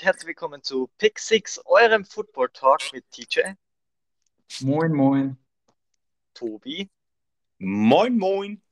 und 0.00 0.06
herzlich 0.06 0.28
willkommen 0.28 0.62
zu 0.62 0.88
Pick 0.96 1.18
6, 1.18 1.60
eurem 1.66 2.06
Football 2.06 2.48
Talk 2.54 2.80
mit 2.94 3.04
TJ, 3.10 3.40
Moin, 4.60 4.92
moin. 4.92 5.36
Tobi 6.32 6.88
Moin, 7.58 8.16
moin. 8.16 8.62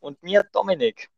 und 0.00 0.22
mir 0.22 0.44
Dominik. 0.52 1.08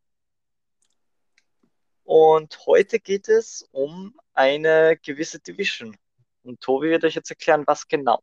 Und 2.04 2.66
heute 2.66 3.00
geht 3.00 3.28
es 3.28 3.68
um 3.72 4.14
eine 4.32 4.96
gewisse 4.96 5.40
Division. 5.40 5.96
Und 6.44 6.60
Tobi 6.60 6.90
wird 6.90 7.04
euch 7.04 7.16
jetzt 7.16 7.30
erklären, 7.30 7.64
was 7.66 7.88
genau. 7.88 8.22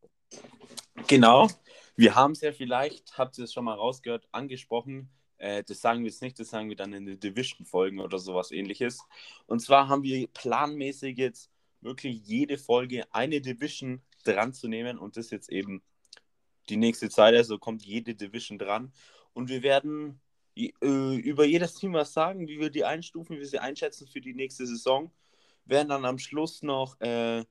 Genau. 1.08 1.50
Wir 1.98 2.16
haben 2.16 2.32
es 2.32 2.40
ja 2.40 2.54
vielleicht, 2.54 3.18
habt 3.18 3.38
ihr 3.38 3.44
es 3.44 3.52
schon 3.52 3.66
mal 3.66 3.76
rausgehört, 3.76 4.26
angesprochen. 4.32 5.10
Äh, 5.44 5.64
das 5.66 5.82
sagen 5.82 6.04
wir 6.04 6.10
jetzt 6.10 6.22
nicht, 6.22 6.40
das 6.40 6.50
sagen 6.50 6.70
wir 6.70 6.78
dann 6.78 6.94
in 6.94 7.06
den 7.06 7.20
Division-Folgen 7.20 8.00
oder 8.00 8.18
sowas 8.18 8.52
ähnliches. 8.52 9.00
Und 9.46 9.60
zwar 9.60 9.90
haben 9.90 10.04
wir 10.04 10.26
planmäßig 10.28 11.18
jetzt 11.18 11.52
wirklich 11.82 12.26
jede 12.26 12.58
Folge 12.58 13.04
eine 13.14 13.42
Division 13.42 14.02
dran 14.24 14.54
zu 14.54 14.70
nehmen 14.70 14.98
und 14.98 15.18
das 15.18 15.32
jetzt 15.32 15.50
eben 15.50 15.84
die 16.70 16.78
nächste 16.78 17.10
Zeit, 17.10 17.36
also 17.36 17.60
kommt 17.60 17.84
jede 17.84 18.16
Division 18.16 18.58
dran. 18.58 18.94
Und 19.34 19.50
wir 19.50 19.64
werden 19.64 20.22
äh, 20.56 20.70
über 21.18 21.44
jedes 21.44 21.76
Team 21.76 21.92
was 21.92 22.14
sagen, 22.14 22.48
wie 22.48 22.62
wir 22.62 22.70
die 22.70 22.86
einstufen, 22.86 23.36
wie 23.36 23.42
wir 23.42 23.48
sie 23.48 23.60
einschätzen 23.60 24.08
für 24.08 24.22
die 24.22 24.34
nächste 24.34 24.66
Saison. 24.66 25.12
Werden 25.66 25.90
dann 25.90 26.06
am 26.06 26.20
Schluss 26.20 26.64
noch 26.64 26.98
äh, 27.02 27.44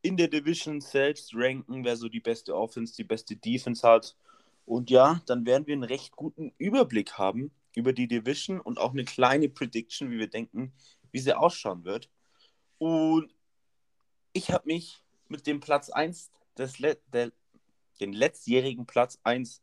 in 0.00 0.16
der 0.16 0.28
Division 0.28 0.80
selbst 0.80 1.32
ranken, 1.34 1.84
wer 1.84 1.96
so 1.96 2.08
die 2.08 2.20
beste 2.20 2.54
Offense, 2.54 2.94
die 2.94 3.04
beste 3.04 3.34
Defense 3.34 3.86
hat. 3.86 4.16
Und 4.64 4.90
ja, 4.90 5.20
dann 5.26 5.44
werden 5.46 5.66
wir 5.66 5.74
einen 5.74 5.84
recht 5.84 6.12
guten 6.16 6.52
Überblick 6.58 7.18
haben 7.18 7.52
über 7.74 7.92
die 7.92 8.08
Division 8.08 8.60
und 8.60 8.78
auch 8.78 8.92
eine 8.92 9.04
kleine 9.04 9.48
Prediction, 9.48 10.10
wie 10.10 10.18
wir 10.18 10.28
denken, 10.28 10.72
wie 11.10 11.18
sie 11.18 11.36
ausschauen 11.36 11.84
wird. 11.84 12.10
Und 12.78 13.34
ich 14.32 14.50
habe 14.50 14.66
mich 14.66 15.02
mit 15.28 15.46
dem 15.46 15.60
Platz 15.60 15.90
1, 15.90 16.30
des 16.56 16.78
Le 16.78 16.98
der, 17.12 17.32
den 18.00 18.12
letztjährigen 18.12 18.86
Platz 18.86 19.18
1, 19.24 19.60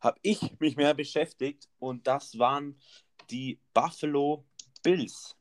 habe 0.00 0.18
ich 0.22 0.58
mich 0.60 0.76
mehr 0.76 0.94
beschäftigt 0.94 1.68
und 1.78 2.06
das 2.06 2.38
waren 2.38 2.78
die 3.30 3.58
Buffalo 3.72 4.44
Bills. 4.82 5.36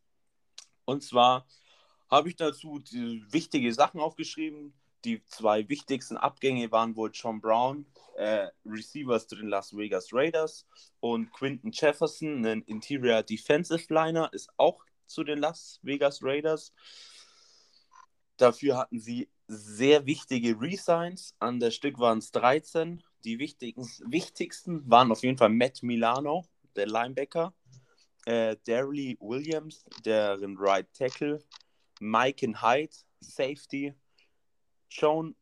Und 0.85 1.03
zwar 1.03 1.45
habe 2.09 2.29
ich 2.29 2.35
dazu 2.35 2.81
wichtige 3.29 3.73
Sachen 3.73 3.99
aufgeschrieben. 3.99 4.73
Die 5.05 5.23
zwei 5.25 5.67
wichtigsten 5.67 6.17
Abgänge 6.17 6.71
waren 6.71 6.95
wohl 6.95 7.11
John 7.13 7.41
Brown, 7.41 7.85
äh, 8.15 8.47
Receivers 8.65 9.27
zu 9.27 9.35
den 9.35 9.49
Las 9.49 9.75
Vegas 9.75 10.09
Raiders 10.13 10.65
und 10.99 11.31
Quinton 11.33 11.71
Jefferson, 11.71 12.45
ein 12.45 12.61
Interior 12.63 13.21
Defensive 13.23 13.93
Liner, 13.93 14.31
ist 14.31 14.49
auch 14.57 14.83
zu 15.05 15.23
den 15.23 15.39
Las 15.39 15.79
Vegas 15.83 16.23
Raiders. 16.23 16.71
Dafür 18.37 18.77
hatten 18.77 18.99
sie 18.99 19.29
sehr 19.47 20.05
wichtige 20.05 20.59
Resigns. 20.59 21.35
An 21.39 21.59
der 21.59 21.71
Stück 21.71 21.99
waren 21.99 22.19
es 22.19 22.31
13. 22.31 23.03
Die 23.25 23.39
wichtigsten 23.39 24.89
waren 24.89 25.11
auf 25.11 25.23
jeden 25.23 25.37
Fall 25.37 25.49
Matt 25.49 25.83
Milano, 25.83 26.45
der 26.75 26.87
Linebacker, 26.87 27.53
äh, 28.25 28.57
Darrell 28.65 29.15
Williams, 29.19 29.85
deren 30.05 30.57
Right 30.57 30.87
Tackle, 30.93 31.43
Mike 31.99 32.45
Hyde, 32.61 32.93
Safety, 33.21 33.93
John 34.95 35.35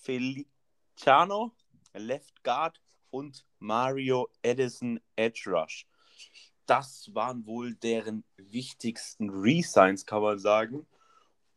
Feliciano, 0.00 1.54
Left 1.92 2.42
Guard 2.42 2.80
und 3.10 3.44
Mario 3.58 4.30
Edison, 4.40 4.98
Edge 5.14 5.50
Rush. 5.50 5.86
Das 6.64 7.10
waren 7.12 7.46
wohl 7.46 7.74
deren 7.74 8.24
wichtigsten 8.38 9.28
Resigns, 9.28 10.06
kann 10.06 10.22
man 10.22 10.38
sagen. 10.38 10.86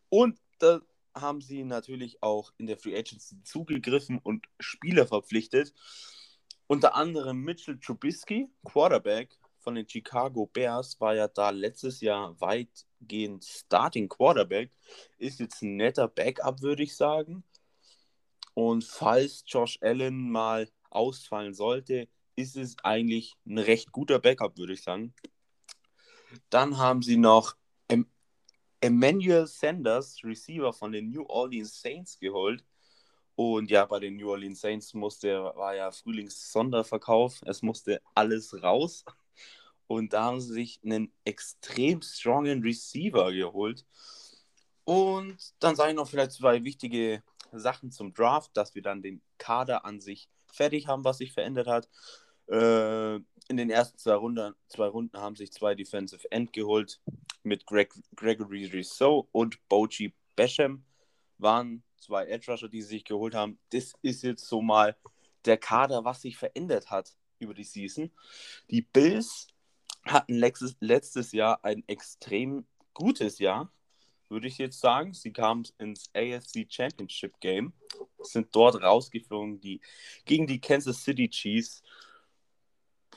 Und 0.09 0.37
da 0.59 0.81
haben 1.15 1.39
sie 1.39 1.63
natürlich 1.63 2.21
auch 2.21 2.51
in 2.57 2.67
der 2.67 2.77
Free 2.77 2.97
Agency 2.97 3.41
zugegriffen 3.43 4.19
und 4.19 4.47
Spieler 4.59 5.07
verpflichtet. 5.07 5.73
Unter 6.67 6.95
anderem 6.95 7.39
Mitchell 7.39 7.79
Trubisky, 7.79 8.49
Quarterback 8.65 9.39
von 9.59 9.75
den 9.75 9.87
Chicago 9.87 10.47
Bears, 10.47 10.99
war 10.99 11.15
ja 11.15 11.29
da 11.29 11.51
letztes 11.51 12.01
Jahr 12.01 12.39
weitgehend 12.99 13.45
Starting 13.45 14.09
Quarterback. 14.09 14.71
Ist 15.17 15.39
jetzt 15.39 15.61
ein 15.61 15.75
netter 15.77 16.07
Backup, 16.07 16.61
würde 16.61 16.83
ich 16.83 16.95
sagen. 16.95 17.43
Und 18.53 18.83
falls 18.83 19.43
Josh 19.45 19.77
Allen 19.81 20.31
mal 20.31 20.69
ausfallen 20.89 21.53
sollte, 21.53 22.07
ist 22.35 22.55
es 22.55 22.75
eigentlich 22.83 23.35
ein 23.45 23.57
recht 23.57 23.91
guter 23.91 24.19
Backup, 24.19 24.57
würde 24.57 24.73
ich 24.73 24.83
sagen. 24.83 25.13
Dann 26.49 26.77
haben 26.77 27.01
sie 27.01 27.17
noch 27.17 27.55
em 27.87 28.07
Emmanuel 28.79 29.47
Sanders, 29.47 30.23
Receiver 30.23 30.71
von 30.73 30.91
den 30.91 31.09
New 31.09 31.25
Orleans 31.27 31.81
Saints, 31.81 32.19
geholt. 32.19 32.63
Und 33.35 33.69
ja, 33.69 33.85
bei 33.85 33.99
den 33.99 34.17
New 34.17 34.29
Orleans 34.29 34.61
Saints 34.61 34.93
musste, 34.93 35.43
war 35.55 35.75
ja 35.75 35.91
Frühlings-Sonderverkauf. 35.91 37.41
Es 37.45 37.61
musste 37.61 38.01
alles 38.15 38.61
raus. 38.63 39.03
Und 39.87 40.13
da 40.13 40.25
haben 40.25 40.41
sie 40.41 40.53
sich 40.53 40.79
einen 40.83 41.11
extrem 41.23 42.01
strongen 42.01 42.61
Receiver 42.61 43.31
geholt. 43.31 43.85
Und 44.83 45.37
dann 45.59 45.75
sage 45.75 45.91
ich 45.91 45.95
noch 45.95 46.07
vielleicht 46.07 46.33
zwei 46.33 46.63
wichtige 46.63 47.23
Sachen 47.51 47.91
zum 47.91 48.13
Draft, 48.13 48.55
dass 48.55 48.75
wir 48.75 48.81
dann 48.81 49.01
den 49.01 49.21
Kader 49.37 49.85
an 49.85 49.99
sich 49.99 50.29
fertig 50.51 50.87
haben, 50.87 51.03
was 51.03 51.17
sich 51.17 51.33
verändert 51.33 51.67
hat. 51.67 51.89
Äh, 52.47 53.15
in 53.49 53.57
den 53.57 53.69
ersten 53.69 53.97
zwei 53.97 54.15
Runden, 54.15 54.53
zwei 54.67 54.87
Runden 54.87 55.17
haben 55.17 55.35
sich 55.35 55.51
zwei 55.51 55.75
Defensive 55.75 56.29
End 56.31 56.53
geholt 56.53 56.99
mit 57.43 57.65
Greg, 57.65 57.93
Gregory 58.15 58.69
Rousseau 58.73 59.27
und 59.31 59.57
Boji 59.69 60.13
Basham. 60.35 60.85
Waren 61.37 61.83
zwei 61.97 62.25
Edge 62.25 62.51
Rusher, 62.51 62.69
die 62.69 62.81
sie 62.81 62.89
sich 62.89 63.05
geholt 63.05 63.35
haben. 63.35 63.59
Das 63.69 63.93
ist 64.01 64.23
jetzt 64.23 64.45
so 64.45 64.61
mal 64.61 64.97
der 65.45 65.57
Kader, 65.57 66.03
was 66.03 66.21
sich 66.21 66.37
verändert 66.37 66.89
hat 66.89 67.15
über 67.39 67.53
die 67.53 67.63
Season. 67.63 68.11
Die 68.69 68.81
Bills 68.81 69.47
hatten 70.11 70.33
letztes, 70.33 70.75
letztes 70.79 71.31
Jahr 71.31 71.63
ein 71.63 71.83
extrem 71.87 72.65
gutes 72.93 73.39
Jahr, 73.39 73.71
würde 74.29 74.47
ich 74.47 74.57
jetzt 74.57 74.79
sagen. 74.79 75.13
Sie 75.13 75.31
kamen 75.31 75.67
ins 75.77 76.09
AFC 76.13 76.65
Championship 76.69 77.39
Game, 77.39 77.73
sind 78.19 78.55
dort 78.55 78.81
rausgeflogen 78.81 79.59
die, 79.59 79.81
gegen 80.25 80.47
die 80.47 80.59
Kansas 80.59 81.03
City 81.03 81.29
Chiefs. 81.29 81.83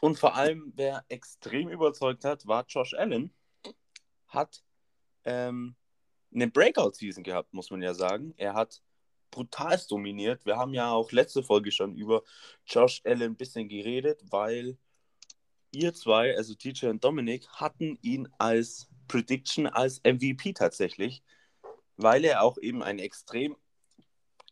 Und 0.01 0.19
vor 0.19 0.35
allem, 0.35 0.73
wer 0.77 1.05
extrem 1.09 1.69
überzeugt 1.69 2.25
hat, 2.25 2.47
war 2.47 2.65
Josh 2.67 2.95
Allen. 2.95 3.33
Hat 4.29 4.63
ähm, 5.25 5.75
eine 6.33 6.49
Breakout-Season 6.49 7.23
gehabt, 7.25 7.53
muss 7.53 7.71
man 7.71 7.83
ja 7.83 7.93
sagen. 7.93 8.33
Er 8.37 8.55
hat 8.55 8.81
brutal 9.31 9.81
dominiert. 9.89 10.47
Wir 10.47 10.57
haben 10.57 10.75
ja 10.75 10.91
auch 10.91 11.13
letzte 11.13 11.43
Folge 11.43 11.71
schon 11.71 11.95
über 11.97 12.23
Josh 12.67 13.01
Allen 13.05 13.33
ein 13.33 13.37
bisschen 13.37 13.69
geredet, 13.69 14.23
weil 14.31 14.79
ihr 15.73 15.95
zwei, 15.95 16.37
also 16.37 16.55
TJ 16.55 16.87
und 16.87 17.05
Dominik, 17.05 17.49
hatten 17.49 17.99
ihn 18.03 18.29
als 18.39 18.89
Prediction 19.09 19.67
als 19.67 20.01
MVP 20.05 20.53
tatsächlich, 20.53 21.23
weil 21.97 22.25
er 22.25 22.43
auch 22.43 22.59
eben 22.59 22.83
eine 22.83 23.03
extrem 23.03 23.57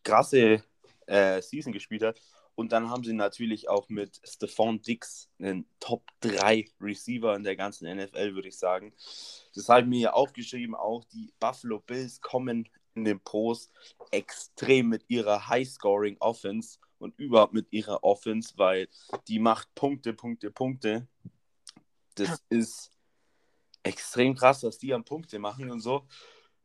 krasse 0.03 0.63
äh, 1.07 1.41
Season 1.43 1.73
gespielt 1.73 2.03
hat. 2.03 2.21
Und 2.55 2.73
dann 2.73 2.91
haben 2.91 3.05
sie 3.05 3.13
natürlich 3.13 3.69
auch 3.69 3.89
mit 3.89 4.21
Stephon 4.25 4.83
Dix 4.83 5.31
einen 5.39 5.69
Top 5.79 6.03
3 6.23 6.69
Receiver 6.81 7.37
in 7.37 7.45
der 7.45 7.55
ganzen 7.55 7.89
NFL, 7.89 8.35
würde 8.35 8.49
ich 8.49 8.59
sagen. 8.59 8.93
Das 9.55 9.69
habe 9.69 9.83
ich 9.83 9.87
mir 9.87 10.01
ja 10.01 10.13
aufgeschrieben, 10.13 10.75
auch 10.75 11.05
die 11.05 11.33
Buffalo 11.39 11.79
Bills 11.79 12.21
kommen 12.21 12.69
in 12.95 13.05
den 13.05 13.21
Pros 13.21 13.71
extrem 14.11 14.89
mit 14.89 15.05
ihrer 15.07 15.49
High-Scoring 15.49 16.17
Offense 16.19 16.79
und 16.99 17.19
überhaupt 17.19 17.55
mit 17.55 17.73
ihrer 17.73 18.03
Offense, 18.05 18.55
weil 18.57 18.89
die 19.29 19.39
macht 19.39 19.75
Punkte, 19.75 20.13
Punkte, 20.13 20.51
Punkte. 20.51 21.07
Das 22.15 22.43
ist 22.49 22.91
extrem 23.83 24.35
krass, 24.35 24.63
was 24.63 24.79
die 24.79 24.93
an 24.93 25.05
Punkte 25.05 25.39
machen 25.39 25.71
und 25.71 25.81
so. 25.81 26.07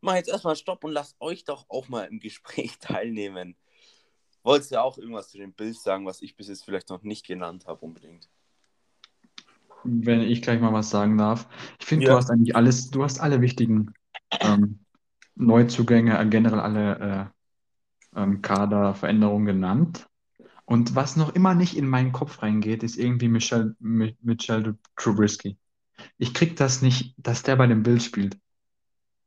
Mach 0.02 0.16
jetzt 0.16 0.30
erstmal 0.30 0.56
Stopp 0.56 0.84
und 0.84 0.92
lasst 0.92 1.16
euch 1.20 1.46
doch 1.46 1.66
auch 1.70 1.88
mal 1.88 2.06
im 2.06 2.20
Gespräch 2.20 2.78
teilnehmen. 2.80 3.56
Wolltest 4.44 4.72
du 4.72 4.76
ja 4.76 4.82
auch 4.82 4.98
irgendwas 4.98 5.30
zu 5.30 5.38
den 5.38 5.54
Bills 5.54 5.84
sagen, 5.84 6.06
was 6.06 6.22
ich 6.22 6.36
bis 6.36 6.50
jetzt 6.50 6.66
vielleicht 6.66 6.90
noch 6.90 7.04
nicht 7.04 7.26
genannt 7.26 7.66
habe, 7.66 7.86
unbedingt? 7.86 8.30
Wenn 9.86 10.22
ich 10.22 10.42
gleich 10.42 10.60
mal 10.60 10.74
was 10.74 10.90
sagen 10.90 11.18
darf. 11.18 11.48
Ich 11.80 11.86
finde, 11.86 12.06
du 12.06 12.12
Ja. 12.12 12.18
hast 12.18 12.30
eigentlich 12.30 12.56
alles, 12.56 12.90
du 12.90 13.04
hast 13.04 13.20
alle 13.20 13.42
wichtigen 13.42 13.94
ähm, 14.42 14.80
Neuzugänge, 15.36 16.28
generell 16.30 16.60
alle 16.60 17.32
äh, 18.16 18.20
ähm, 18.22 18.42
Kaderveränderungen 18.42 19.46
genannt. 19.46 20.08
Und 20.66 20.96
was 20.96 21.16
noch 21.16 21.36
immer 21.36 21.56
nicht 21.56 21.76
in 21.78 21.88
meinen 21.88 22.12
Kopf 22.12 22.42
reingeht, 22.42 22.84
ist 22.84 22.98
irgendwie 22.98 23.28
Michelle, 23.28 23.76
Mi- 23.82 24.16
Michelle 24.22 24.78
Trubisky. 24.96 25.58
Ich 26.18 26.34
krieg 26.34 26.56
das 26.58 26.82
nicht, 26.82 27.16
dass 27.18 27.44
der 27.44 27.56
bei 27.58 27.68
den 27.68 27.84
Bills 27.84 28.06
spielt. 28.06 28.38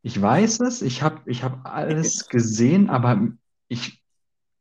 Ich 0.02 0.20
weiß 0.20 0.60
es, 0.60 0.82
ich 0.82 1.02
habe 1.02 1.22
ich 1.30 1.42
hab 1.42 1.66
alles 1.66 2.28
gesehen, 2.28 2.90
aber 2.90 3.28
ich, 3.68 4.02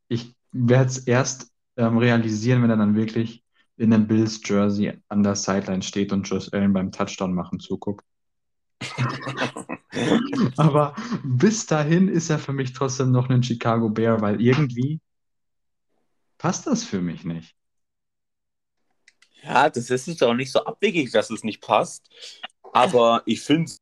ich 0.10 0.36
werde 0.52 0.88
es 0.90 1.00
erst 1.00 1.52
ähm, 1.78 1.98
realisieren, 1.98 2.64
wenn 2.64 2.70
er 2.72 2.78
dann 2.78 2.96
wirklich 2.96 3.44
in 3.78 3.94
einem 3.94 4.08
Bills 4.08 4.42
Jersey 4.46 5.02
an 5.10 5.24
der 5.24 5.36
Sideline 5.36 5.84
steht 5.84 6.14
und 6.14 6.24
Josh 6.30 6.50
Allen 6.54 6.74
beim 6.74 6.92
Touchdown 6.92 7.34
machen 7.34 7.60
zuguckt. 7.60 8.06
Aber 10.58 10.96
bis 11.24 11.66
dahin 11.66 12.08
ist 12.08 12.30
er 12.30 12.40
für 12.40 12.54
mich 12.54 12.74
trotzdem 12.74 13.12
noch 13.12 13.30
ein 13.30 13.44
Chicago 13.44 13.90
Bear, 13.90 14.22
weil 14.22 14.42
irgendwie 14.42 15.00
passt 16.46 16.68
das 16.68 16.84
für 16.84 17.02
mich 17.02 17.24
nicht. 17.24 17.56
Ja, 19.42 19.68
das 19.68 19.90
ist 19.90 20.06
jetzt 20.06 20.22
auch 20.22 20.36
nicht 20.36 20.52
so 20.52 20.64
abwegig, 20.64 21.12
dass 21.12 21.32
es 21.32 21.44
nicht 21.44 21.60
passt. 21.60 22.08
Aber 22.72 23.24
ich 23.26 23.42
finde 23.42 23.72
es. 23.72 23.82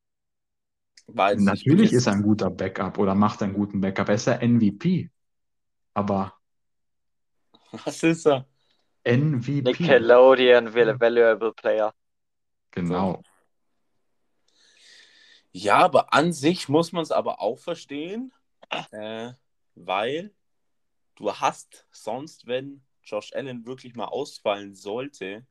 Natürlich 1.13 1.91
ist 1.91 2.07
er 2.07 2.13
ein 2.13 2.23
guter 2.23 2.49
Backup 2.49 2.97
oder 2.99 3.15
macht 3.15 3.43
einen 3.43 3.53
guten 3.53 3.81
Backup. 3.81 4.07
Er 4.07 4.15
ist 4.15 4.27
ja 4.27 4.37
MVP. 4.41 5.09
Aber 5.93 6.39
Was 7.83 8.01
ist 8.01 8.27
er? 8.27 8.47
MVP. 9.03 9.63
Nickelodeon 9.63 10.73
Valuable 10.73 11.51
Player. 11.51 11.93
Genau. 12.71 13.21
Ja, 15.51 15.79
aber 15.79 16.13
an 16.13 16.31
sich 16.31 16.69
muss 16.69 16.93
man 16.93 17.03
es 17.03 17.11
aber 17.11 17.41
auch 17.41 17.59
verstehen, 17.59 18.31
äh, 18.91 19.33
weil 19.75 20.33
du 21.15 21.33
hast 21.33 21.87
sonst, 21.91 22.47
wenn 22.47 22.83
Josh 23.03 23.33
Allen 23.33 23.65
wirklich 23.65 23.95
mal 23.95 24.05
ausfallen 24.05 24.75
sollte, 24.75 25.45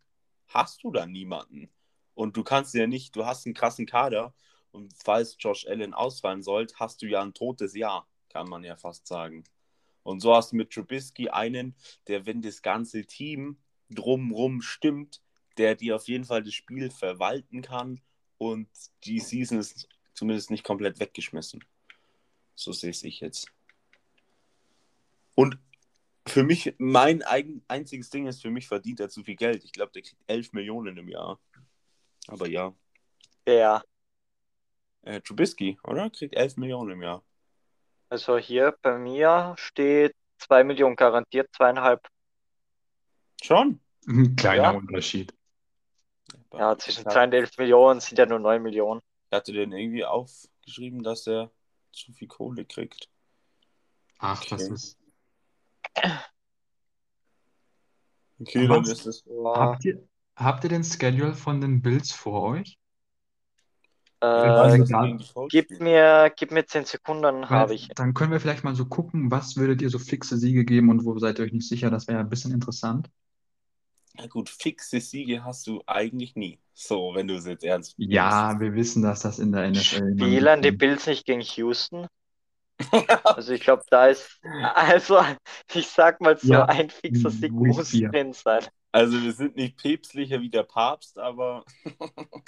hast 0.48 0.82
du 0.82 0.90
da 0.90 1.06
niemanden. 1.06 1.70
Und 2.14 2.36
du 2.36 2.44
kannst 2.44 2.74
ja 2.74 2.86
nicht, 2.86 3.16
du 3.16 3.24
hast 3.24 3.46
einen 3.46 3.54
krassen 3.54 3.86
Kader 3.86 4.34
und 4.70 4.92
falls 5.02 5.36
Josh 5.38 5.66
Allen 5.66 5.94
ausfallen 5.94 6.42
sollte, 6.42 6.74
hast 6.78 7.02
du 7.02 7.06
ja 7.06 7.22
ein 7.22 7.34
totes 7.34 7.74
Jahr, 7.74 8.08
kann 8.28 8.48
man 8.48 8.64
ja 8.64 8.76
fast 8.76 9.06
sagen. 9.06 9.44
Und 10.02 10.20
so 10.20 10.34
hast 10.34 10.52
du 10.52 10.56
mit 10.56 10.70
Trubisky 10.72 11.28
einen, 11.28 11.76
der, 12.08 12.26
wenn 12.26 12.42
das 12.42 12.62
ganze 12.62 13.04
Team 13.04 13.58
drumrum 13.90 14.62
stimmt, 14.62 15.22
der 15.58 15.74
dir 15.74 15.96
auf 15.96 16.08
jeden 16.08 16.24
Fall 16.24 16.42
das 16.42 16.54
Spiel 16.54 16.90
verwalten 16.90 17.62
kann 17.62 18.00
und 18.38 18.68
die 19.04 19.20
Season 19.20 19.58
ist 19.58 19.88
zumindest 20.14 20.50
nicht 20.50 20.64
komplett 20.64 20.98
weggeschmissen. 20.98 21.64
So 22.54 22.72
sehe 22.72 22.90
ich 22.90 23.20
jetzt. 23.20 23.46
Und 25.34 25.58
für 26.26 26.44
mich, 26.44 26.74
mein 26.78 27.22
eigen, 27.22 27.64
einziges 27.68 28.10
Ding 28.10 28.26
ist, 28.26 28.42
für 28.42 28.50
mich 28.50 28.68
verdient 28.68 29.00
er 29.00 29.08
zu 29.08 29.24
viel 29.24 29.36
Geld. 29.36 29.64
Ich 29.64 29.72
glaube, 29.72 29.92
der 29.92 30.02
kriegt 30.02 30.22
11 30.26 30.52
Millionen 30.52 30.96
im 30.96 31.08
Jahr. 31.08 31.40
Aber 32.28 32.48
ja. 32.48 32.74
Ja. 33.46 33.82
Äh, 35.02 35.20
Trubisky, 35.20 35.78
oder? 35.82 36.10
Kriegt 36.10 36.34
11 36.36 36.56
Millionen 36.58 36.92
im 36.92 37.02
Jahr. 37.02 37.24
Also 38.08 38.38
hier 38.38 38.76
bei 38.82 38.98
mir 38.98 39.54
steht 39.58 40.14
2 40.38 40.62
Millionen 40.64 40.96
garantiert, 40.96 41.48
zweieinhalb. 41.56 42.06
Schon? 43.42 43.80
Ein 44.06 44.36
kleiner 44.36 44.62
Ja. 44.62 44.70
Unterschied. 44.70 45.34
Ja, 46.52 46.76
zwischen 46.78 47.04
2 47.08 47.24
und 47.24 47.32
11 47.32 47.56
Millionen 47.58 48.00
sind 48.00 48.18
ja 48.18 48.26
nur 48.26 48.38
9 48.38 48.62
Millionen. 48.62 49.00
Ich 49.30 49.36
hatte 49.36 49.52
den 49.52 49.72
irgendwie 49.72 50.04
aufgeschrieben, 50.04 51.02
dass 51.02 51.26
er 51.26 51.50
zu 51.92 52.12
viel 52.12 52.28
Kohle 52.28 52.64
kriegt. 52.64 53.08
Ach, 54.18 54.44
das 54.44 54.64
Okay. 54.64 54.74
ist. 54.74 54.98
Okay, 58.40 58.66
dann 58.66 58.82
ist 58.84 59.06
es. 59.06 59.24
Habt 59.44 59.84
ihr, 59.84 60.02
habt 60.36 60.64
ihr 60.64 60.70
den 60.70 60.84
Schedule 60.84 61.34
von 61.34 61.60
den 61.60 61.80
Bills 61.82 62.12
vor 62.12 62.42
euch? 62.42 62.78
Äh, 64.20 64.78
gib 65.48 65.80
mir, 65.80 66.32
gib 66.36 66.52
mir 66.52 66.64
10 66.64 66.84
Sekunden, 66.84 67.50
habe 67.50 67.74
ich. 67.74 67.88
dann 67.96 68.14
können 68.14 68.30
wir 68.30 68.38
vielleicht 68.38 68.62
mal 68.62 68.76
so 68.76 68.84
gucken, 68.84 69.32
was 69.32 69.56
würdet 69.56 69.82
ihr 69.82 69.90
so 69.90 69.98
fixe 69.98 70.38
Siege 70.38 70.64
geben 70.64 70.90
und 70.90 71.04
wo 71.04 71.18
seid 71.18 71.40
ihr 71.40 71.44
euch 71.44 71.52
nicht 71.52 71.68
sicher? 71.68 71.90
Das 71.90 72.06
wäre 72.06 72.20
ein 72.20 72.28
bisschen 72.28 72.52
interessant. 72.52 73.10
Ja 74.16 74.26
gut, 74.26 74.48
fixe 74.48 75.00
Siege 75.00 75.44
hast 75.44 75.66
du 75.66 75.82
eigentlich 75.86 76.36
nie. 76.36 76.60
So, 76.72 77.12
wenn 77.14 77.26
du 77.26 77.34
es 77.34 77.46
jetzt 77.46 77.64
ernst 77.64 77.98
nimmst. 77.98 78.14
Ja, 78.14 78.60
wir 78.60 78.74
wissen, 78.74 79.02
dass 79.02 79.22
das 79.22 79.40
in 79.40 79.50
der 79.50 79.68
NFL 79.70 80.14
Spielen 80.14 80.62
die 80.62 80.70
Bills 80.70 81.06
nicht 81.06 81.26
gegen 81.26 81.40
Houston? 81.40 82.06
Also 83.24 83.52
ich 83.52 83.60
glaube, 83.62 83.82
da 83.90 84.06
ist, 84.08 84.40
also 84.74 85.24
ich 85.74 85.88
sag 85.88 86.20
mal 86.20 86.36
so, 86.38 86.52
Ja, 86.52 86.64
ein 86.66 86.90
fixer 86.90 87.30
Sieg 87.30 87.52
muss 87.52 87.90
drin 87.90 88.32
sein. 88.32 88.64
Also 88.92 89.22
wir 89.22 89.32
sind 89.32 89.56
nicht 89.56 89.76
päpstlicher 89.78 90.40
wie 90.40 90.50
der 90.50 90.64
Papst, 90.64 91.18
aber 91.18 91.64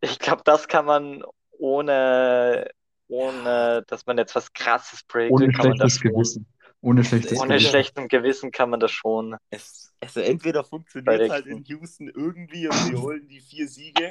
Ich 0.00 0.18
glaube, 0.18 0.42
das 0.44 0.68
kann 0.68 0.84
man 0.84 1.24
ohne, 1.58 2.70
ohne, 3.08 3.84
dass 3.86 4.06
man 4.06 4.18
jetzt 4.18 4.34
was 4.34 4.52
krasses 4.52 5.00
ohne 5.28 5.46
prediktet, 5.46 5.56
kann 5.56 5.68
man 5.70 5.78
das 5.78 5.94
schon. 5.94 6.12
Gewissen. 6.12 6.46
Ohne 6.80 7.02
schlechtes 7.02 7.38
Ohne 7.38 7.54
Gewissen. 7.54 7.70
schlechtem 7.70 8.08
Gewissen 8.08 8.50
kann 8.50 8.68
man 8.68 8.80
das 8.80 8.90
schon. 8.90 9.36
es, 9.48 9.94
also 10.00 10.20
entweder 10.20 10.64
funktioniert 10.64 11.06
Bei 11.06 11.28
halt 11.30 11.46
in 11.46 11.64
Houston 11.64 12.08
irgendwie 12.08 12.68
und 12.68 12.74
sie 12.74 12.96
holen 12.96 13.26
die 13.26 13.40
vier 13.40 13.66
Siege, 13.68 14.10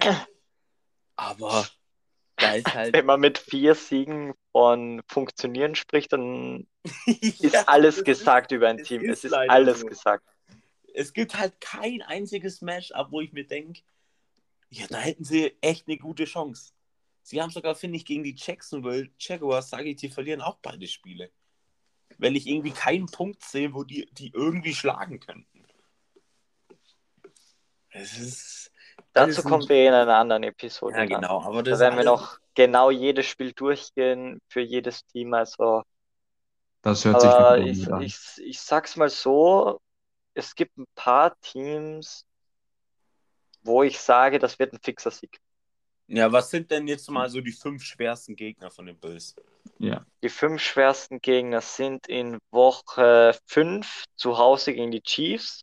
aber 1.15 1.67
halt 2.73 2.93
Wenn 2.93 3.05
man 3.05 3.19
mit 3.19 3.37
vier 3.37 3.75
Siegen 3.75 4.33
von 4.51 5.01
Funktionieren 5.07 5.75
spricht, 5.75 6.13
dann 6.13 6.67
ist 7.05 7.41
Ja, 7.41 7.63
alles 7.67 8.03
gesagt 8.03 8.51
über 8.51 8.67
ein 8.69 8.83
Team. 8.83 9.03
ist 9.03 9.19
Es 9.19 9.23
ist 9.25 9.33
alles 9.33 9.81
so. 9.81 9.87
gesagt. 9.87 10.23
es 10.93 11.13
gibt 11.13 11.37
halt 11.37 11.59
kein 11.61 12.01
einziges 12.01 12.61
Match-up, 12.61 13.11
wo 13.11 13.21
ich 13.21 13.31
mir 13.33 13.45
denke, 13.45 13.81
ja, 14.69 14.87
da 14.87 14.97
hätten 14.99 15.23
sie 15.23 15.55
echt 15.61 15.87
eine 15.87 15.97
gute 15.97 16.25
Chance. 16.25 16.71
Sie 17.21 17.41
haben 17.41 17.51
sogar, 17.51 17.75
finde 17.75 17.97
ich, 17.97 18.05
gegen 18.05 18.23
die 18.23 18.35
Jacksonville 18.37 19.09
Jaguars, 19.19 19.69
sage 19.69 19.89
ich, 19.89 19.95
die 19.97 20.09
verlieren 20.09 20.41
auch 20.41 20.57
beide 20.61 20.87
Spiele. 20.87 21.31
Weil 22.17 22.35
ich 22.35 22.47
irgendwie 22.47 22.71
keinen 22.71 23.05
Punkt 23.05 23.43
sehe, 23.43 23.73
wo 23.73 23.83
die, 23.83 24.07
die 24.13 24.31
irgendwie 24.33 24.73
schlagen 24.73 25.19
könnten. 25.19 25.63
Es 27.89 28.17
ist. 28.17 28.71
Dazu 29.13 29.41
ein- 29.41 29.49
kommen 29.49 29.69
wir 29.69 29.87
in 29.87 29.93
einer 29.93 30.15
anderen 30.17 30.43
Episode. 30.43 30.93
Ja, 30.93 30.99
dann. 31.05 31.09
genau. 31.21 31.41
Aber 31.43 31.63
Da 31.63 31.77
werden 31.79 31.97
wir 31.97 32.05
noch 32.05 32.37
genau 32.55 32.89
jedes 32.91 33.25
Spiel 33.27 33.53
durchgehen 33.53 34.41
für 34.49 34.61
jedes 34.61 35.05
Team. 35.05 35.33
Also, 35.33 35.83
Das 36.81 37.05
hört 37.05 37.21
sich 37.21 37.29
aber 37.29 37.57
wirklich 37.57 37.77
ich, 37.79 37.85
gut 37.85 37.93
an. 37.93 38.01
ich, 38.01 38.17
ich 38.43 38.59
sag's 38.61 38.95
mal 38.95 39.09
so, 39.09 39.79
es 40.33 40.55
gibt 40.55 40.77
ein 40.77 40.85
paar 40.95 41.39
Teams, 41.41 42.25
wo 43.61 43.83
ich 43.83 43.99
sage, 43.99 44.39
das 44.39 44.59
wird 44.59 44.73
ein 44.73 44.79
fixer 44.81 45.11
Sieg. 45.11 45.39
Ja, 46.07 46.31
was 46.31 46.49
sind 46.49 46.69
denn 46.69 46.87
jetzt 46.87 47.09
mal 47.09 47.29
so 47.29 47.39
die 47.39 47.51
fünf 47.53 47.83
schwersten 47.83 48.35
Gegner 48.35 48.69
von 48.69 48.85
den 48.85 48.99
Bills? 48.99 49.35
Ja. 49.79 50.05
Die 50.21 50.29
fünf 50.29 50.61
schwersten 50.61 51.21
Gegner 51.21 51.61
sind 51.61 52.07
in 52.07 52.39
Woche 52.51 53.37
5 53.47 54.03
zu 54.15 54.37
Hause 54.37 54.73
gegen 54.73 54.91
die 54.91 55.01
Chiefs. 55.01 55.61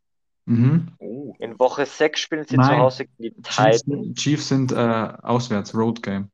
Mhm. 0.51 0.89
Oh. 0.99 1.35
In 1.39 1.59
Woche 1.61 1.87
6 1.87 2.19
spielen 2.21 2.45
sie 2.45 2.57
Nein. 2.57 2.67
zu 2.71 2.77
Hause 2.79 3.07
gegen 3.07 3.37
die 3.37 3.43
Chiefs, 3.43 3.83
Titans. 3.85 4.15
Chiefs 4.21 4.49
sind 4.49 4.73
äh, 4.73 4.75
auswärts, 5.23 5.75
Road 5.75 6.03
Game. 6.03 6.31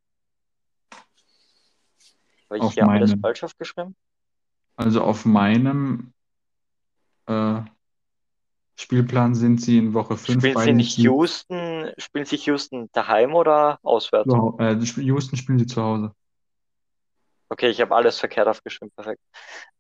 Habe 2.49 2.59
ich 2.59 2.63
auf 2.63 2.73
hier 2.75 2.89
alles 2.89 3.11
meinem. 3.11 3.21
falsch 3.21 3.45
aufgeschrieben? 3.45 3.95
Also 4.77 5.03
auf 5.03 5.25
meinem 5.27 6.13
äh, 7.27 7.61
Spielplan 8.77 9.35
sind 9.35 9.61
sie 9.61 9.79
in 9.79 9.93
Woche 9.95 10.17
5 10.17 10.39
Spielen 10.43 10.59
sie 10.61 10.73
nicht. 10.73 10.99
Houston, 10.99 11.91
spielen 11.99 12.25
sie 12.25 12.37
Houston 12.37 12.89
daheim 12.93 13.35
oder 13.35 13.79
auswärts? 13.83 14.33
Hau- 14.33 14.57
Äh, 14.59 14.77
Houston 14.81 15.37
spielen 15.37 15.59
sie 15.59 15.67
zu 15.67 15.83
Hause. 15.83 16.13
Okay, 17.49 17.69
ich 17.69 17.81
habe 17.81 17.95
alles 17.95 18.19
verkehrt 18.19 18.49
aufgeschrieben, 18.49 18.91
perfekt. 18.95 19.21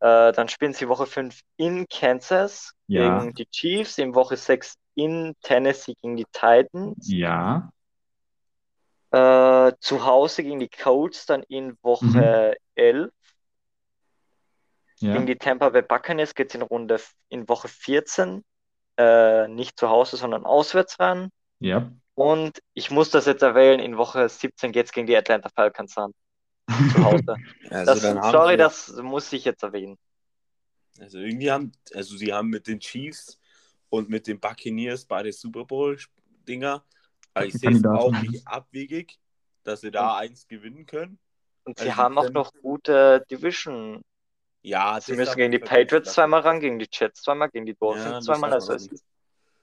Äh, 0.01 0.33
dann 0.33 0.49
spielen 0.49 0.73
sie 0.73 0.89
Woche 0.89 1.07
5 1.07 1.41
in 1.57 1.87
Kansas 1.89 2.73
Ja. 2.87 3.19
gegen 3.19 3.35
die 3.35 3.47
Chiefs, 3.47 3.99
in 3.99 4.15
Woche 4.15 4.37
6 4.37 4.75
in 4.95 5.35
Tennessee 5.43 5.95
gegen 6.01 6.17
die 6.17 6.27
Titans, 6.33 7.11
Ja. 7.11 7.71
äh, 9.11 9.73
zu 9.81 10.05
Hause 10.05 10.43
gegen 10.43 10.61
die 10.61 10.69
Colts, 10.69 11.27
dann 11.27 11.43
in 11.45 11.77
Woche 11.83 12.57
11 12.75 13.11
Ja. 14.99 15.13
gegen 15.13 15.27
die 15.27 15.37
Tampa 15.37 15.69
Bay 15.71 15.83
Buccaneers 15.83 16.35
geht 16.35 16.49
es 16.51 16.55
in 16.55 16.63
Runde 16.63 17.01
in 17.29 17.49
Woche 17.49 17.69
14, 17.69 18.45
äh, 18.97 19.47
nicht 19.49 19.79
zu 19.79 19.91
Hause, 19.91 20.17
sondern 20.17 20.47
auswärts 20.47 20.99
ran. 20.99 21.31
Ja. 21.61 21.91
Und 22.15 22.61
ich 22.73 22.91
muss 22.91 23.11
das 23.11 23.27
jetzt 23.27 23.43
erwähnen, 23.43 23.81
in 23.81 23.99
Woche 23.99 24.29
17 24.29 24.73
geht 24.73 24.87
es 24.87 24.93
gegen 24.93 25.07
die 25.07 25.17
Atlanta 25.17 25.51
Falcons 25.55 25.99
an, 25.99 26.13
zu 26.85 27.03
Hause. 27.03 27.37
Also 27.71 28.01
Das, 28.01 28.31
sorry, 28.31 28.57
sie- 28.57 28.63
das 28.63 28.89
muss 29.03 29.33
ich 29.33 29.45
jetzt 29.45 29.63
erwähnen. 29.63 29.97
Also 31.01 31.19
irgendwie 31.19 31.51
haben, 31.51 31.73
also 31.95 32.17
sie 32.17 32.33
haben 32.33 32.49
mit 32.49 32.67
den 32.67 32.81
Chiefs 32.81 33.39
und 33.91 34.09
mit 34.09 34.27
den 34.27 34.41
Buccaneers 34.41 35.05
beide 35.05 35.33
Super 35.33 35.65
Bowl-Dinger. 35.65 36.85
Aber 37.35 37.45
ich 37.45 37.55
sehe 37.55 37.71
es 37.71 37.85
auch 37.85 38.13
nicht 38.13 38.47
abwegig, 38.49 39.19
dass 39.65 39.83
sie 39.83 39.91
da 39.91 40.17
eins 40.17 40.49
gewinnen 40.49 40.87
können. 40.87 41.19
Und 41.65 41.79
sie 41.79 41.89
Also 41.91 42.03
haben 42.03 42.17
auch 42.19 42.33
noch 42.33 42.53
gute 42.63 43.25
Division. 43.31 44.03
Ja, 44.63 45.01
Sie 45.01 45.15
müssen 45.15 45.37
gegen 45.37 45.53
die 45.53 45.59
Patriots 45.59 46.15
zweimal 46.15 46.41
ran, 46.41 46.61
gegen 46.61 46.79
die 46.79 46.89
Jets 46.91 47.23
zweimal, 47.23 47.51
gegen 47.51 47.67
die 47.67 47.75
Ja, 47.75 47.79
Dolphins 47.79 48.17
das 48.17 48.25
zweimal. 48.27 48.53
Also 48.53 48.73
es 48.73 48.87
ist, 48.89 49.05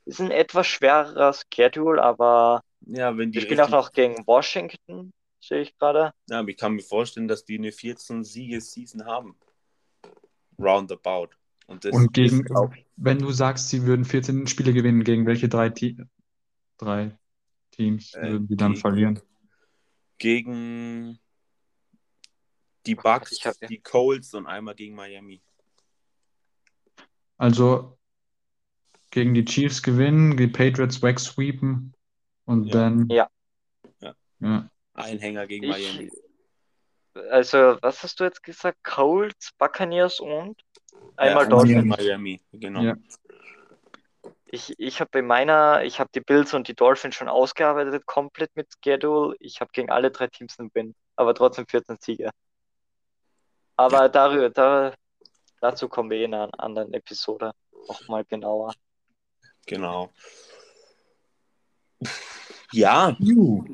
ist 0.06 0.20
ein 0.22 0.32
etwas 0.32 0.68
schwerer 0.68 1.34
Schedule, 1.54 2.02
aber 2.02 2.62
Ja, 2.82 3.18
wenn 3.18 3.32
die 3.32 3.40
wir 3.40 3.46
spielen 3.46 3.62
auch 3.62 3.70
noch 3.70 3.92
gegen 3.92 4.26
Washington, 4.28 5.12
sehe 5.48 5.62
ich 5.62 5.78
gerade. 5.78 6.14
Ja, 6.30 6.40
aber 6.40 6.50
ich 6.50 6.58
kann 6.58 6.74
mir 6.74 6.82
vorstellen, 6.84 7.28
dass 7.28 7.46
die 7.46 7.58
eine 7.58 7.70
14-Siege-Season 7.72 9.06
haben. 9.06 9.36
Roundabout. 10.60 11.30
Und, 11.68 11.86
das 11.86 11.94
Und 11.94 12.14
gegen, 12.14 12.54
auch, 12.56 12.74
wenn 12.98 13.20
du 13.20 13.32
sagst, 13.32 13.70
sie 13.70 13.84
würden 13.86 14.06
14 14.06 14.48
Spiele 14.48 14.74
gewinnen, 14.74 15.04
gegen 15.04 15.26
welche 15.26 15.48
drei, 15.50 15.70
Te 15.70 15.96
drei 16.78 17.18
Teams 17.72 18.14
Äh, 18.16 18.32
würden 18.34 18.48
sie 18.48 18.56
dann 18.58 18.72
gegen- 18.74 18.82
verlieren? 18.82 19.20
gegen 20.18 21.20
Die 22.86 22.96
Bucks, 22.96 23.32
ich 23.32 23.46
hab- 23.46 23.58
die 23.68 23.80
Colts 23.80 24.34
und 24.34 24.46
einmal 24.46 24.76
gegen 24.76 24.94
Miami. 24.96 25.42
Also 27.38 27.98
gegen 29.10 29.34
die 29.34 29.46
Chiefs 29.46 29.82
gewinnen, 29.82 30.36
die 30.38 30.48
Patriots 30.48 31.02
wegsweepen 31.02 31.94
und 32.46 32.66
Ja. 32.66 32.72
dann. 32.74 33.08
Ja. 33.10 33.30
Ja. 34.02 34.16
Ja. 34.40 34.70
Ein 34.94 35.20
Hänger 35.20 35.48
gegen 35.48 35.66
Ich- 35.66 35.70
Miami. 35.70 36.12
Also, 37.30 37.78
was 37.82 38.02
hast 38.02 38.20
du 38.20 38.24
jetzt 38.24 38.42
gesagt? 38.42 38.84
Colts, 38.84 39.52
Buccaneers 39.60 40.20
und 40.20 40.60
einmal 41.16 41.44
ja, 41.44 41.50
Dolphins. 41.50 41.86
Miami. 41.86 42.42
Genau. 42.52 42.82
Ja. 42.82 42.96
Ich, 44.46 44.74
ich 44.80 45.00
habe 45.00 45.10
bei 45.12 45.22
meiner, 45.22 45.84
ich 45.84 46.00
habe 46.00 46.10
die 46.14 46.22
Bills 46.22 46.54
und 46.54 46.68
die 46.68 46.76
Dolphins 46.76 47.16
schon 47.16 47.28
ausgearbeitet, 47.28 48.06
komplett 48.06 48.56
mit 48.56 48.68
Schedule. 48.84 49.36
Ich 49.40 49.62
habe 49.62 49.72
gegen 49.74 49.92
alle 49.92 50.12
drei 50.12 50.28
Teams 50.28 50.60
einen 50.60 50.72
Win, 50.74 50.96
aber 51.16 51.34
trotzdem 51.36 51.68
14 51.68 51.98
Siege. 52.00 52.32
Aber 53.76 54.10
darüber, 54.10 54.50
da, 54.50 54.94
dazu 55.60 55.90
kommen 55.90 56.10
wir 56.10 56.18
eh 56.18 56.24
in 56.26 56.34
einer 56.34 56.50
anderen 56.60 56.94
Episode 56.94 57.54
nochmal 57.88 58.26
genauer. 58.26 58.74
Genau. 59.66 60.12
Ja, 62.74 63.18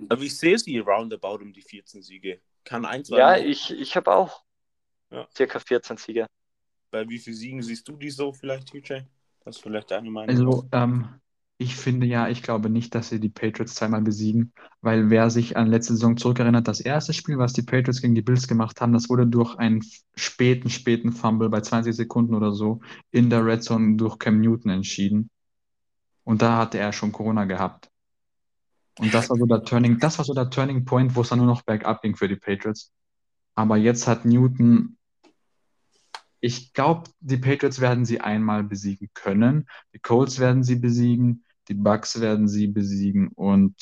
aber 0.09 0.21
ich 0.21 0.37
sehe 0.37 0.57
sie 0.57 0.77
roundabout 0.79 1.41
um 1.41 1.53
die 1.53 1.61
14 1.61 2.01
Siege. 2.01 2.39
Kann 2.63 2.85
ein, 2.85 3.03
zwei. 3.03 3.17
Ja, 3.17 3.37
ich, 3.37 3.71
ich 3.71 3.95
habe 3.95 4.13
auch 4.13 4.43
Ja. 5.11 5.27
circa 5.35 5.59
14 5.59 5.97
Siege. 5.97 6.27
Bei 6.91 7.07
wie 7.07 7.19
vielen 7.19 7.35
Siegen 7.35 7.61
siehst 7.61 7.87
du 7.87 7.95
die 7.95 8.09
so 8.09 8.31
vielleicht, 8.31 8.71
TJ? 8.71 9.01
Das 9.45 9.57
ist 9.57 9.61
vielleicht 9.61 9.91
deine 9.91 10.09
Meinung. 10.09 10.35
Also, 10.35 10.67
ähm, 10.71 11.07
ich 11.57 11.75
finde 11.75 12.05
ja, 12.05 12.29
ich 12.29 12.41
glaube 12.41 12.69
nicht, 12.69 12.95
dass 12.95 13.09
sie 13.09 13.19
die 13.19 13.29
Patriots 13.29 13.75
zweimal 13.75 14.01
besiegen, 14.01 14.53
weil 14.81 15.09
wer 15.09 15.29
sich 15.29 15.57
an 15.57 15.67
letzte 15.67 15.93
Saison 15.93 16.15
zurückerinnert, 16.15 16.67
das 16.67 16.79
erste 16.79 17.11
Spiel, 17.13 17.37
was 17.37 17.53
die 17.53 17.63
Patriots 17.63 18.01
gegen 18.01 18.15
die 18.15 18.21
Bills 18.21 18.47
gemacht 18.47 18.79
haben, 18.79 18.93
das 18.93 19.09
wurde 19.09 19.27
durch 19.27 19.55
einen 19.57 19.83
späten, 20.15 20.69
späten 20.69 21.11
Fumble 21.11 21.49
bei 21.49 21.59
20 21.61 21.93
Sekunden 21.93 22.33
oder 22.33 22.53
so 22.53 22.79
in 23.11 23.29
der 23.29 23.45
Red 23.45 23.63
Zone 23.63 23.97
durch 23.97 24.17
Cam 24.19 24.39
Newton 24.39 24.71
entschieden. 24.71 25.29
Und 26.23 26.41
da 26.41 26.57
hatte 26.57 26.77
er 26.77 26.93
schon 26.93 27.11
Corona 27.11 27.45
gehabt. 27.45 27.88
Und 28.99 29.13
das 29.13 29.29
war 29.29 29.37
so 29.37 29.45
der 29.45 29.63
Turning, 29.63 29.97
das 29.97 30.17
war 30.17 30.25
so 30.25 30.33
der 30.33 30.49
Turning 30.49 30.83
Point, 30.83 31.15
wo 31.15 31.21
es 31.21 31.29
dann 31.29 31.39
nur 31.39 31.47
noch 31.47 31.61
bergab 31.61 32.01
ging 32.01 32.17
für 32.17 32.27
die 32.27 32.35
Patriots. 32.35 32.91
Aber 33.55 33.77
jetzt 33.77 34.07
hat 34.07 34.25
Newton, 34.25 34.97
ich 36.41 36.73
glaube, 36.73 37.09
die 37.21 37.37
Patriots 37.37 37.79
werden 37.79 38.03
sie 38.03 38.19
einmal 38.19 38.63
besiegen 38.63 39.09
können. 39.13 39.69
Die 39.93 39.99
Colts 39.99 40.39
werden 40.39 40.63
sie 40.63 40.75
besiegen, 40.75 41.45
die 41.69 41.75
Bucks 41.75 42.19
werden 42.19 42.49
sie 42.49 42.67
besiegen 42.67 43.29
und, 43.29 43.75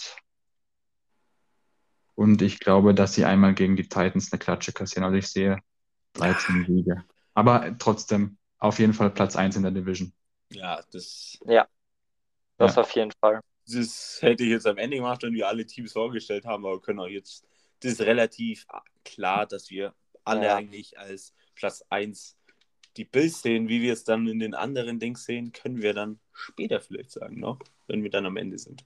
und 2.13 2.43
ich 2.43 2.59
glaube, 2.59 2.93
dass 2.93 3.15
sie 3.15 3.25
einmal 3.25 3.55
gegen 3.55 3.75
die 3.75 3.89
Titans 3.89 4.31
eine 4.31 4.37
Klatsche 4.39 4.71
kassieren. 4.71 5.03
Also 5.03 5.17
ich 5.17 5.27
sehe 5.27 5.57
13 6.13 6.65
Siege. 6.67 7.03
Aber 7.33 7.75
trotzdem 7.79 8.37
auf 8.59 8.77
jeden 8.77 8.93
Fall 8.93 9.09
Platz 9.09 9.35
1 9.35 9.55
in 9.55 9.63
der 9.63 9.71
Division. 9.71 10.13
ja, 10.51 10.83
das, 10.91 11.39
Das 12.57 12.75
Ja. 12.75 12.81
auf 12.81 12.91
jeden 12.91 13.11
Fall. 13.11 13.41
Das 13.67 14.19
hätte 14.21 14.43
ich 14.43 14.49
jetzt 14.49 14.67
am 14.67 14.77
Ende 14.77 14.97
gemacht, 14.97 15.23
wenn 15.23 15.33
wir 15.33 15.47
alle 15.47 15.65
Teams 15.65 15.93
vorgestellt 15.93 16.45
haben, 16.45 16.65
aber 16.65 16.75
wir 16.75 16.81
können 16.81 16.99
auch 16.99 17.07
jetzt, 17.07 17.45
das 17.81 17.93
ist 17.93 18.01
relativ 18.01 18.65
klar, 19.03 19.45
dass 19.45 19.69
wir 19.69 19.93
alle 20.23 20.45
Ja. 20.45 20.55
eigentlich 20.55 20.97
als 20.97 21.33
Platz 21.55 21.83
1 21.89 22.35
die 22.97 23.05
Bills 23.05 23.41
sehen. 23.41 23.69
Wie 23.69 23.81
wir 23.81 23.93
es 23.93 24.03
dann 24.03 24.27
in 24.27 24.39
den 24.39 24.53
anderen 24.55 24.99
Dings 24.99 25.25
sehen, 25.25 25.51
können 25.53 25.81
wir 25.81 25.93
dann 25.93 26.19
später 26.33 26.81
vielleicht 26.81 27.11
sagen, 27.11 27.39
noch, 27.39 27.59
wenn 27.87 28.03
wir 28.03 28.09
dann 28.09 28.25
am 28.25 28.37
Ende 28.37 28.57
sind. 28.57 28.83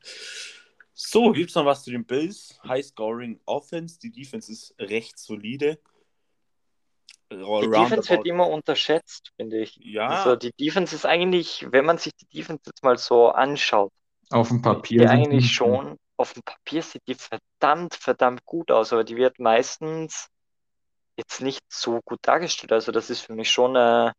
So, 0.94 1.32
gibt 1.32 1.50
es 1.50 1.56
noch 1.56 1.66
was 1.66 1.84
zu 1.84 1.92
den 1.92 2.06
Bills? 2.06 2.60
High 2.64 2.86
Scoring 2.86 3.40
Offense. 3.46 3.98
Die 4.00 4.12
Defense 4.12 4.52
ist 4.52 4.76
recht 4.78 5.18
solide. 5.18 5.80
Die 7.32 7.36
Roundabout- 7.38 7.84
Defense 7.86 8.10
wird 8.10 8.26
immer 8.28 8.48
unterschätzt, 8.50 9.32
finde 9.38 9.62
ich. 9.62 9.78
Ja, 9.78 10.08
Also 10.08 10.36
die 10.36 10.52
Defense 10.60 10.94
ist 10.94 11.06
eigentlich, 11.06 11.66
wenn 11.72 11.86
man 11.86 11.98
sich 11.98 12.14
die 12.16 12.26
Defense 12.28 12.64
jetzt 12.66 12.84
mal 12.84 12.98
so 12.98 13.30
anschaut, 13.30 13.94
Auf 14.32 14.48
dem 14.50 14.62
Papier 14.62 15.00
die 15.02 15.08
eigentlich 15.08 15.44
nicht 15.44 15.54
schon, 15.54 15.98
auf 16.18 16.34
dem 16.34 16.44
Papier 16.44 16.82
sieht 16.82 17.02
die 17.08 17.16
verdammt, 17.16 17.96
verdammt 17.96 18.46
gut 18.46 18.72
aus, 18.72 18.94
aber 18.94 19.04
die 19.04 19.18
wird 19.18 19.40
meistens 19.40 20.28
jetzt 21.18 21.42
nicht 21.42 21.62
so 21.70 22.00
gut 22.06 22.20
dargestellt. 22.24 22.72
Also 22.72 22.92
das 22.92 23.10
ist 23.10 23.22
für 23.22 23.34
mich 23.34 23.52
schon 23.52 23.76
äh, 23.76 24.12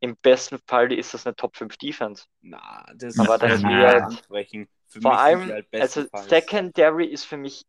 im 0.00 0.16
besten 0.22 0.58
Fall 0.66 0.92
ist 0.92 1.12
das 1.14 1.26
eine 1.26 1.34
Top 1.36 1.56
5 1.56 1.76
Defense. 1.76 2.24
na, 2.40 2.86
das 2.94 3.18
Aber 3.18 3.36
das 3.38 3.62
wird- 3.62 4.02
ansprechen. 4.02 4.68
Für 4.90 5.02
Vor 5.02 5.10
mich 5.12 5.20
sind 5.20 5.26
allem, 5.26 5.46
die 5.46 5.52
halt 5.52 5.66
also 5.74 6.06
Secondary 6.28 7.06
ist 7.06 7.24
für 7.24 7.36
mich, 7.36 7.62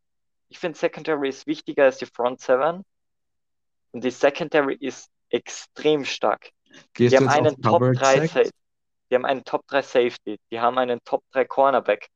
ich 0.47 0.57
finde 0.57 0.77
Secondary 0.77 1.27
ist 1.27 1.47
wichtiger 1.47 1.83
als 1.83 1.97
die 1.97 2.05
Front 2.05 2.39
7. 2.39 2.83
Und 3.91 4.03
die 4.03 4.11
Secondary 4.11 4.75
ist 4.75 5.09
extrem 5.29 6.05
stark. 6.05 6.51
Gehst 6.93 7.11
Die 7.13 7.17
haben 7.17 7.27
einen 7.27 7.61
Top 7.61 7.73
Coverage 7.81 7.99
3 7.99 8.27
Sacks? 8.27 8.51
Die 9.09 9.15
haben 9.15 9.25
einen 9.25 9.43
Top 9.43 9.65
3 9.67 9.81
Safety, 9.81 10.37
die 10.51 10.59
haben 10.59 10.77
einen 10.77 10.99
Top 11.03 11.23
3 11.31 11.45
Cornerback. 11.45 12.07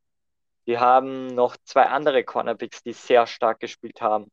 Die 0.67 0.77
haben 0.77 1.27
noch 1.27 1.57
zwei 1.65 1.83
andere 1.87 2.23
Cornerbacks, 2.23 2.81
die 2.83 2.93
sehr 2.93 3.27
stark 3.27 3.59
gespielt 3.59 3.99
haben. 4.01 4.29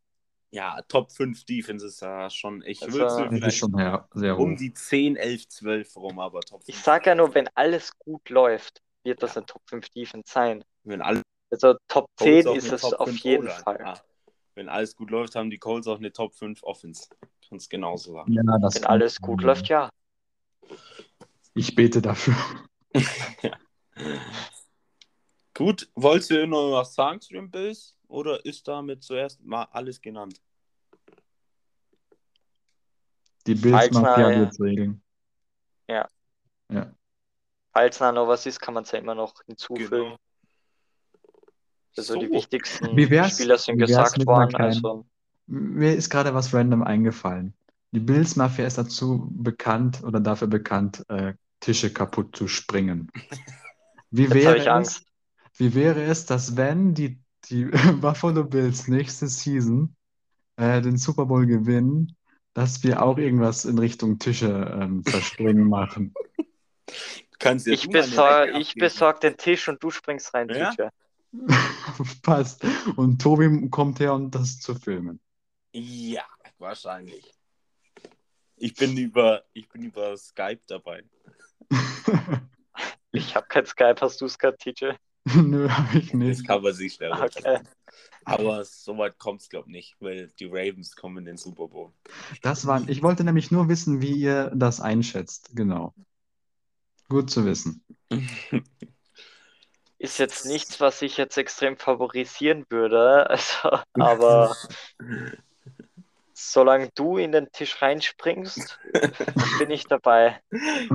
Ja, 0.52 0.80
Top 0.88 1.10
5 1.12 1.44
Defense 1.44 1.86
ist 1.86 2.00
ja 2.02 2.28
schon, 2.30 2.62
ich 2.64 2.82
Also- 2.82 2.98
würde 2.98 3.28
vielleicht 3.30 3.58
schon 3.58 3.72
sehr, 3.74 4.08
sehr 4.14 4.38
um 4.38 4.52
hoch. 4.52 4.58
die 4.58 4.72
10, 4.74 5.16
11, 5.16 5.48
12 5.48 5.96
rum, 5.96 6.18
aber 6.18 6.40
Top 6.40 6.62
5. 6.64 6.68
Ich 6.68 6.78
sage 6.82 7.10
ja 7.10 7.14
nur, 7.14 7.34
wenn 7.34 7.48
alles 7.54 7.96
gut 7.98 8.28
läuft, 8.30 8.80
wird 9.04 9.22
das 9.22 9.36
eine 9.36 9.46
Top 9.46 9.62
5 9.68 9.88
Defense 9.90 10.30
sein. 10.30 10.64
wenn 10.84 11.02
alle 11.02 11.22
Also 11.52 11.74
Top 11.88 12.06
Colts 12.16 12.22
10 12.44 12.46
auch 12.48 12.54
ist 12.56 12.72
es 12.72 12.80
Top 12.82 12.94
auf 13.00 13.08
5 13.08 13.20
jeden 13.24 13.44
O-Line. 13.46 13.62
Fall. 13.62 13.78
Ja. 13.80 13.94
Wenn 14.54 14.68
alles 14.68 14.94
gut 14.96 15.10
läuft, 15.10 15.34
haben 15.36 15.50
die 15.50 15.58
Colts 15.58 15.86
auch 15.88 15.98
eine 15.98 16.12
Top 16.12 16.34
5 16.34 16.62
Offense. 16.62 17.08
Kannst 17.48 17.68
genauso 17.70 18.12
sagen. 18.12 18.32
Ja, 18.32 18.42
Wenn 18.42 18.84
alles 18.86 19.14
sein, 19.16 19.22
gut 19.22 19.40
ja. 19.40 19.46
läuft, 19.46 19.68
ja. 19.68 19.90
Ich 21.54 21.74
bete 21.74 22.00
dafür. 22.00 22.34
Gut, 25.54 25.90
wolltest 25.94 26.30
du 26.30 26.46
noch 26.46 26.72
was 26.72 26.94
sagen 26.94 27.20
zu 27.20 27.32
den 27.34 27.50
Bills? 27.50 27.96
Oder 28.08 28.44
ist 28.44 28.66
damit 28.66 29.02
zuerst 29.02 29.42
mal 29.44 29.64
alles 29.72 30.00
genannt? 30.00 30.40
Die 33.46 33.56
Falls 33.56 33.90
Bills-Mafia 33.90 34.28
mal- 34.28 34.40
wird's 34.40 34.60
regeln. 34.60 35.02
Falls 37.72 37.98
da 37.98 38.10
noch 38.10 38.26
was 38.26 38.46
ist, 38.46 38.58
kann 38.60 38.74
man 38.74 38.82
es 38.82 38.90
ja 38.90 38.98
immer 38.98 39.14
noch 39.14 39.32
hinzufügen. 39.46 39.88
Genau. 39.90 40.16
Also 41.96 42.14
So. 42.14 42.20
die 42.20 42.30
wichtigsten 42.30 42.86
Spieler 43.28 43.58
sind 43.58 43.78
gesagt 43.78 44.26
worden. 44.26 44.56
Also 44.56 45.06
Mir 45.46 45.94
ist 45.94 46.10
gerade 46.10 46.34
was 46.34 46.52
random 46.52 46.82
eingefallen. 46.82 47.54
Die 47.92 48.00
Bills-Mafia 48.00 48.66
ist 48.66 48.78
dazu 48.78 49.28
bekannt 49.32 50.02
oder 50.04 50.20
dafür 50.20 50.48
bekannt, 50.48 51.04
äh, 51.08 51.34
Tische 51.60 51.92
kaputt 51.92 52.36
zu 52.36 52.48
springen. 52.48 53.10
Wie 54.10 54.32
wäre 54.32 54.56
ich 54.56 54.62
es, 54.62 54.68
Angst. 54.68 55.06
wie 55.56 55.74
wäre 55.74 56.02
es, 56.02 56.26
dass 56.26 56.56
wenn 56.56 56.94
die, 56.94 57.20
die 57.48 57.66
Buffalo 58.00 58.42
Bills 58.44 58.88
nächste 58.88 59.28
Season 59.28 59.94
äh, 60.56 60.80
den 60.80 60.96
Super 60.96 61.26
Bowl 61.26 61.46
gewinnen, 61.46 62.16
dass 62.52 62.82
wir 62.82 63.02
auch 63.02 63.18
irgendwas 63.18 63.64
in 63.64 63.78
Richtung 63.78 64.18
Tische 64.18 64.48
ähm, 64.48 65.04
verspringen 65.04 65.68
machen? 65.68 66.12
Kannst 67.38 67.66
ja 67.68 67.72
Ich, 67.72 68.74
besorge 68.74 69.20
den 69.20 69.36
Tisch 69.36 69.68
und 69.68 69.82
du 69.82 69.90
springst 69.90 70.34
rein, 70.34 70.48
Ja? 70.48 70.72
TJ. 70.72 70.88
Passt. 72.22 72.64
Und 72.96 73.22
Tobi 73.22 73.70
kommt 73.70 74.00
her, 74.00 74.14
um 74.14 74.30
das 74.30 74.58
zu 74.58 74.74
filmen. 74.74 75.20
Ja, 75.72 76.24
wahrscheinlich. 76.58 77.32
Ich 78.60 78.74
bin 78.74 78.96
über, 78.96 79.44
ich 79.54 79.68
bin 79.70 79.82
über 79.82 80.16
Skype 80.16 80.60
dabei. 80.66 81.02
Ich 83.12 83.34
habe 83.34 83.46
kein 83.48 83.66
Skype, 83.66 83.96
hast 84.00 84.20
du 84.20 84.28
Skype, 84.28 84.56
TJ? 84.58 84.92
Nö, 85.34 85.68
habe 85.68 85.98
ich 85.98 86.12
Das 86.12 86.18
nicht. 86.18 86.46
kann 86.46 86.62
man 86.62 86.72
sich 86.72 86.94
schnell 86.94 87.12
Okay. 87.12 87.60
Aber 88.24 88.64
so 88.64 88.96
weit 88.98 89.18
kommt 89.18 89.40
es, 89.40 89.48
glaube 89.48 89.68
ich, 89.68 89.72
nicht, 89.72 89.96
weil 90.00 90.28
die 90.38 90.44
Ravens 90.46 90.94
kommen 90.94 91.18
in 91.18 91.24
den 91.24 91.36
Super 91.36 91.68
Bowl. 91.68 91.92
Das 92.42 92.66
war, 92.66 92.88
ich 92.88 93.02
wollte 93.02 93.24
nämlich 93.24 93.50
nur 93.50 93.68
wissen, 93.68 94.00
wie 94.02 94.12
ihr 94.12 94.52
das 94.54 94.80
einschätzt. 94.80 95.50
Genau. 95.54 95.94
Gut 97.10 97.30
zu 97.30 97.44
wissen. 97.44 97.84
Ist 99.98 100.18
jetzt 100.18 100.46
nichts, 100.46 100.80
was 100.80 101.02
ich 101.02 101.16
jetzt 101.16 101.36
extrem 101.36 101.76
favorisieren 101.76 102.64
würde. 102.70 103.28
Also, 103.28 103.80
aber 103.98 104.56
solange 106.48 106.90
du 106.94 107.16
in 107.18 107.32
den 107.32 107.50
Tisch 107.52 107.80
reinspringst, 107.82 108.78
bin 109.58 109.70
ich 109.70 109.84
dabei. 109.84 110.40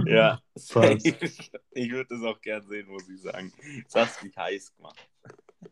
Ja, 0.06 0.40
Passt. 0.54 1.06
ich 1.72 1.92
würde 1.92 2.08
das 2.10 2.24
auch 2.24 2.40
gern 2.42 2.66
sehen, 2.68 2.88
muss 2.88 3.08
ich 3.10 3.22
sagen. 3.22 3.54
Das 3.86 4.10
hast 4.10 4.24
mich 4.24 4.36
heiß 4.36 4.75
gemacht. 4.75 5.08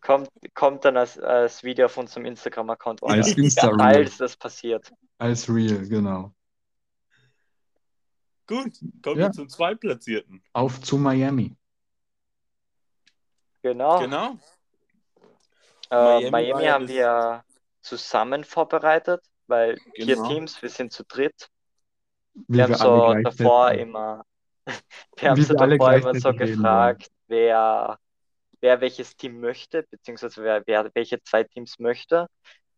Kommt, 0.01 0.29
kommt 0.53 0.85
dann 0.85 0.97
als, 0.97 1.19
als 1.19 1.63
Video 1.63 1.85
auf 1.85 1.97
unserem 1.97 2.25
Instagram-Account 2.25 3.03
Als 3.03 3.27
online, 3.29 3.43
Insta-Reel. 3.45 3.77
falls 3.79 4.17
das 4.17 4.35
passiert. 4.35 4.91
Als 5.17 5.47
Real, 5.49 5.87
genau. 5.87 6.33
Gut, 8.47 8.73
kommen 9.01 9.19
Ja. 9.19 9.27
wir 9.27 9.31
zum 9.31 9.47
Zweitplatzierten. 9.47 10.43
Auf 10.53 10.81
zu 10.81 10.97
Miami. 10.97 11.55
Genau. 13.61 13.99
Genau. 13.99 14.37
Äh, 15.89 16.29
Miami 16.29 16.31
Miami, 16.31 16.63
ja 16.63 16.73
haben 16.73 16.87
wir 16.87 17.45
zusammen 17.81 18.43
vorbereitet, 18.43 19.21
weil 19.53 19.77
vier 19.95 20.15
Genau. 20.15 20.27
Teams, 20.29 20.61
wir 20.61 20.69
sind 20.69 20.91
zu 20.91 21.03
dritt. 21.05 21.49
Wie 22.47 22.57
Wir 22.57 22.63
haben 22.63 22.75
so 22.75 23.13
davor 23.23 23.71
immer, 23.73 24.25
wir 25.17 25.29
haben 25.29 25.37
Wie 25.37 25.43
so 25.43 25.53
wir 25.53 25.67
davor 25.67 25.93
immer 25.93 26.15
so 26.15 26.29
reden 26.29 26.37
gefragt, 26.39 27.07
wer, 27.27 27.99
wer 28.61 28.81
welches 28.81 29.15
Team 29.15 29.39
möchte, 29.39 29.83
beziehungsweise 29.89 30.43
wer, 30.43 30.63
wer 30.65 30.89
welche 30.95 31.21
zwei 31.23 31.43
Teams 31.43 31.79
möchte. 31.79 32.27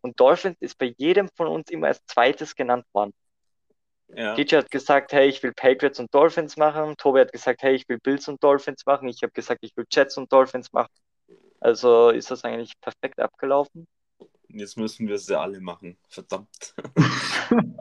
Und 0.02 0.20
Dolphins 0.20 0.58
ist 0.62 0.78
bei 0.78 0.94
jedem 0.98 1.30
von 1.36 1.48
uns 1.48 1.70
immer 1.72 1.88
als 1.88 2.06
zweites 2.06 2.56
genannt 2.56 2.86
worden. 2.94 3.14
Ja. 4.10 4.36
DJ 4.36 4.58
hat 4.58 4.72
gesagt, 4.72 5.14
hey, 5.14 5.28
ich 5.28 5.42
will 5.44 5.54
Patriots 5.54 6.00
und 6.00 6.14
Dolphins 6.14 6.58
machen. 6.58 6.96
Tobi 6.98 7.22
hat 7.22 7.32
gesagt, 7.32 7.64
hey, 7.64 7.76
ich 7.76 7.90
will 7.90 8.00
Bills 8.00 8.28
und 8.28 8.44
Dolphins 8.44 8.86
machen. 8.86 9.08
Ich 9.10 9.24
habe 9.24 9.32
gesagt, 9.34 9.60
ich 9.64 9.76
will 9.76 9.86
Jets 9.92 10.18
und 10.18 10.32
Dolphins 10.32 10.74
machen. 10.74 10.94
Also 11.60 12.10
ist 12.10 12.30
das 12.32 12.44
eigentlich 12.44 12.80
perfekt 12.82 13.20
abgelaufen. 13.20 13.88
Jetzt 14.58 14.78
müssen 14.78 15.08
wir 15.08 15.18
sie 15.18 15.38
alle 15.40 15.60
machen. 15.60 15.98
Verdammt. 16.08 16.76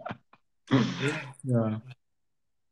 Ja. 1.42 1.82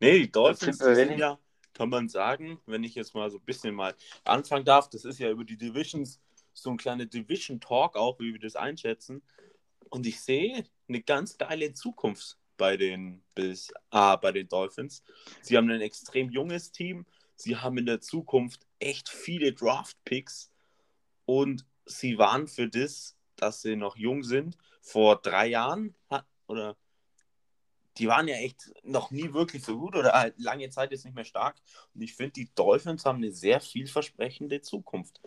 Nee, 0.01 0.21
die 0.21 0.33
Dolphins, 0.33 0.79
sind 0.79 0.91
die 0.91 0.95
sind 0.95 1.09
wenig. 1.11 1.21
ja, 1.21 1.39
kann 1.75 1.91
man 1.91 2.09
sagen, 2.09 2.59
wenn 2.67 2.83
ich 2.85 2.95
jetzt 2.95 3.15
mal 3.15 3.31
so 3.31 3.37
ein 3.39 3.45
bisschen 3.45 3.75
mal 3.75 3.95
anfangen 4.25 4.65
darf, 4.65 4.89
das 4.89 5.05
ist 5.05 5.19
ja 5.19 5.31
über 5.31 5.45
die 5.45 5.59
Divisions 5.59 6.21
so 6.55 6.71
ein 6.71 6.77
kleiner 6.77 7.07
Division-Talk 7.07 7.97
auch, 7.97 8.19
wie 8.19 8.33
wir 8.33 8.41
das 8.41 8.57
einschätzen. 8.57 9.23
Und 9.91 10.07
ich 10.07 10.21
sehe 10.21 10.65
eine 10.89 11.03
ganz 11.03 11.39
geile 11.39 11.73
Zukunft 11.73 12.39
bei 12.57 12.77
den 12.77 13.23
Bills, 13.35 13.73
ah, 13.91 14.17
bei 14.17 14.33
den 14.33 14.49
Dolphins. 14.49 15.03
Sie 15.41 15.57
haben 15.57 15.71
ein 15.71 15.81
extrem 15.81 16.31
junges 16.31 16.73
Team. 16.73 17.07
Sie 17.37 17.57
haben 17.57 17.79
in 17.79 17.87
der 17.87 18.01
Zukunft 18.01 18.67
echt 18.79 19.09
viele 19.09 19.53
Draft-Picks 19.53 20.51
und 21.25 21.67
sie 21.87 22.19
waren 22.19 22.47
für 22.47 22.69
das, 22.69 23.17
dass 23.43 23.63
sie 23.63 23.77
noch 23.77 23.97
jung 23.97 24.23
sind, 24.23 24.57
vor 24.81 25.17
drei 25.21 25.49
Jahren 25.49 25.95
hat- 26.09 26.27
oder 26.47 26.77
die 27.99 28.09
waren 28.09 28.29
ja 28.29 28.37
echt 28.37 28.73
noch 28.85 29.11
nie 29.11 29.33
wirklich 29.35 29.65
so 29.65 29.79
gut 29.79 29.95
oder 29.95 30.13
halt 30.13 30.35
lange 30.39 30.71
Zeit 30.71 30.93
jetzt 30.93 31.05
nicht 31.05 31.15
mehr 31.15 31.25
stark. 31.25 31.57
Und 31.95 32.01
ich 32.01 32.15
finde, 32.15 32.33
die 32.33 32.51
Dolphins 32.55 33.05
haben 33.05 33.19
eine 33.19 33.33
sehr 33.33 33.61
vielversprechende 33.61 34.63
Zukunft. 34.63 35.21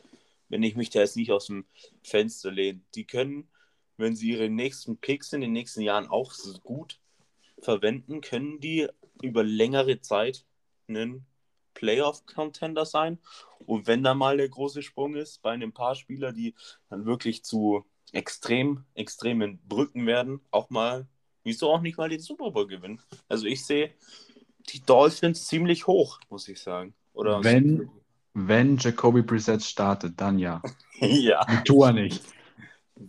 Wenn 0.49 0.63
ich 0.63 0.75
mich 0.75 0.89
da 0.89 0.99
jetzt 0.99 1.15
nicht 1.15 1.31
aus 1.31 1.47
dem 1.47 1.65
Fenster 2.03 2.51
lehne. 2.51 2.81
Die 2.95 3.05
können, 3.05 3.49
wenn 3.97 4.15
sie 4.15 4.31
ihre 4.31 4.49
nächsten 4.49 4.97
Picks 4.97 5.33
in 5.33 5.41
den 5.41 5.53
nächsten 5.53 5.81
Jahren 5.81 6.07
auch 6.07 6.31
so 6.31 6.57
gut 6.59 6.99
verwenden, 7.59 8.21
können 8.21 8.59
die 8.59 8.87
über 9.21 9.43
längere 9.43 10.01
Zeit 10.01 10.45
einen 10.87 11.25
Playoff-Contender 11.75 12.85
sein. 12.85 13.19
Und 13.65 13.87
wenn 13.87 14.03
da 14.03 14.13
mal 14.13 14.37
der 14.37 14.49
große 14.49 14.81
Sprung 14.81 15.15
ist 15.15 15.41
bei 15.41 15.51
einem 15.51 15.73
paar 15.73 15.95
Spieler, 15.95 16.31
die 16.31 16.55
dann 16.89 17.05
wirklich 17.05 17.43
zu 17.43 17.85
extrem, 18.15 18.85
extremen 18.95 19.59
Brücken 19.67 20.05
werden, 20.07 20.41
auch 20.51 20.69
mal, 20.69 21.07
wieso 21.43 21.71
auch 21.71 21.81
nicht 21.81 21.97
mal 21.97 22.09
den 22.09 22.19
Super 22.21 22.51
Bowl 22.51 22.67
gewinnen. 22.67 23.01
Also 23.29 23.45
ich 23.45 23.65
sehe 23.65 23.93
die 24.69 24.81
Dolphins 24.81 25.45
ziemlich 25.45 25.85
hoch, 25.87 26.19
muss 26.29 26.47
ich 26.47 26.59
sagen. 26.61 26.93
Oder 27.13 27.43
Wenn- 27.43 27.89
Wenn 28.33 28.77
Jacoby 28.77 29.21
Brissett 29.21 29.63
startet, 29.63 30.19
dann 30.19 30.39
ja. 30.39 30.61
ja, 30.99 31.45
Mit 31.49 31.65
Tua 31.65 31.91
nicht. 31.93 32.21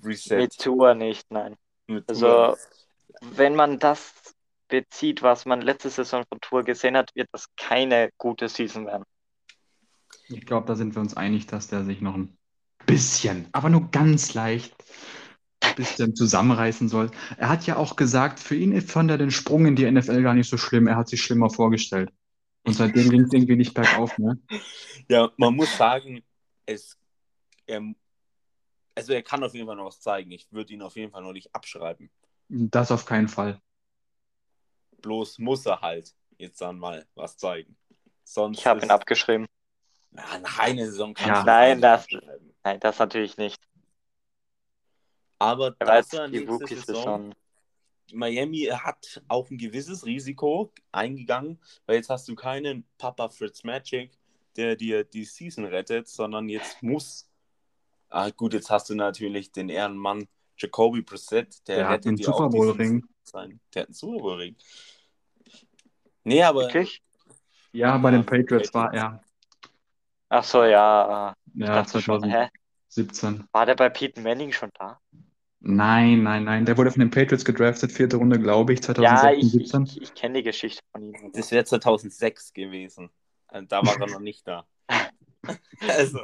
Reset. 0.05 0.37
Mit 0.37 0.57
Tour 0.59 0.95
nicht, 0.95 1.31
nein. 1.31 1.57
Mit 1.89 2.09
Also, 2.09 2.27
Tour. 2.27 2.59
wenn 3.35 3.55
man 3.57 3.79
das 3.79 4.13
bezieht, 4.69 5.23
was 5.23 5.45
man 5.47 5.63
letzte 5.63 5.91
Saison 5.91 6.25
von 6.29 6.41
Tour 6.41 6.63
gesehen 6.65 6.97
hat, 6.97 7.15
wird 7.15 7.29
das 7.33 7.47
keine 7.57 8.11
gute 8.19 8.49
Season 8.49 8.87
werden. 8.87 9.05
Ich 10.29 10.45
glaube, 10.47 10.67
da 10.67 10.75
sind 10.75 10.95
wir 10.95 11.01
uns 11.03 11.17
einig, 11.17 11.47
dass 11.47 11.69
der 11.69 11.85
sich 11.85 12.01
noch 12.01 12.15
ein 12.15 12.36
bisschen, 12.87 13.49
aber 13.53 13.69
nur 13.69 13.91
ganz 13.91 14.35
leicht, 14.35 14.75
ein 15.61 15.75
bisschen 15.75 16.15
zusammenreißen 16.15 16.89
soll. 16.89 17.11
Er 17.37 17.49
hat 17.49 17.67
ja 17.67 17.77
auch 17.77 17.97
gesagt, 17.97 18.41
für 18.41 18.55
ihn 18.57 18.81
fand 18.81 19.11
er 19.11 19.19
den 19.19 19.31
Sprung 19.31 19.67
in 19.67 19.77
die 19.77 19.91
NFL 19.91 20.23
gar 20.23 20.35
nicht 20.35 20.49
so 20.49 20.57
schlimm. 20.57 20.87
Er 20.87 20.97
hat 20.97 21.09
sich 21.09 21.23
schlimmer 21.23 21.51
vorgestellt. 21.51 22.11
Und 22.65 22.75
seitdem 22.75 23.11
ging 23.11 23.21
es 23.21 23.33
irgendwie 23.33 23.57
nicht 23.57 23.75
bergauf, 23.75 24.19
ne? 24.19 24.41
Ja, 25.09 25.31
man 25.37 25.55
muss 25.55 25.77
sagen, 25.77 26.25
es, 26.67 26.99
er, 27.67 27.81
also 28.95 29.13
er 29.13 29.23
kann 29.23 29.45
auf 29.45 29.55
jeden 29.55 29.67
Fall 29.67 29.77
noch 29.77 29.87
was 29.87 30.01
zeigen. 30.01 30.33
Ich 30.33 30.51
würde 30.51 30.73
ihn 30.73 30.83
auf 30.83 30.97
jeden 30.97 31.13
Fall 31.13 31.23
noch 31.23 31.33
nicht 31.33 31.55
abschreiben. 31.55 32.11
Das 32.49 32.91
auf 32.91 33.07
keinen 33.07 33.29
Fall. 33.29 33.61
Bloß 35.03 35.39
muss 35.39 35.65
er 35.67 35.81
halt 35.81 36.13
jetzt 36.39 36.61
dann 36.61 36.79
mal 36.79 37.07
was 37.15 37.37
zeigen. 37.37 37.77
Sonst 38.25 38.59
Ich 38.59 38.67
habe 38.67 38.83
ihn 38.83 38.91
abgeschrieben. 38.91 39.47
Nach 40.17 40.59
einer 40.59 40.87
Saison 40.87 41.15
kannst 41.15 41.29
Ja. 41.29 41.45
Nein, 41.45 41.81
das-. 41.81 42.07
Nein, 42.65 42.81
das 42.81 42.99
natürlich 42.99 43.37
nicht. 43.37 43.63
Aber 45.39 45.77
Er 45.79 45.87
das 45.87 46.13
war 46.13 46.29
die 46.29 46.45
nächste 46.45 46.77
Saison. 46.77 47.35
Miami 48.13 48.69
hat 48.73 49.23
auch 49.29 49.51
ein 49.51 49.59
gewisses 49.59 50.07
Risiko 50.07 50.73
eingegangen, 50.93 51.61
weil 51.87 51.97
jetzt 51.97 52.09
hast 52.09 52.29
du 52.29 52.35
keinen 52.35 52.87
Papa 52.99 53.29
Fritz 53.29 53.65
Magic, 53.65 54.13
der 54.57 54.77
dir 54.77 55.05
die 55.05 55.25
Season 55.25 55.65
rettet, 55.65 56.09
sondern 56.09 56.49
jetzt 56.49 56.83
muss. 56.83 57.29
Ah, 58.09 58.31
gut, 58.31 58.55
jetzt 58.55 58.71
hast 58.71 58.89
du 58.89 58.95
natürlich 58.95 59.51
den 59.53 59.69
Ehrenmann 59.69 60.29
Jacoby 60.57 61.03
Brissett, 61.03 61.67
der, 61.69 61.99
Der 61.99 62.13
dir 62.13 62.29
auch 62.29 62.39
Super 62.39 62.49
Bowl-Ring. 62.49 63.01
Season 63.01 63.09
sein. 63.25 63.61
Der 63.75 63.83
hat 63.83 63.89
einen 63.89 63.95
Super 63.95 64.19
Bowl-Ring. 64.19 64.57
Nee, 66.25 66.43
aber 66.43 66.63
Wirklich? 66.63 67.03
Ja, 67.73 67.99
bei 67.99 68.11
den 68.11 68.25
Patriots 68.25 68.73
war 68.73 68.95
er. 68.95 69.23
Ach 70.29 70.45
so, 70.45 70.65
ja. 70.65 71.35
Ich 71.61 71.65
Ja, 71.67 71.73
dachte 71.73 72.01
schon, 72.01 72.29
hä? 72.29 72.49
2017. 72.89 73.49
War 73.53 73.67
der 73.67 73.75
bei 73.75 73.89
Peyton 73.89 74.23
Manning 74.23 74.53
schon 74.53 74.71
da? 74.79 75.01
Nein, 75.61 76.23
nein, 76.23 76.45
nein. 76.45 76.65
Der 76.65 76.77
wurde 76.79 76.91
von 76.91 77.01
den 77.01 77.11
Patriots 77.11 77.45
gedraftet, 77.45 77.93
vierte 77.93 78.17
Runde, 78.17 78.39
glaube 78.41 78.73
ich, 78.73 78.83
Ja, 78.99 79.31
2016, 79.31 79.33
ich, 79.33 79.61
ich, 79.61 79.81
17. 79.83 79.91
ich, 79.95 80.15
kenne 80.15 80.39
die 80.39 80.43
Geschichte 80.45 80.83
von 80.93 81.03
ihm. 81.03 81.33
das 81.33 81.51
wäre 81.51 81.65
2006 81.65 82.53
gewesen. 82.53 83.11
Und 83.49 83.71
Da 83.73 83.85
war 83.85 84.01
er 84.01 84.07
noch 84.07 84.21
nicht 84.21 84.47
da. 84.47 84.67
Also, 85.89 86.19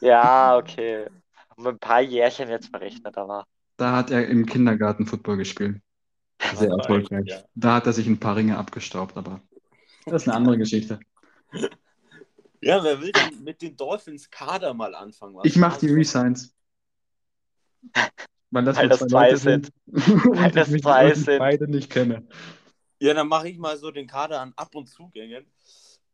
Ja, 0.00 0.56
okay. 0.56 1.08
Um 1.56 1.66
ein 1.66 1.78
paar 1.78 2.00
Jährchen 2.00 2.48
jetzt 2.48 2.68
verrechnet, 2.68 3.16
aber 3.16 3.46
Da 3.76 3.96
hat 3.96 4.10
er 4.10 4.26
im 4.28 4.46
Kindergarten 4.46 5.06
Football 5.06 5.36
gespielt. 5.36 5.80
Sehr 6.52 6.70
erfolgreich. 6.70 7.26
ja. 7.28 7.44
Da 7.54 7.74
hat 7.76 7.86
er 7.86 7.92
sich 7.92 8.06
ein 8.06 8.20
paar 8.20 8.36
Ringe 8.36 8.58
abgestaubt, 8.58 9.16
aber 9.16 9.40
das 10.06 10.22
ist 10.22 10.28
eine 10.28 10.36
andere 10.36 10.58
Geschichte. 10.58 11.00
Ja, 12.64 12.82
wer 12.82 12.98
will 13.00 13.12
denn 13.12 13.44
mit 13.44 13.60
den 13.60 13.76
Dolphins 13.76 14.30
Kader 14.30 14.72
mal 14.72 14.94
anfangen? 14.94 15.36
Was 15.36 15.44
Ich 15.44 15.56
mache 15.56 15.80
die? 15.80 15.92
Resigns. 15.92 16.54
Weil 18.50 18.64
das 18.64 18.78
Weil 18.78 18.88
das 18.88 19.00
zwei 19.00 19.26
Leute 19.28 19.36
sind. 19.36 19.70
Und 19.86 20.36
Weil 20.38 20.48
ich 20.48 20.54
das 20.54 20.68
ich 21.18 21.24
sind. 21.24 21.38
beide 21.38 21.68
nicht 21.70 21.90
kenne. 21.90 22.26
Ja, 23.00 23.12
dann 23.12 23.28
mache 23.28 23.50
ich 23.50 23.58
mal 23.58 23.76
so 23.76 23.90
den 23.90 24.06
Kader 24.06 24.40
an 24.40 24.54
Ab- 24.56 24.74
und 24.74 24.88
Zugängen. 24.88 25.44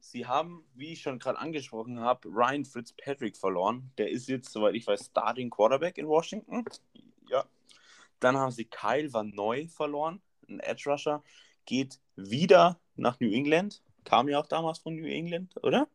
Sie 0.00 0.26
haben, 0.26 0.64
wie 0.74 0.94
ich 0.94 1.02
schon 1.02 1.20
gerade 1.20 1.38
angesprochen 1.38 2.00
habe, 2.00 2.26
Ryan 2.28 2.64
Fitzpatrick 2.64 3.36
verloren. 3.36 3.92
Der 3.96 4.10
ist 4.10 4.28
jetzt, 4.28 4.50
soweit 4.50 4.74
ich 4.74 4.88
weiß, 4.88 5.06
Starting 5.06 5.50
Quarterback 5.50 5.98
in 5.98 6.08
Washington. 6.08 6.64
Ja. 7.28 7.44
Dann 8.18 8.36
haben 8.36 8.50
sie 8.50 8.64
Kyle 8.64 9.12
Van 9.12 9.30
Noy 9.30 9.68
verloren, 9.68 10.20
ein 10.48 10.58
Edge 10.58 10.90
Rusher. 10.90 11.22
Geht 11.64 12.00
wieder 12.16 12.80
nach 12.96 13.20
New 13.20 13.30
England. 13.30 13.82
Kam 14.02 14.28
ja 14.28 14.40
auch 14.40 14.46
damals 14.48 14.78
von 14.80 14.96
New 14.96 15.06
England, 15.06 15.54
oder? 15.62 15.86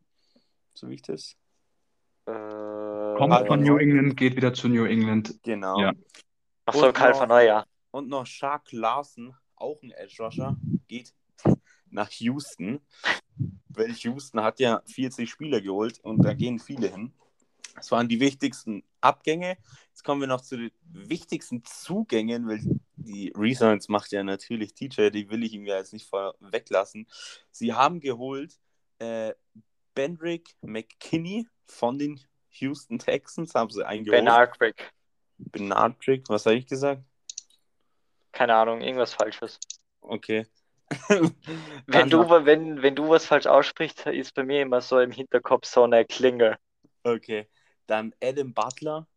So 0.76 0.88
wie 0.88 0.94
ich 0.94 1.02
das. 1.02 1.36
äh, 2.26 2.32
Kommt 3.16 3.46
von 3.46 3.62
New 3.62 3.76
England, 3.78 4.16
geht 4.16 4.36
wieder 4.36 4.52
zu 4.52 4.68
New 4.68 4.84
England. 4.84 5.38
Genau. 5.42 5.80
Ja. 5.80 5.92
Ach 6.66 6.74
so, 6.74 6.86
Und 6.88 6.92
Karl 6.92 7.12
noch- 7.12 7.18
von 7.18 7.28
Neujahr. 7.28 7.66
Und 7.90 8.08
noch 8.08 8.26
Shark 8.26 8.72
Larson, 8.72 9.34
auch 9.54 9.82
ein 9.82 9.90
Edge 9.92 10.16
Rusher, 10.22 10.56
geht 10.86 11.14
nach 11.88 12.10
Houston. 12.10 12.80
Weil 13.68 13.92
Houston 13.92 14.40
hat 14.42 14.60
ja 14.60 14.82
40 14.86 15.30
Spieler 15.30 15.60
geholt 15.60 15.98
und 16.00 16.22
da 16.24 16.34
gehen 16.34 16.58
viele 16.58 16.88
hin. 16.88 17.12
Das 17.74 17.90
waren 17.90 18.08
die 18.08 18.20
wichtigsten 18.20 18.82
Abgänge. 19.00 19.56
Jetzt 19.88 20.02
kommen 20.02 20.20
wir 20.20 20.28
noch 20.28 20.40
zu 20.40 20.56
den 20.56 20.70
wichtigsten 20.88 21.62
Zugängen, 21.64 22.48
weil 22.48 22.60
die 22.96 23.32
Resigns 23.36 23.88
macht 23.88 24.12
ja 24.12 24.22
natürlich 24.22 24.74
TJ, 24.74 25.10
die 25.10 25.30
will 25.30 25.44
ich 25.44 25.52
ihm 25.54 25.64
ja 25.66 25.76
jetzt 25.76 25.92
nicht 25.92 26.10
weglassen. 26.40 27.06
Sie 27.50 27.72
haben 27.74 28.00
geholt 28.00 28.58
äh, 28.98 29.32
Bendrick 29.96 30.54
McKinney 30.60 31.48
von 31.66 31.98
den 31.98 32.20
Houston 32.50 33.00
Texans, 33.00 33.54
haben 33.54 33.70
sie 33.70 33.84
eingeholt. 33.84 34.24
Ben 34.24 34.28
Arkwick. 34.28 34.92
Benardrick, 35.38 36.28
was 36.28 36.46
habe 36.46 36.56
ich 36.56 36.66
gesagt? 36.66 37.02
Keine 38.32 38.54
Ahnung, 38.54 38.80
irgendwas 38.80 39.14
Falsches. 39.14 39.58
Okay. 40.00 40.46
Wenn 41.88 42.10
du, 42.10 42.30
wenn, 42.30 42.80
wenn 42.80 42.94
du 42.94 43.08
was 43.08 43.26
falsch 43.26 43.46
aussprichst, 43.46 44.06
ist 44.06 44.34
bei 44.34 44.44
mir 44.44 44.62
immer 44.62 44.80
so 44.80 45.00
im 45.00 45.10
Hinterkopf 45.10 45.66
so 45.66 45.82
eine 45.82 46.04
Klingel. 46.04 46.56
Okay. 47.02 47.48
Dann 47.88 48.14
Adam 48.22 48.54
Butler, 48.54 49.08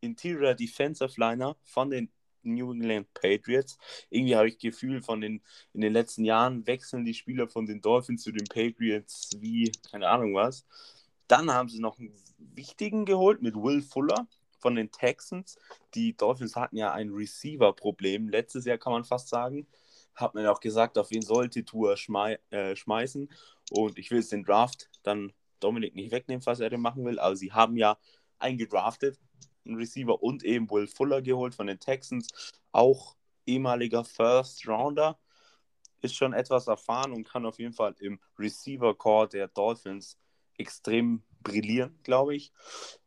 Interior 0.00 0.54
Defensive 0.54 1.12
Liner 1.16 1.56
von 1.64 1.90
den 1.90 2.12
New 2.44 2.72
England 2.72 3.12
Patriots. 3.14 3.78
Irgendwie 4.10 4.36
habe 4.36 4.48
ich 4.48 4.58
Gefühl, 4.58 5.02
von 5.02 5.20
den, 5.20 5.42
in 5.72 5.80
den 5.80 5.92
letzten 5.92 6.24
Jahren 6.24 6.66
wechseln 6.66 7.04
die 7.04 7.14
Spieler 7.14 7.48
von 7.48 7.66
den 7.66 7.80
Dolphins 7.80 8.22
zu 8.22 8.32
den 8.32 8.44
Patriots 8.44 9.30
wie, 9.38 9.72
keine 9.90 10.08
Ahnung 10.08 10.34
was. 10.34 10.66
Dann 11.28 11.50
haben 11.50 11.68
sie 11.68 11.80
noch 11.80 11.98
einen 11.98 12.12
wichtigen 12.38 13.04
geholt 13.04 13.42
mit 13.42 13.54
Will 13.54 13.82
Fuller 13.82 14.26
von 14.58 14.74
den 14.74 14.90
Texans. 14.90 15.58
Die 15.94 16.16
Dolphins 16.16 16.56
hatten 16.56 16.76
ja 16.76 16.92
ein 16.92 17.10
Receiver-Problem. 17.10 18.28
Letztes 18.28 18.64
Jahr 18.64 18.78
kann 18.78 18.92
man 18.92 19.04
fast 19.04 19.28
sagen. 19.28 19.66
Hat 20.14 20.34
man 20.34 20.46
auch 20.46 20.60
gesagt, 20.60 20.98
auf 20.98 21.10
wen 21.10 21.22
sollte 21.22 21.64
Tour 21.64 21.96
schmei 21.96 22.38
äh, 22.50 22.76
schmeißen. 22.76 23.30
Und 23.70 23.98
ich 23.98 24.10
will 24.10 24.18
jetzt 24.18 24.32
den 24.32 24.44
Draft 24.44 24.90
dann 25.02 25.32
Dominik 25.60 25.94
nicht 25.94 26.12
wegnehmen, 26.12 26.42
falls 26.42 26.60
er 26.60 26.70
den 26.70 26.80
machen 26.80 27.04
will. 27.04 27.18
Aber 27.18 27.36
sie 27.36 27.52
haben 27.52 27.76
ja 27.76 27.98
eingedraftet, 28.38 29.18
einen 29.64 29.76
Receiver 29.76 30.22
und 30.22 30.44
eben 30.44 30.70
Will 30.70 30.86
Fuller 30.86 31.22
geholt 31.22 31.54
von 31.54 31.66
den 31.66 31.78
Texans. 31.78 32.52
Auch 32.72 33.16
ehemaliger 33.46 34.04
First 34.04 34.66
Rounder. 34.66 35.18
Ist 36.00 36.16
schon 36.16 36.32
etwas 36.32 36.66
erfahren 36.66 37.12
und 37.12 37.28
kann 37.28 37.46
auf 37.46 37.58
jeden 37.58 37.74
Fall 37.74 37.94
im 38.00 38.18
Receiver-Core 38.38 39.28
der 39.28 39.48
Dolphins 39.48 40.18
extrem 40.58 41.22
brillieren, 41.42 41.98
glaube 42.02 42.34
ich. 42.34 42.52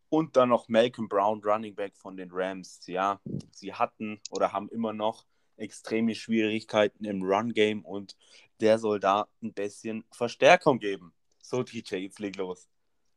Und 0.10 0.38
dann 0.38 0.50
noch 0.50 0.70
Malcolm 0.70 1.10
Brown, 1.10 1.42
Running 1.44 1.76
Back 1.76 1.98
von 1.98 2.16
den 2.16 2.30
Rams. 2.32 2.86
Ja, 2.88 3.20
sie 3.52 3.74
hatten 3.74 4.22
oder 4.30 4.54
haben 4.54 4.70
immer 4.70 4.94
noch 4.94 5.26
extreme 5.58 6.16
Schwierigkeiten 6.16 7.06
im 7.06 7.22
Run-Game 7.22 7.84
und 7.84 8.16
der 8.62 8.80
soll 8.80 9.00
da 9.00 9.28
ein 9.42 9.54
bisschen 9.54 10.06
Verstärkung 10.12 10.80
geben. 10.80 11.14
So, 11.42 11.64
TJ, 11.64 11.96
jetzt 11.96 12.20
leg 12.20 12.36
los. 12.38 12.70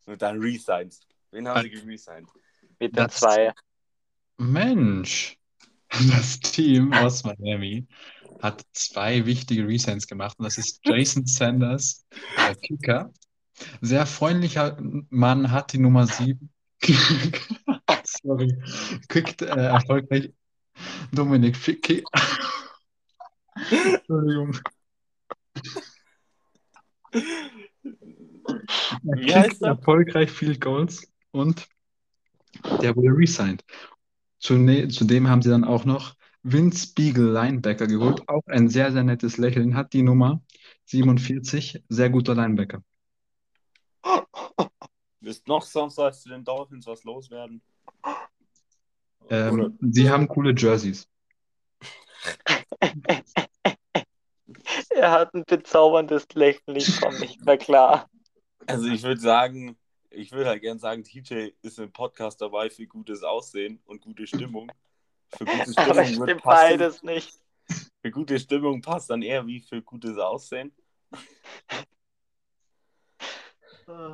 Und 0.06 0.22
dann 0.22 0.40
Resigns. 0.40 1.06
Wen 1.30 1.46
haben 1.46 1.62
sie 1.62 1.70
geresigned? 1.70 2.28
Mit 2.80 2.96
den 2.96 3.04
Das- 3.04 3.16
zwei. 3.16 3.52
Mensch, 4.38 5.36
das 5.90 6.40
Team 6.40 6.92
aus 6.92 7.24
Miami 7.24 7.86
hat 8.40 8.62
zwei 8.72 9.26
wichtige 9.26 9.66
Resigns 9.66 10.06
gemacht 10.06 10.38
und 10.38 10.44
das 10.44 10.58
ist 10.58 10.80
Jason 10.84 11.26
Sanders, 11.26 12.06
der 12.36 12.54
Kicker. 12.54 13.12
Sehr 13.80 14.06
freundlicher 14.06 14.76
Mann, 15.10 15.50
hat 15.50 15.72
die 15.72 15.78
Nummer 15.78 16.06
7. 16.06 16.48
Sorry. 18.04 18.56
Kickt 19.08 19.42
äh, 19.42 19.46
erfolgreich 19.46 20.32
Dominik 21.10 21.56
Ficky. 21.56 22.04
Entschuldigung. 23.70 24.56
Er 27.12 29.42
kickt 29.42 29.62
er? 29.62 29.68
erfolgreich 29.68 30.30
Field 30.30 30.60
Goals 30.60 31.10
und 31.32 31.68
der 32.82 32.96
wurde 32.96 33.10
resigned. 33.10 33.64
Zune- 34.40 34.88
Zudem 34.88 35.28
haben 35.28 35.42
sie 35.42 35.50
dann 35.50 35.64
auch 35.64 35.84
noch 35.84 36.14
Vince 36.42 36.92
Beagle 36.94 37.32
Linebacker 37.32 37.86
geholt. 37.86 38.28
Auch 38.28 38.42
ein 38.46 38.68
sehr, 38.68 38.92
sehr 38.92 39.04
nettes 39.04 39.36
Lächeln. 39.38 39.74
Hat 39.74 39.92
die 39.92 40.02
Nummer 40.02 40.40
47. 40.86 41.82
Sehr 41.88 42.10
guter 42.10 42.34
Linebacker. 42.34 42.82
Ist 45.20 45.46
noch 45.48 45.62
sonst 45.62 45.98
als 45.98 46.22
zu 46.22 46.28
den 46.28 46.44
Dolphins 46.44 46.86
was 46.86 47.04
loswerden? 47.04 47.60
Ähm, 49.28 49.76
sie 49.80 50.08
haben 50.08 50.28
coole 50.28 50.54
Jerseys. 50.56 51.08
Er 54.90 55.12
hat 55.12 55.34
ein 55.34 55.44
bezauberndes 55.46 56.26
Lächeln, 56.34 56.76
ich 56.76 57.00
komme 57.00 57.18
nicht 57.20 57.44
mehr 57.44 57.58
klar. 57.58 58.08
Also 58.66 58.86
ich 58.88 59.02
würde 59.02 59.20
sagen, 59.20 59.76
ich 60.10 60.32
würde 60.32 60.50
halt 60.50 60.62
gern 60.62 60.78
sagen, 60.78 61.04
TJ 61.04 61.50
ist 61.62 61.78
im 61.78 61.92
Podcast 61.92 62.40
dabei 62.40 62.70
für 62.70 62.86
gutes 62.86 63.22
Aussehen 63.22 63.80
und 63.84 64.00
gute 64.00 64.26
Stimmung. 64.26 64.70
Für 65.36 65.44
gute 65.44 65.58
Stimmung, 65.72 65.90
Aber 65.90 66.04
stimmt 66.04 66.42
beides 66.42 67.02
nicht. 67.02 67.38
für 68.02 68.10
gute 68.10 68.38
Stimmung 68.38 68.80
passt 68.80 69.10
dann 69.10 69.22
eher 69.22 69.46
wie 69.46 69.60
für 69.60 69.82
gutes 69.82 70.18
Aussehen. 70.18 70.74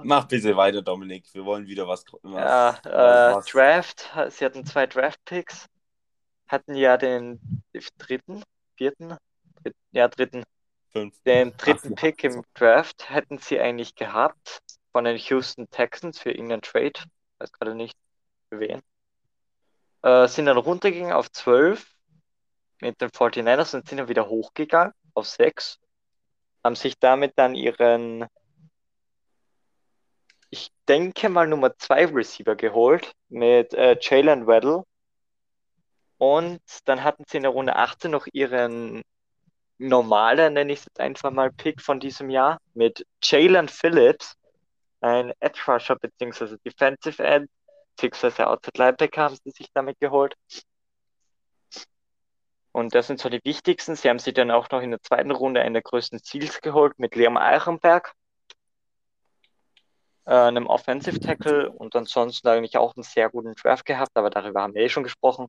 Mach 0.05 0.27
bitte 0.29 0.57
weiter, 0.57 0.83
Dominik. 0.83 1.27
Wir 1.35 1.45
wollen 1.45 1.67
wieder 1.67 1.89
was. 1.89 2.05
was 2.23 2.33
Ja, 2.33 2.79
äh, 2.85 3.35
was. 3.35 3.47
Draft, 3.47 4.09
sie 4.31 4.45
hatten 4.45 4.65
zwei 4.65 4.87
Draft-Picks, 4.87 5.67
hatten 6.47 6.77
ja 6.77 6.97
den 6.97 7.41
dritten, 7.99 8.45
vierten, 8.77 9.17
dritten, 9.63 9.79
ja, 9.91 10.07
dritten, 10.07 10.45
Fünf. 10.91 11.21
den 11.25 11.57
dritten 11.57 11.95
Ach, 11.95 12.01
Pick 12.01 12.23
im 12.23 12.45
Draft 12.55 13.11
hätten 13.11 13.39
sie 13.39 13.59
eigentlich 13.59 13.97
gehabt 13.97 14.63
von 14.95 15.05
den 15.05 15.17
Houston 15.17 15.69
Texans 15.71 16.21
für 16.21 16.31
irgendeinen 16.31 16.63
Trade, 16.63 16.93
weiß 17.39 17.51
gerade 17.51 17.75
nicht 17.75 17.99
für 18.49 18.61
wen. 18.61 18.81
Äh, 20.03 20.29
sind 20.29 20.47
dann 20.47 20.57
runtergegangen 20.57 21.13
auf 21.13 21.33
12 21.33 21.85
mit 22.81 23.01
den 23.01 23.11
49ers 23.11 23.75
und 23.75 23.89
sind 23.89 23.99
dann 23.99 24.09
wieder 24.09 24.29
hochgegangen 24.29 24.95
auf 25.15 25.27
6. 25.27 25.81
Haben 26.63 26.77
sich 26.77 26.97
damit 27.01 27.33
dann 27.35 27.57
ihren, 27.57 28.27
ich 30.51 30.71
denke 30.87 31.29
mal, 31.29 31.49
Nummer 31.49 31.77
2 31.77 32.07
Receiver 32.15 32.55
geholt 32.55 33.17
mit 33.29 33.75
äh, 33.75 33.99
Jalen 34.01 34.47
Waddle. 34.47 34.85
Und 36.19 36.63
dann 36.85 37.03
hatten 37.03 37.25
sie 37.27 37.39
in 37.39 37.43
der 37.43 37.51
Runde 37.53 37.75
18 37.75 38.13
noch 38.13 38.29
ihren 38.33 39.03
normalen, 39.79 40.55
nenne 40.55 40.73
ich 40.73 40.79
es 40.79 40.85
jetzt 40.85 41.01
einfach 41.01 41.33
mal, 41.33 41.51
Pick 41.51 41.81
von 41.83 41.99
diesem 41.99 42.31
Jahr 42.31 42.61
mit 42.75 43.05
Jalen 43.21 43.69
Phillips, 43.69 44.37
ein 45.05 45.35
Edge 45.41 45.61
Rusher 45.69 45.97
bzw. 45.97 46.57
Defensive 46.65 47.23
End, 47.23 47.51
beziehungsweise 47.91 48.47
Outside 48.47 48.79
Linebacker 48.79 49.25
haben 49.25 49.37
sie 49.45 49.51
sich 49.51 49.71
damit 49.75 50.01
geholt. 50.01 50.35
Und 52.73 52.95
das 52.95 53.07
sind 53.07 53.21
so 53.21 53.29
die 53.29 53.45
wichtigsten. 53.45 53.95
Sie 53.97 54.09
haben 54.09 54.19
sich 54.19 54.35
dann 54.35 54.51
auch 54.51 54.69
noch 54.71 54.81
in 54.81 54.91
der 54.91 55.03
zweiten 55.03 55.31
Runde 55.31 55.61
einen 55.61 55.75
der 55.75 55.83
größten 55.83 56.21
Ziels 56.23 56.61
geholt 56.61 56.99
mit 56.99 57.15
Liam 57.15 57.37
Eichenberg, 57.37 58.15
äh, 60.25 60.33
einem 60.33 60.67
Offensive 60.67 61.21
Tackle 61.21 61.71
und 61.71 61.95
ansonsten 61.95 62.49
eigentlich 62.49 62.79
auch 62.79 62.97
einen 62.97 63.05
sehr 63.05 63.29
guten 63.29 63.55
Draft 63.55 63.85
gehabt, 63.85 64.17
aber 64.17 64.31
darüber 64.31 64.63
haben 64.63 64.75
wir 64.75 64.83
eh 64.83 64.89
schon 64.89 65.05
gesprochen. 65.05 65.49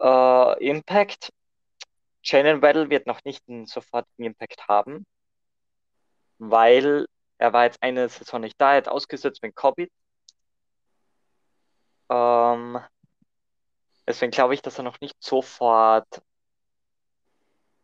Äh, 0.00 0.64
Impact. 0.68 1.30
Jalen 2.22 2.62
Waddle 2.62 2.90
wird 2.90 3.06
noch 3.06 3.24
nicht 3.24 3.42
einen 3.48 3.66
sofortigen 3.66 4.24
Impact 4.24 4.68
haben, 4.68 5.04
weil 6.38 7.06
er 7.40 7.54
war 7.54 7.64
jetzt 7.64 7.82
eine 7.82 8.06
Saison 8.08 8.42
nicht 8.42 8.60
da, 8.60 8.72
er 8.72 8.76
hat 8.78 8.88
ausgesetzt 8.88 9.42
wegen 9.42 9.54
Covid. 9.54 9.90
Ähm, 12.10 12.78
deswegen 14.06 14.30
glaube 14.30 14.52
ich, 14.52 14.60
dass 14.60 14.78
er 14.78 14.84
noch 14.84 15.00
nicht 15.00 15.16
sofort, 15.20 16.22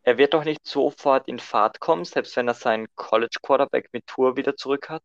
er 0.02 0.18
wird 0.18 0.34
doch 0.34 0.44
nicht 0.44 0.66
sofort 0.66 1.26
in 1.26 1.38
Fahrt 1.38 1.80
kommen, 1.80 2.04
selbst 2.04 2.36
wenn 2.36 2.48
er 2.48 2.54
seinen 2.54 2.86
College 2.96 3.38
Quarterback 3.42 3.88
mit 3.92 4.06
Tour 4.06 4.36
wieder 4.36 4.56
zurück 4.56 4.90
hat. 4.90 5.02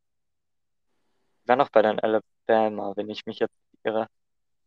War 1.45 1.55
noch 1.55 1.69
bei 1.69 1.81
den 1.81 1.99
Alabama, 2.01 2.91
wenn 2.97 3.09
ich 3.09 3.25
mich 3.25 3.39
jetzt 3.39 3.55
irre. 3.83 4.07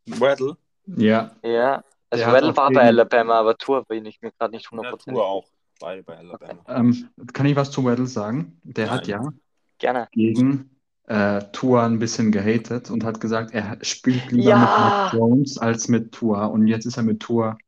Waddle? 0.06 0.56
Ja, 0.86 1.30
Ja, 1.42 1.84
also 2.08 2.26
hat 2.26 2.42
auch 2.42 2.56
war 2.56 2.70
bei 2.70 2.86
Alabama, 2.86 3.38
aber 3.38 3.56
Tour 3.58 3.84
bin 3.84 4.06
ich 4.06 4.22
mir 4.22 4.32
gerade 4.32 4.52
nicht 4.52 4.64
Ja, 4.64 4.70
hundertprozentig. 4.70 5.20
Tour 5.20 5.26
auch. 5.26 5.44
Beide 5.78 6.02
bei 6.02 6.16
Alabama. 6.16 6.62
ähm, 6.68 7.10
kann 7.34 7.44
ich 7.46 7.56
was 7.56 7.70
zu 7.70 7.84
Waddle 7.84 8.06
sagen? 8.06 8.58
Der 8.62 8.90
hat 8.90 9.08
Nein. 9.08 9.10
ja 9.10 9.32
Gerne. 9.78 10.08
gegen 10.12 10.70
äh, 11.06 11.42
Tua 11.52 11.84
ein 11.86 11.98
bisschen 11.98 12.32
gehatet 12.32 12.90
und 12.90 13.04
hat 13.04 13.20
gesagt, 13.20 13.52
er 13.52 13.78
spielt 13.82 14.30
lieber 14.32 14.50
Ja. 14.50 14.58
mit 14.58 14.68
Mac 14.68 15.12
Jones 15.14 15.58
als 15.58 15.88
mit 15.88 16.12
Tua. 16.12 16.46
Und 16.46 16.66
jetzt 16.66 16.86
ist 16.86 16.96
er 16.96 17.02
mit 17.02 17.20
Tua 17.20 17.58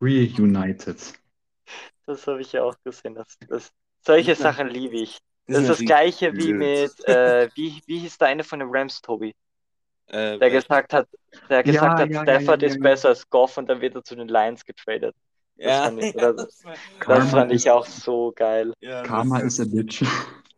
reunited. 0.00 1.14
Das 2.06 2.26
habe 2.26 2.40
ich 2.40 2.52
ja 2.52 2.62
auch 2.62 2.74
gesehen. 2.84 3.14
Das, 3.14 3.38
das, 3.48 3.70
solche 4.00 4.30
Das 4.32 4.38
ist 4.38 4.42
Sachen 4.42 4.68
liebe 4.68 4.96
ich. 4.96 5.18
Das 5.46 5.58
ist 5.60 5.68
das 5.70 5.78
gleiche 5.80 6.34
wie 6.34 6.52
mit, 6.52 7.06
äh, 7.06 7.48
wie, 7.54 7.80
wie 7.86 7.98
hieß 8.00 8.18
der 8.18 8.28
eine 8.28 8.44
von 8.44 8.58
den 8.58 8.68
Rams, 8.70 9.00
Tobi? 9.00 9.34
Äh, 10.06 10.38
Der 10.38 10.50
gesagt 10.50 10.92
hat, 10.92 11.08
der 11.48 11.62
gesagt 11.62 11.98
hat, 12.00 12.10
ja, 12.10 12.16
ja, 12.16 12.22
Stafford 12.22 12.62
ja, 12.62 12.68
ist 12.68 12.74
ja. 12.76 12.80
besser 12.82 13.08
als 13.10 13.28
Goff 13.30 13.56
und 13.56 13.68
dann 13.68 13.80
wird 13.80 13.94
er 13.94 14.02
zu 14.04 14.16
den 14.16 14.28
Lions 14.28 14.64
getradet. 14.64 15.14
ja, 15.56 15.84
fand 15.84 16.02
ich- 16.02 16.14
ja, 16.14 16.32
das 16.32 16.62
Das 17.06 17.30
fand 17.30 17.52
ist- 17.52 17.64
ich 17.64 17.70
auch 17.70 17.86
so 17.86 18.32
geil. 18.34 18.72
ja, 18.80 19.00
das 19.02 19.08
Karma 19.08 19.38
is 19.38 19.60
a 19.60 19.64
bitch. 19.64 20.02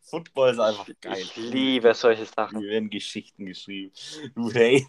Football 0.00 0.50
ist 0.52 0.58
einfach 0.60 0.86
geil. 1.00 1.18
Ich 1.18 1.36
liebe 1.36 1.94
solche 1.94 2.26
Sachen. 2.26 2.58
Hier 2.60 2.70
werden 2.70 2.90
Geschichten 2.90 3.46
geschrieben. 3.46 3.92
Du, 4.34 4.50
hey. 4.52 4.86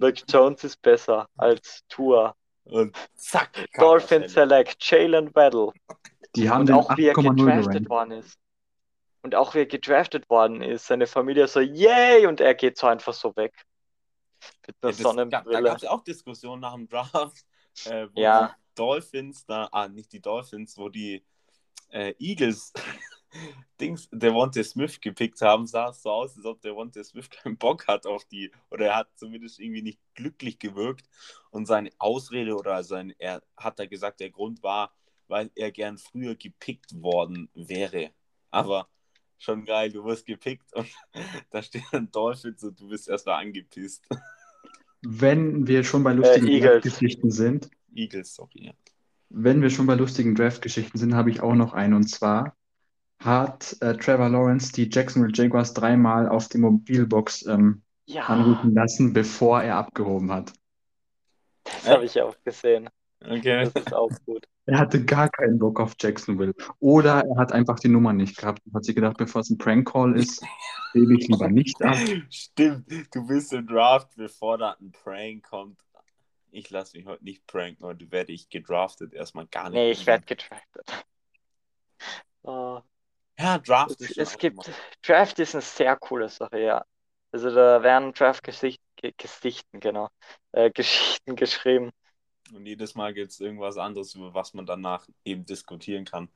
Mac 0.00 0.22
Jones 0.28 0.64
ist 0.64 0.80
besser 0.82 1.28
als 1.36 1.84
Tour. 1.88 2.34
Und 2.64 2.96
zack. 3.14 3.66
Dolphin. 3.78 4.28
Select, 4.28 4.76
Jalen 4.84 5.34
Waddle. 5.34 5.72
Die 6.34 6.50
haben 6.50 6.60
Und 6.60 6.66
den 6.68 6.76
auch 6.76 6.96
wie 6.96 7.06
er 7.06 7.14
8,0 7.14 7.34
gedraftet 7.36 7.88
worden 7.88 8.10
ist. 8.12 8.38
Und 9.22 9.34
auch 9.34 9.54
wie 9.54 9.60
er 9.60 9.66
gedraftet 9.66 10.28
worden 10.28 10.62
ist. 10.62 10.86
Seine 10.86 11.06
Familie 11.06 11.48
so, 11.48 11.60
yay! 11.60 12.26
Und 12.26 12.40
er 12.40 12.54
geht 12.54 12.76
so 12.76 12.86
einfach 12.86 13.14
so 13.14 13.34
weg. 13.36 13.54
Mit 14.66 14.76
einer 14.82 14.92
Ja, 14.92 14.92
gab, 14.92 14.96
da 14.96 15.02
Sonnenbrille. 15.02 15.62
gab 15.62 15.76
es 15.78 15.84
auch 15.84 16.04
Diskussionen 16.04 16.60
nach 16.60 16.74
dem 16.74 16.88
Draft, 16.88 17.44
äh, 17.86 18.06
wo 18.12 18.20
Ja. 18.20 18.48
die 18.48 18.74
Dolphins, 18.74 19.46
da, 19.46 19.68
ah, 19.72 19.88
nicht 19.88 20.12
die 20.12 20.20
Dolphins, 20.20 20.76
wo 20.76 20.88
die 20.90 21.24
äh, 21.90 22.14
Eagles 22.18 22.72
Dings 23.80 24.08
Devontae 24.10 24.64
Smith 24.64 25.00
gepickt 25.00 25.40
haben, 25.42 25.66
sah 25.66 25.90
es 25.90 26.02
so 26.02 26.10
aus, 26.10 26.36
als 26.36 26.44
ob 26.46 26.60
Devontae 26.62 27.04
Smith 27.04 27.28
keinen 27.30 27.56
Bock 27.58 27.86
hat 27.86 28.06
auf 28.06 28.24
die, 28.24 28.50
oder 28.70 28.86
er 28.86 28.96
hat 28.96 29.08
zumindest 29.16 29.58
irgendwie 29.60 29.82
nicht 29.82 30.00
glücklich 30.14 30.58
gewirkt 30.58 31.08
und 31.50 31.66
seine 31.66 31.90
Ausrede 31.98 32.56
oder 32.56 32.82
sein, 32.82 33.14
er 33.18 33.42
hat 33.56 33.78
da 33.78 33.86
gesagt, 33.86 34.20
der 34.20 34.30
Grund 34.30 34.62
war, 34.62 34.94
weil 35.28 35.50
er 35.54 35.72
gern 35.72 35.98
früher 35.98 36.34
gepickt 36.36 37.02
worden 37.02 37.48
wäre. 37.54 38.10
Aber 38.50 38.88
schon 39.38 39.64
geil, 39.64 39.90
du 39.90 40.04
wirst 40.04 40.26
gepickt 40.26 40.72
und 40.74 40.88
da 41.50 41.62
steht 41.62 41.84
ein 41.92 42.10
Dolphins 42.10 42.62
und 42.64 42.80
du 42.80 42.88
bist 42.88 43.08
erstmal 43.08 43.44
angepisst. 43.44 44.06
Wenn 45.02 45.66
wir 45.66 45.84
schon 45.84 46.02
bei 46.02 46.12
lustigen 46.12 46.46
Äh, 46.48 46.52
Eagles. 46.56 46.82
Draft-Geschichten 46.82 47.30
sind, 47.30 47.70
Eagles, 47.94 48.34
sorry. 48.34 48.66
Ja. 48.66 48.72
wenn 49.28 49.60
wir 49.62 49.70
schon 49.70 49.86
bei 49.86 49.94
lustigen 49.94 50.34
Draft-Geschichten 50.34 50.98
sind, 50.98 51.14
habe 51.14 51.30
ich 51.30 51.40
auch 51.40 51.54
noch 51.54 51.74
einen. 51.74 51.94
Und 51.94 52.08
zwar 52.08 52.56
hat 53.18 53.76
äh, 53.80 53.96
Trevor 53.96 54.28
Lawrence 54.28 54.72
die 54.72 54.88
Jacksonville 54.92 55.32
Jaguars 55.34 55.74
dreimal 55.74 56.28
auf 56.28 56.48
die 56.48 56.58
Mobilbox 56.58 57.46
ähm, 57.46 57.82
Ja, 58.06 58.24
anrufen 58.26 58.74
lassen, 58.74 59.12
bevor 59.12 59.62
er 59.62 59.76
abgehoben 59.76 60.30
hat. 60.32 60.52
das 61.64 61.88
habe 61.88 62.04
ich 62.04 62.20
auch 62.20 62.36
gesehen. 62.44 62.88
Okay. 63.24 63.64
Das 63.72 63.82
ist 63.82 63.94
auch 63.94 64.10
gut. 64.26 64.46
Er 64.66 64.78
hatte 64.78 65.04
gar 65.04 65.28
keinen 65.30 65.58
Bock 65.58 65.80
auf 65.80 65.94
Jacksonville. 65.98 66.54
Oder 66.80 67.24
er 67.24 67.36
hat 67.38 67.52
einfach 67.52 67.78
die 67.78 67.88
Nummer 67.88 68.12
nicht 68.12 68.36
gehabt 68.36 68.60
und 68.66 68.74
hat 68.74 68.84
sich 68.84 68.94
gedacht, 68.94 69.16
bevor 69.16 69.40
es 69.40 69.50
ein 69.50 69.58
Prank-Call 69.58 70.16
ist, 70.16 70.44
gebe 70.92 71.16
ich 71.16 71.28
lieber 71.28 71.48
nicht 71.48 71.80
ab. 71.82 71.96
Stimmt, 72.30 72.86
du 73.14 73.26
bist 73.26 73.52
im 73.52 73.66
Draft, 73.66 74.10
bevor 74.16 74.58
da 74.58 74.76
ein 74.80 74.92
Prank 74.92 75.44
kommt. 75.48 75.78
Ich 76.50 76.70
lasse 76.70 76.96
mich 76.96 77.06
heute 77.06 77.24
nicht 77.24 77.46
pranken, 77.46 77.84
heute 77.84 78.10
werde 78.10 78.32
ich 78.32 78.48
gedraftet. 78.48 79.12
Erstmal 79.12 79.46
gar 79.46 79.64
nicht. 79.70 79.74
Nee, 79.78 79.90
ich 79.90 80.06
werde 80.06 80.24
gedraftet. 80.26 81.04
Ja, 83.46 83.58
Draft 83.58 84.00
es, 84.00 84.10
ist 84.10 84.18
es 84.18 84.38
gibt, 84.38 84.66
immer- 84.66 84.76
Draft 85.02 85.38
ist 85.38 85.54
eine 85.54 85.62
sehr 85.62 85.96
coole 85.96 86.28
Sache, 86.28 86.60
ja. 86.60 86.84
Also 87.32 87.50
da 87.54 87.82
werden 87.82 88.12
Draft-Geschichten, 88.12 89.80
genau, 89.80 90.08
äh, 90.52 90.70
Geschichten 90.74 91.36
geschrieben. 91.36 91.90
Und 92.54 92.64
jedes 92.66 92.94
Mal 92.94 93.12
gibt 93.12 93.32
es 93.32 93.40
irgendwas 93.40 93.76
anderes, 93.76 94.14
über 94.14 94.32
was 94.32 94.54
man 94.54 94.66
danach 94.66 95.06
eben 95.24 95.44
diskutieren 95.44 96.04
kann. 96.04 96.28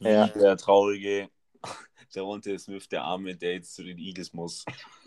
Wie 0.00 0.08
Ja. 0.08 0.26
der 0.28 0.56
traurige, 0.56 1.28
der 2.14 2.22
Runte 2.22 2.58
Smith, 2.58 2.88
der 2.88 3.04
Arme, 3.04 3.36
der 3.36 3.54
jetzt 3.54 3.74
zu 3.74 3.84
den 3.84 3.98
Eagles 3.98 4.32
muss. 4.32 4.64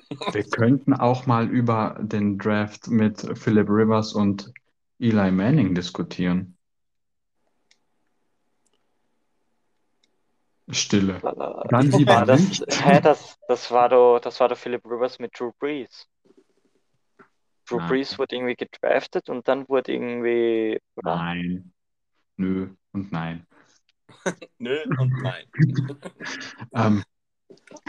Wir 0.33 0.43
könnten 0.43 0.93
auch 0.93 1.25
mal 1.25 1.49
über 1.49 1.97
den 2.01 2.37
Draft 2.37 2.87
mit 2.87 3.19
Philip 3.37 3.69
Rivers 3.69 4.13
und 4.13 4.51
Eli 4.99 5.31
Manning 5.31 5.73
diskutieren. 5.75 6.57
Stille. 10.71 11.15
Äh, 11.15 11.81
lieber 11.81 12.13
War 12.13 12.25
das, 12.25 12.41
nicht. 12.41 12.65
hä, 12.85 13.01
das, 13.01 13.37
das 13.47 13.71
war 13.71 13.89
doch, 13.89 14.19
das 14.19 14.39
war 14.39 14.49
doch 14.49 14.57
Philip 14.57 14.83
Rivers 14.85 15.19
mit 15.19 15.37
Drew 15.37 15.51
Brees. 15.59 16.07
Drew 17.67 17.77
Nein. 17.77 17.87
Brees 17.89 18.19
wurde 18.19 18.35
irgendwie 18.35 18.55
gedraftet 18.55 19.29
und 19.29 19.47
dann 19.47 19.67
wurde 19.69 19.93
irgendwie? 19.93 20.79
Nein. 21.01 21.73
Nö 22.37 22.69
und 22.91 23.11
nein. 23.11 23.45
Nö 24.59 24.77
und 24.97 25.13
nein. 25.21 25.45
Ähm, 26.73 27.03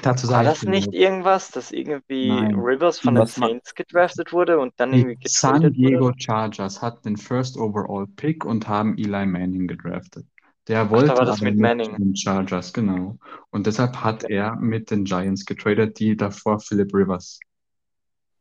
dazu 0.03 0.29
War 0.29 0.43
das 0.43 0.65
nicht 0.65 0.93
irgendwas, 0.93 1.51
dass 1.51 1.71
irgendwie 1.71 2.29
Nein. 2.29 2.55
Rivers 2.57 2.99
von 2.99 3.15
den 3.15 3.27
Saints 3.27 3.75
gedraftet 3.75 4.33
wurde 4.33 4.59
und 4.59 4.73
dann 4.77 4.93
irgendwie 4.93 5.17
die 5.17 5.29
San 5.29 5.55
getradet 5.55 5.77
Diego 5.77 6.07
wurde? 6.07 6.21
Chargers 6.21 6.83
hatten 6.83 7.03
den 7.03 7.17
First 7.17 7.57
Overall 7.57 8.07
Pick 8.17 8.45
und 8.45 8.67
haben 8.67 8.99
Eli 8.99 9.25
Manning 9.27 9.69
gedraftet. 9.69 10.27
Der 10.69 10.85
da 10.85 10.91
wollte 10.91 11.15
war 11.17 11.25
das 11.25 11.41
mit 11.41 11.59
Manning. 11.59 11.97
den 11.97 12.15
Chargers, 12.15 12.73
genau. 12.73 13.19
Und 13.51 13.67
deshalb 13.67 13.97
hat 13.97 14.25
er 14.25 14.55
mit 14.57 14.91
den 14.91 15.05
Giants 15.05 15.45
getradet, 15.45 15.99
die 15.99 16.17
davor 16.17 16.61
Philip 16.61 16.93
Rivers, 16.95 17.41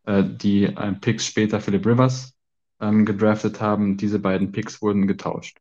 äh, 0.05 0.23
die 0.23 0.65
äh, 0.65 0.93
Picks 0.93 1.25
später 1.25 1.59
Philip 1.59 1.85
Rivers 1.85 2.33
ähm, 2.79 3.05
gedraftet 3.05 3.59
haben. 3.59 3.97
Diese 3.97 4.19
beiden 4.19 4.51
Picks 4.51 4.81
wurden 4.81 5.07
getauscht. 5.07 5.57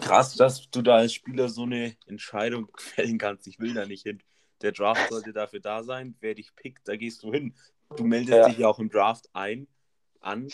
Krass, 0.00 0.34
dass 0.34 0.68
du 0.70 0.82
da 0.82 0.96
als 0.96 1.14
Spieler 1.14 1.48
so 1.48 1.62
eine 1.62 1.94
Entscheidung 2.06 2.68
fällen 2.78 3.18
kannst. 3.18 3.46
Ich 3.46 3.60
will 3.60 3.74
da 3.74 3.86
nicht 3.86 4.02
hin. 4.02 4.20
Der 4.62 4.72
Draft 4.72 5.08
sollte 5.10 5.32
dafür 5.32 5.60
da 5.60 5.82
sein. 5.82 6.16
Wer 6.20 6.34
dich 6.34 6.54
pickt, 6.54 6.86
da 6.88 6.96
gehst 6.96 7.22
du 7.22 7.32
hin. 7.32 7.54
Du 7.96 8.04
meldest 8.04 8.38
Ja. 8.38 8.48
dich 8.48 8.58
ja 8.58 8.68
auch 8.68 8.78
im 8.78 8.90
Draft 8.90 9.28
ein, 9.32 9.66
an, 10.20 10.48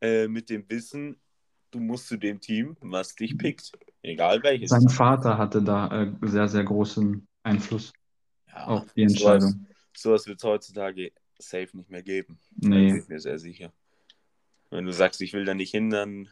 äh, 0.00 0.28
mit 0.28 0.50
dem 0.50 0.68
Wissen, 0.70 1.16
du 1.70 1.80
musst 1.80 2.08
zu 2.08 2.16
dem 2.16 2.40
Team, 2.40 2.76
was 2.80 3.14
dich 3.14 3.36
pickt. 3.38 3.72
Egal 4.02 4.42
welches. 4.42 4.70
Sein 4.70 4.88
Vater 4.88 5.36
hatte 5.38 5.62
da 5.62 6.02
äh, 6.02 6.12
sehr, 6.22 6.48
sehr 6.48 6.64
großen 6.64 7.26
Einfluss 7.42 7.92
Ja, 8.48 8.66
auf 8.66 8.92
die 8.94 9.08
sowas, 9.08 9.44
Entscheidung. 9.44 9.66
sowas 9.96 10.26
wird 10.26 10.38
es 10.38 10.44
heutzutage 10.44 11.12
safe 11.38 11.76
nicht 11.76 11.90
mehr 11.90 12.02
geben. 12.02 12.38
Da 12.52 12.68
bin 12.68 12.78
Nee. 12.86 12.98
ich 12.98 13.08
mir 13.08 13.20
sehr 13.20 13.38
sicher. 13.38 13.72
Wenn 14.70 14.84
du 14.84 14.92
sagst, 14.92 15.20
ich 15.20 15.32
will 15.32 15.44
da 15.44 15.54
nicht 15.54 15.70
hin, 15.70 15.90
dann 15.90 16.28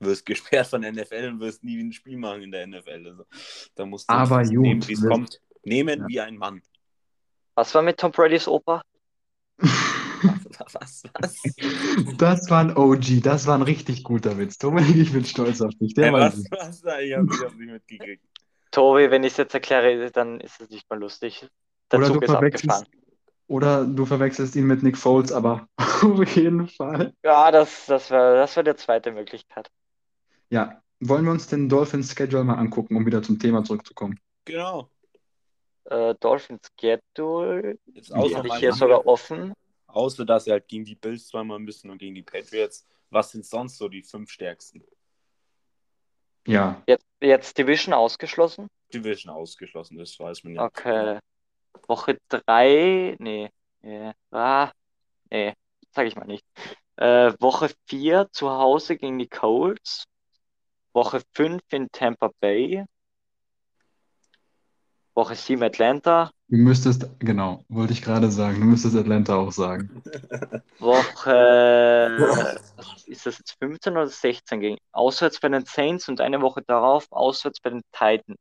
wirst 0.00 0.26
gesperrt 0.26 0.66
von 0.68 0.82
der 0.82 0.92
NFL 0.92 1.28
und 1.32 1.40
wirst 1.40 1.64
nie 1.64 1.80
ein 1.80 1.92
Spiel 1.92 2.16
machen 2.18 2.42
in 2.42 2.50
der 2.52 2.66
NFL. 2.66 3.06
Also, 3.06 3.24
da 3.74 3.86
musst 3.86 4.08
du 4.10 4.14
Aber 4.14 4.40
es 4.42 4.48
gut, 4.50 4.58
nehmen, 4.60 4.86
wie 4.88 4.92
es 4.92 5.06
kommt. 5.06 5.40
Nehmen 5.64 6.00
Ja. 6.00 6.06
wie 6.08 6.20
ein 6.20 6.36
Mann. 6.36 6.62
Was 7.54 7.74
war 7.74 7.82
mit 7.82 7.98
Tom 7.98 8.12
Bradys 8.12 8.46
Opa? 8.46 8.82
Was, 10.72 11.02
was? 11.14 11.42
Das 12.18 12.50
war 12.50 12.60
ein 12.60 12.76
OG, 12.76 13.22
das 13.22 13.46
war 13.46 13.54
ein 13.56 13.62
richtig 13.62 14.04
guter 14.04 14.38
Witz. 14.38 14.58
Dominik, 14.58 14.96
ich 14.96 15.12
bin 15.12 15.24
stolz 15.24 15.60
auf 15.60 15.74
dich. 15.76 15.94
Der 15.94 16.06
Hey, 16.06 16.12
was, 16.12 16.36
gut. 16.36 16.46
was 16.50 16.80
da? 16.82 17.00
Ich 17.00 17.14
hab's, 17.14 17.36
ich 17.36 17.42
hab's 17.44 17.54
nicht 17.56 17.70
mitgekriegt. 17.72 18.24
Tobi, 18.70 19.10
wenn 19.10 19.24
ich 19.24 19.32
es 19.32 19.38
jetzt 19.38 19.54
erkläre, 19.54 20.10
dann 20.10 20.40
ist 20.40 20.60
es 20.60 20.68
nicht 20.70 20.88
mal 20.90 20.98
lustig. 20.98 21.46
Der 21.90 22.00
Oder 22.00 22.08
Zug 22.08 22.20
du 22.20 22.20
ist 22.20 22.30
verwechselst, 22.30 22.70
abgefahren. 22.70 22.86
oder 23.46 23.84
du 23.86 24.04
verwechselst 24.04 24.56
ihn 24.56 24.66
mit 24.66 24.82
Nick 24.82 24.98
Foles, 24.98 25.32
aber 25.32 25.68
auf 25.78 26.36
jeden 26.36 26.68
Fall. 26.68 27.14
Ja, 27.24 27.50
das, 27.50 27.86
das 27.86 28.10
wäre 28.10 28.36
das 28.36 28.56
wär 28.56 28.62
die 28.64 28.76
zweite 28.76 29.10
Möglichkeit. 29.12 29.70
Ja, 30.50 30.82
wollen 31.00 31.24
wir 31.24 31.32
uns 31.32 31.46
den 31.46 31.68
Dolphins 31.68 32.12
Schedule 32.14 32.44
mal 32.44 32.54
angucken, 32.56 32.96
um 32.96 33.06
wieder 33.06 33.22
zum 33.22 33.38
Thema 33.38 33.64
zurückzukommen? 33.64 34.18
Genau. 34.44 34.90
Äh, 35.84 36.14
Dolphins 36.20 36.68
Schedule 36.78 37.78
habe 38.12 38.48
ich 38.48 38.54
hier 38.56 38.72
sogar 38.74 39.06
offen. 39.06 39.54
Außer 39.88 40.24
dass 40.24 40.44
sie 40.44 40.52
halt 40.52 40.68
gegen 40.68 40.84
die 40.84 40.94
Bills 40.94 41.28
zweimal 41.28 41.58
müssen 41.58 41.90
und 41.90 41.98
gegen 41.98 42.14
die 42.14 42.22
Patriots. 42.22 42.86
Was 43.10 43.32
sind 43.32 43.44
sonst 43.44 43.78
so 43.78 43.88
die 43.88 44.02
fünf 44.02 44.30
stärksten? 44.30 44.84
Ja, 46.46 46.82
Jetzt, 46.86 47.06
jetzt 47.20 47.58
Division 47.58 47.92
ausgeschlossen. 47.92 48.68
Division 48.92 49.34
ausgeschlossen, 49.34 49.98
das 49.98 50.18
weiß 50.18 50.44
man 50.44 50.54
ja. 50.54 50.64
Okay. 50.64 51.18
Woche 51.86 52.18
3, 52.28 53.16
nee, 53.18 53.50
nee, 53.82 54.12
ah, 54.30 54.70
nee, 55.30 55.54
sag 55.90 56.06
ich 56.06 56.16
mal 56.16 56.26
nicht. 56.26 56.44
Äh, 56.96 57.32
Woche 57.40 57.70
4 57.86 58.28
zu 58.32 58.50
Hause 58.50 58.96
gegen 58.96 59.18
die 59.18 59.28
Colts. 59.28 60.04
Woche 60.92 61.22
5 61.34 61.62
in 61.70 61.88
Tampa 61.92 62.30
Bay. 62.40 62.84
Woche 65.14 65.34
7 65.34 65.62
Atlanta. 65.62 66.30
Du 66.48 66.56
müsstest, 66.56 67.08
genau, 67.18 67.64
wollte 67.68 67.92
ich 67.92 68.02
gerade 68.02 68.30
sagen, 68.30 68.60
du 68.60 68.66
müsstest 68.66 68.96
Atlanta 68.96 69.36
auch 69.36 69.52
sagen. 69.52 70.02
Woche, 70.78 72.16
was 72.76 73.06
ist 73.06 73.26
das 73.26 73.38
jetzt 73.38 73.56
15 73.60 73.92
oder 73.92 74.06
16 74.06 74.60
gegen? 74.60 74.78
Auswärts 74.92 75.40
bei 75.40 75.48
den 75.48 75.64
Saints 75.64 76.08
und 76.08 76.20
eine 76.20 76.40
Woche 76.40 76.62
darauf 76.66 77.06
auswärts 77.10 77.60
bei 77.60 77.70
den 77.70 77.82
Titans. 77.92 78.38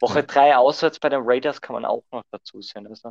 Woche 0.00 0.22
3 0.24 0.56
auswärts 0.56 0.98
bei 1.00 1.08
den 1.08 1.22
Raiders 1.22 1.60
kann 1.60 1.74
man 1.74 1.84
auch 1.84 2.04
noch 2.12 2.22
dazu 2.30 2.60
sehen. 2.60 2.86
Also 2.86 3.10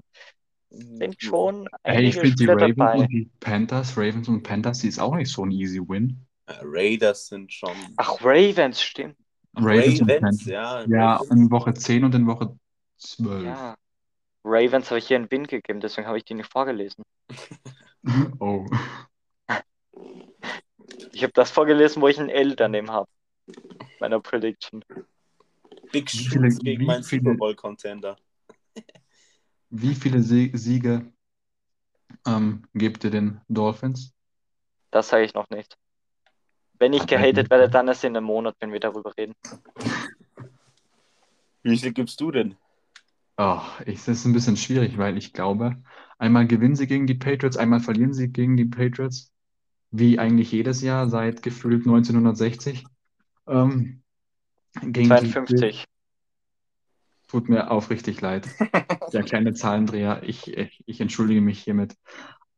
sind 0.69 1.21
schon 1.21 1.67
Ey, 1.83 2.05
ich 2.05 2.15
finde 2.15 2.35
die 2.35 2.45
Ravens 2.45 2.75
dabei. 2.77 2.99
und 2.99 3.07
die 3.11 3.29
Panthers, 3.39 3.97
Ravens 3.97 4.27
und 4.27 4.43
Panthers, 4.43 4.79
die 4.79 4.87
ist 4.89 4.99
auch 4.99 5.15
nicht 5.15 5.31
so 5.31 5.45
ein 5.45 5.51
easy 5.51 5.79
win. 5.79 6.25
Äh, 6.47 6.53
Raiders 6.61 7.27
sind 7.27 7.51
schon. 7.51 7.71
Ach, 7.97 8.17
Ravens, 8.21 8.81
stimmt. 8.81 9.15
Ravens 9.55 10.01
und 10.01 10.11
Ravens, 10.11 10.21
Panthers. 10.21 10.45
ja. 10.45 10.85
Ja, 10.85 11.13
Ravens. 11.15 11.31
in 11.31 11.51
Woche 11.51 11.73
10 11.73 12.03
und 12.03 12.15
in 12.15 12.27
Woche 12.27 12.55
12. 12.97 13.45
Ja. 13.45 13.75
Ravens 14.45 14.91
habe 14.91 14.99
ich 14.99 15.08
hier 15.08 15.17
einen 15.17 15.29
Win 15.31 15.47
gegeben, 15.47 15.79
deswegen 15.79 16.08
habe 16.08 16.17
ich 16.17 16.23
die 16.25 16.36
nicht 16.36 16.51
vorgelesen. 16.51 17.03
Oh. 18.39 18.67
Ich 21.12 21.23
habe 21.23 21.34
das 21.34 21.49
vorgelesen, 21.49 22.03
wo 22.03 22.08
ich 22.08 22.19
ein 22.19 22.29
L 22.29 22.55
daneben 22.55 22.91
habe. 22.91 23.08
Meiner 23.99 24.19
Prediction. 24.19 24.86
Big 25.91 26.12
Shoes 26.12 26.60
gegen 26.60 26.86
meinen 26.86 27.03
viele- 27.03 27.23
Super 27.23 27.36
Bowl 27.36 27.55
Contender. 27.55 28.15
Wie 29.71 29.95
viele 29.95 30.21
Sie 30.21 30.51
Siege 30.53 31.12
ähm, 32.27 32.67
gebt 32.75 33.03
ihr 33.05 33.10
den 33.10 33.41
Dolphins? 33.47 34.13
Das 34.91 35.08
sage 35.10 35.23
ich 35.23 35.34
noch 35.34 35.49
nicht. 35.49 35.75
Wenn 36.77 36.93
ich 36.93 37.08
gehatet 37.08 37.49
werde, 37.49 37.69
dann 37.69 37.88
erst 37.88 38.03
in 38.03 38.15
einem 38.15 38.25
Monat, 38.27 38.55
wenn 38.60 38.71
wir 38.71 38.79
darüber 38.79 39.17
reden. 39.17 39.34
Wie 41.63 41.77
viel 41.77 41.91
gibst 41.91 42.21
du 42.21 42.29
denn? 42.29 42.55
Oh, 43.38 43.62
ich, 43.86 43.98
das 44.06 44.19
ist 44.19 44.26
ein 44.26 44.34
bisschen 44.34 44.58
schwierig, 44.58 44.98
weil 44.98 45.17
ich 45.17 45.34
glaube, 45.34 45.82
einmal 46.17 46.48
gewinnen 46.48 46.76
sie 46.76 46.88
gegen 46.88 47.06
die 47.06 47.15
Patriots, 47.15 47.58
einmal 47.58 47.82
verlieren 47.82 48.13
sie 48.13 48.30
gegen 48.30 48.56
die 48.56 48.65
Patriots, 48.65 49.34
wie 49.91 50.19
eigentlich 50.19 50.52
jedes 50.52 50.82
Jahr 50.82 51.10
seit 51.10 51.41
gefühlt 51.41 51.86
1960. 51.86 52.86
Ähm, 53.48 54.02
gegen 54.82 54.93
die 54.93 55.32
52. 55.32 55.86
Tut 57.28 57.50
mir 57.50 57.71
aufrichtig 57.71 58.21
leid. 58.21 58.48
Der 59.13 59.24
kleine 59.24 59.54
Zahlendreher, 59.54 60.21
ich, 60.24 60.48
ich, 60.48 60.84
ich 60.86 61.02
entschuldige 61.02 61.41
mich 61.41 61.60
hiermit. 61.62 61.95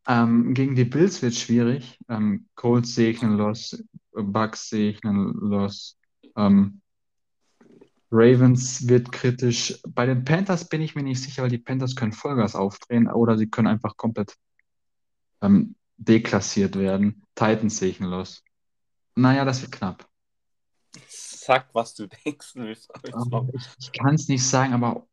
Ähm, 0.08 0.54
gegen 0.54 0.76
die 0.76 0.86
Bills 0.86 1.22
wird 1.22 1.34
schwierig. 1.34 2.00
Ähm, 2.08 2.48
Colts 2.56 2.96
sehe 2.96 3.10
ich 3.10 3.24
einen 3.24 3.38
Loss, 3.38 3.84
Bucks 4.12 4.70
sehe 4.70 4.92
ich 4.92 5.04
einen 5.04 5.34
Loss. 5.34 5.98
Ähm, 6.36 6.82
Ravens 8.12 8.88
wird 8.88 9.12
kritisch. 9.12 9.80
Bei 9.88 10.06
den 10.06 10.24
Panthers 10.24 10.68
bin 10.70 10.82
ich 10.82 10.96
mir 10.96 11.04
nicht 11.04 11.22
sicher, 11.22 11.44
weil 11.44 11.50
die 11.50 11.58
Panthers 11.58 11.96
können 11.96 12.14
Vollgas 12.14 12.56
aufdrehen 12.56 13.10
oder 13.10 13.38
sie 13.38 13.50
können 13.50 13.68
einfach 13.68 13.98
komplett 13.98 14.36
ähm, 15.42 15.76
deklassiert 15.98 16.78
werden. 16.78 17.24
Titans 17.36 17.78
sehe 17.78 17.90
ich 17.90 18.00
ein 18.00 18.06
Los. 18.08 18.44
Naja, 19.16 19.46
das 19.46 19.62
wird 19.62 19.72
knapp. 19.72 20.08
Sag, 21.08 21.74
was 21.74 21.94
du 21.96 22.08
denkst. 22.26 22.56
Aber 23.12 23.50
ich 23.54 23.68
ich 23.80 23.92
kann 23.92 24.16
es 24.16 24.28
nicht 24.28 24.46
sagen, 24.46 24.74
aber 24.74 25.08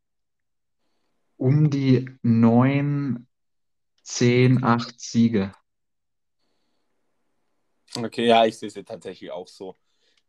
um 1.37 1.69
die 1.71 2.09
neun, 2.23 3.27
zehn, 4.03 4.63
acht 4.63 5.01
Siege. 5.01 5.53
Okay, 7.97 8.27
ja, 8.27 8.45
ich 8.45 8.59
sehe 8.59 8.69
es 8.69 8.75
ja 8.75 8.83
tatsächlich 8.83 9.31
auch 9.31 9.47
so, 9.49 9.77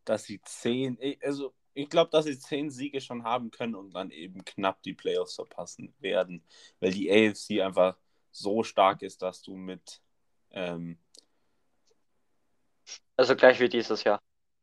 dass 0.04 0.24
sie 0.26 0.40
zehn, 0.42 0.98
ich- 1.00 1.24
also 1.24 1.54
ich 1.76 1.90
glaube, 1.90 2.10
dass 2.10 2.26
sie 2.26 2.40
zehn 2.40 2.70
Siege 2.70 3.02
schon 3.02 3.24
haben 3.24 3.52
können 3.52 3.76
und 3.76 3.94
dann 3.94 4.10
eben 4.10 4.44
knapp 4.46 4.82
die 4.82 4.94
Playoffs 4.94 5.36
verpassen 5.36 5.94
werden, 6.00 6.44
weil 6.80 6.92
die 6.92 7.12
AFC 7.12 7.62
einfach 7.62 7.98
so 8.32 8.64
stark 8.64 9.02
ist, 9.02 9.22
dass 9.22 9.42
du 9.44 9.56
mit 9.56 10.02
ähm, 10.52 10.98
Also 13.18 13.36
gleich 13.36 13.60
wie 13.60 13.70
dieses 13.70 14.04
Jahr. 14.04 14.22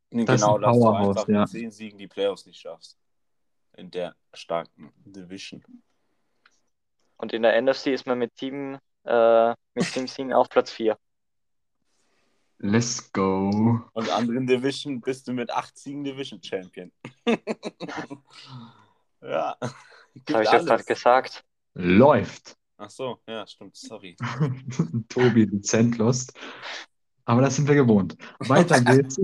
nee, 0.09 0.25
Das 0.25 0.41
ist 0.41 0.41
genau, 0.41 0.57
dass 0.57 0.77
du 0.77 0.89
einfach 0.89 1.27
ja. 1.27 1.41
mit 1.41 1.49
zehn 1.49 1.71
Siegen 1.71 1.97
die 1.97 2.07
Playoffs 2.07 2.45
nicht 2.45 2.59
schaffst 2.59 2.97
in 3.73 3.91
der 3.91 4.15
starken 4.33 4.91
Division. 5.05 5.63
Und 7.17 7.33
in 7.33 7.43
der 7.43 7.59
NFC 7.61 7.87
ist 7.87 8.05
man 8.05 8.17
mit 8.17 8.35
sieben, 8.37 8.79
äh, 9.05 9.53
mit 9.73 9.85
sieben 9.85 10.07
Siegen 10.07 10.33
auf 10.33 10.49
Platz 10.49 10.71
4. 10.71 10.97
Let's 12.65 13.11
go. 13.11 13.81
Und 13.91 14.09
anderen 14.09 14.47
Division 14.47 15.01
bist 15.01 15.27
du 15.27 15.33
mit 15.33 15.51
acht 15.51 15.77
Siegen 15.77 16.01
Division 16.01 16.41
Champion. 16.41 16.93
ja. 19.21 19.57
Das 19.59 20.33
habe 20.33 20.43
ich 20.43 20.49
alles. 20.49 20.65
gerade 20.65 20.83
gesagt. 20.85 21.43
Läuft. 21.73 22.55
Ach 22.77 22.89
so, 22.89 23.19
ja, 23.27 23.45
stimmt, 23.45 23.75
sorry. 23.75 24.15
Tobi 25.09 25.45
dezent 25.45 25.97
lost. 25.97 26.39
Aber 27.25 27.41
das 27.41 27.57
sind 27.57 27.67
wir 27.67 27.75
gewohnt. 27.75 28.15
Weiter 28.39 28.79
geht's. 28.85 29.17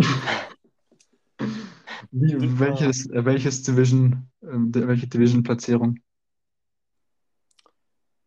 Wie, 2.12 2.60
welches, 2.60 3.10
äh, 3.10 3.24
welches 3.24 3.64
Division, 3.64 4.30
ähm, 4.42 4.74
welche 4.76 5.08
Division-Platzierung? 5.08 5.98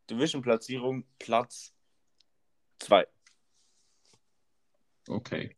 Division-Platzierung 0.09 1.05
Platz 1.19 1.75
2. 2.79 3.07
Okay. 5.09 5.57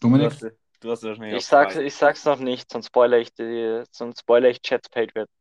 Du 0.00 0.08
Dominik? 0.08 0.32
hast, 0.32 0.46
du 0.80 0.90
hast 0.90 1.02
wahrscheinlich 1.02 1.38
Ich 1.38 1.46
sag's, 1.46 1.76
ich 1.76 1.94
sag's 1.94 2.24
noch 2.24 2.38
nicht, 2.38 2.70
sonst 2.70 2.86
spoilere 2.86 3.20
ich 3.20 3.34
die, 3.34 3.82
sonst 3.90 4.20
spoilere 4.20 4.50
ich 4.50 4.60
Jets 4.64 4.88
Patriots. 4.88 5.32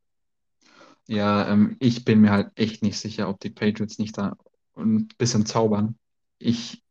Ja, 1.08 1.48
ähm, 1.48 1.78
ich 1.80 2.04
bin 2.04 2.22
mir 2.22 2.32
halt 2.32 2.52
echt 2.56 2.84
nicht 2.84 3.00
sicher, 3.00 3.30
ob 3.30 3.40
die 3.40 3.50
Patriots 3.50 3.98
nicht 3.98 4.18
da 4.18 4.36
ein 4.76 5.08
bisschen 5.18 5.46
zaubern. 5.46 5.98
Ich, 6.40 6.84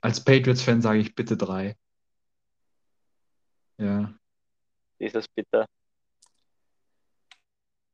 als 0.00 0.24
Patriots-Fan 0.24 0.80
sage 0.80 1.00
ich 1.00 1.14
bitte 1.14 1.36
drei. 1.36 1.76
Ja, 3.78 4.14
Dieses 5.00 5.28
bitter. 5.28 5.66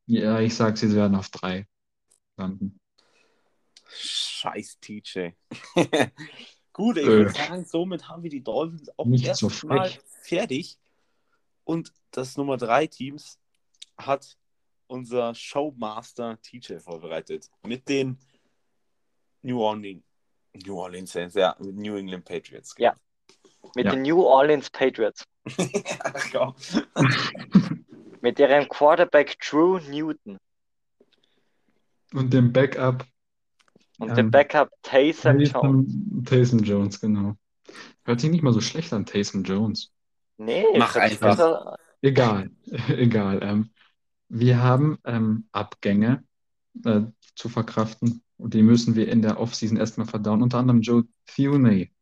ja, 0.07 0.41
ich 0.41 0.55
sage, 0.55 0.77
sie 0.77 0.95
werden 0.95 1.15
auf 1.17 1.31
drei 1.31 1.67
landen. 2.37 2.80
Scheiß 3.93 4.79
TJ. 4.81 5.31
Gut, 6.73 6.97
ich 6.97 7.05
Äh. 7.05 7.09
würde 7.09 7.31
sagen, 7.33 7.65
somit 7.65 8.09
haben 8.09 8.23
wir 8.23 8.31
die 8.31 8.43
Dolphins 8.43 8.91
auch 8.99 9.07
Nicht 9.07 9.35
so 9.37 9.49
frech. 9.49 10.01
fertig. 10.23 10.79
Und 11.65 11.93
das 12.11 12.37
Nummer 12.37 12.57
3 12.57 12.87
Teams 12.87 13.39
hat 13.97 14.37
unser 14.87 15.35
Showmaster 15.35 16.41
TJ 16.43 16.79
vorbereitet. 16.79 17.51
Mit 17.63 17.89
den 17.89 18.19
New 19.43 19.61
Orleans, 19.61 20.03
New 20.65 20.79
Orleans 20.79 21.13
Saints, 21.13 21.35
ja, 21.35 21.55
mit 21.61 21.77
New 21.77 21.97
England 21.97 22.25
Patriots. 22.25 22.75
Ja. 22.79 22.95
Mit 23.75 23.85
Ja. 23.87 23.93
den 23.93 24.03
New 24.03 24.23
Orleans 24.23 24.71
Patriots. 24.71 25.25
Ach, 26.01 26.27
komm. 26.33 26.55
Mit 28.21 28.39
ihrem 28.39 28.69
Quarterback 28.69 29.39
Drew 29.41 29.79
Newton 29.79 30.39
Und 32.13 32.33
dem 32.33 32.53
Backup 32.53 33.07
und 34.01 34.11
Ähm, 34.11 34.17
dem 34.17 34.31
Backup 34.31 34.71
Taysom 34.83 35.39
Jones. 35.41 35.95
Taysom, 36.25 36.61
Jones, 36.61 37.01
genau. 37.01 37.37
Hört 38.05 38.21
sich 38.21 38.31
nicht 38.31 38.43
mal 38.43 38.53
so 38.53 38.61
schlecht 38.61 38.93
an, 38.93 39.07
Taysom 39.07 39.45
Jones. 39.45 39.93
Nee, 40.39 40.65
Mach 40.77 40.97
einfach. 40.97 41.37
besser. 41.37 41.77
Egal, 42.03 42.51
egal. 42.89 43.41
Ähm, 43.43 43.71
wir 44.29 44.63
haben 44.63 44.99
ähm, 45.05 45.47
Abgänge 45.53 46.25
äh, 46.85 47.03
zu 47.35 47.49
verkraften 47.49 48.23
und 48.39 48.55
die 48.55 48.63
müssen 48.63 48.95
wir 48.97 49.09
in 49.09 49.23
der 49.23 49.39
Offseason 49.39 49.77
erstmal 49.77 50.07
verdauen. 50.07 50.43
Unter 50.43 50.59
anderem 50.59 50.81
Joe 50.81 51.05
Thuney, 51.27 51.93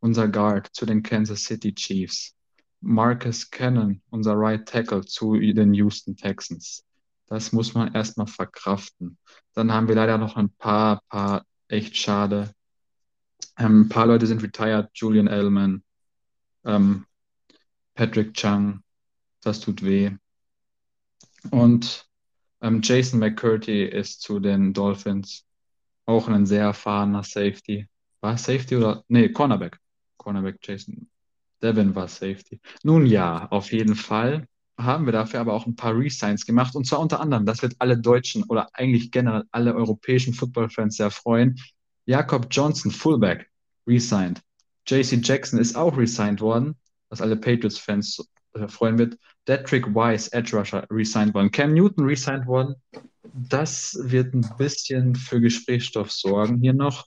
unser 0.00 0.28
Guard 0.28 0.68
zu 0.72 0.86
den 0.86 1.02
Kansas 1.02 1.42
City 1.44 1.74
Chiefs. 1.74 2.34
Marcus 2.80 3.50
Cannon, 3.50 4.00
unser 4.10 4.34
Right 4.34 4.64
Tackle 4.68 5.04
zu 5.04 5.34
den 5.34 5.74
Houston 5.74 6.16
Texans. 6.16 6.84
Das 7.28 7.52
muss 7.52 7.74
man 7.74 7.94
erstmal 7.94 8.26
verkraften. 8.26 9.18
Dann 9.54 9.72
haben 9.72 9.88
wir 9.88 9.94
leider 9.94 10.18
noch 10.18 10.36
ein 10.36 10.50
paar, 10.50 11.02
paar 11.08 11.44
echt 11.68 11.96
schade. 11.96 12.50
Ähm, 13.58 13.82
ein 13.82 13.88
paar 13.88 14.06
Leute 14.06 14.26
sind 14.26 14.42
retired. 14.42 14.88
Julian 14.94 15.26
Edelman, 15.26 15.82
ähm, 16.64 17.06
Patrick 17.94 18.34
Chung, 18.34 18.82
das 19.42 19.60
tut 19.60 19.84
weh. 19.84 20.10
Und 21.50 22.06
ähm, 22.60 22.80
Jason 22.82 23.20
McCurdy 23.20 23.84
ist 23.84 24.22
zu 24.22 24.40
den 24.40 24.72
Dolphins 24.72 25.44
auch 26.06 26.28
ein 26.28 26.46
sehr 26.46 26.62
erfahrener 26.62 27.22
Safety. 27.22 27.86
War 28.20 28.38
Safety 28.38 28.76
oder? 28.76 29.04
Nee, 29.08 29.28
Cornerback. 29.28 29.78
Cornerback 30.16 30.58
Jason. 30.62 31.10
Devin 31.62 31.94
war 31.94 32.08
Safety. 32.08 32.60
Nun 32.82 33.06
ja, 33.06 33.46
auf 33.50 33.72
jeden 33.72 33.94
Fall 33.94 34.46
haben 34.78 35.06
wir 35.06 35.12
dafür 35.12 35.40
aber 35.40 35.54
auch 35.54 35.66
ein 35.66 35.76
paar 35.76 35.96
Resigns 35.96 36.46
gemacht. 36.46 36.74
Und 36.74 36.86
zwar 36.86 37.00
unter 37.00 37.20
anderem, 37.20 37.44
das 37.44 37.62
wird 37.62 37.74
alle 37.80 37.98
deutschen 37.98 38.44
oder 38.44 38.68
eigentlich 38.72 39.10
generell 39.10 39.44
alle 39.50 39.74
europäischen 39.74 40.32
Football-Fans 40.32 40.96
sehr 40.96 41.10
freuen. 41.10 41.58
Jakob 42.06 42.46
Johnson, 42.50 42.90
Fullback, 42.90 43.50
resigned. 43.86 44.40
JC 44.86 45.20
Jackson 45.22 45.58
ist 45.58 45.76
auch 45.76 45.96
resigned 45.98 46.40
worden, 46.40 46.76
was 47.10 47.20
alle 47.20 47.36
Patriots-Fans 47.36 48.26
äh, 48.54 48.68
freuen 48.68 48.98
wird. 48.98 49.18
Detrick 49.46 49.86
Wise, 49.88 50.32
Edge 50.32 50.56
Rusher, 50.56 50.86
resigned 50.90 51.34
worden. 51.34 51.50
Cam 51.50 51.74
Newton 51.74 52.04
resigned 52.04 52.46
worden. 52.46 52.76
Das 53.34 53.98
wird 54.00 54.34
ein 54.34 54.48
bisschen 54.56 55.14
für 55.14 55.40
Gesprächsstoff 55.40 56.10
sorgen 56.10 56.60
hier 56.60 56.72
noch. 56.72 57.06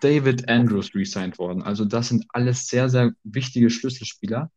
David 0.00 0.48
Andrews 0.48 0.94
resigned 0.94 1.38
worden. 1.38 1.62
Also 1.62 1.84
das 1.84 2.08
sind 2.08 2.26
alles 2.28 2.68
sehr, 2.68 2.88
sehr 2.88 3.12
wichtige 3.24 3.70
Schlüsselspieler. 3.70 4.50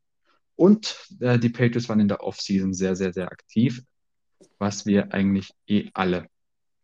Und 0.62 0.96
äh, 1.22 1.40
die 1.40 1.50
Patriots 1.50 1.90
waren 1.90 2.02
in 2.02 2.08
der 2.08 2.22
Offseason 2.22 2.72
sehr, 2.76 2.96
sehr, 2.96 3.14
sehr 3.14 3.32
aktiv, 3.32 3.82
was 4.60 4.86
wir 4.86 5.12
eigentlich 5.12 5.50
eh 5.66 5.90
alle 5.96 6.28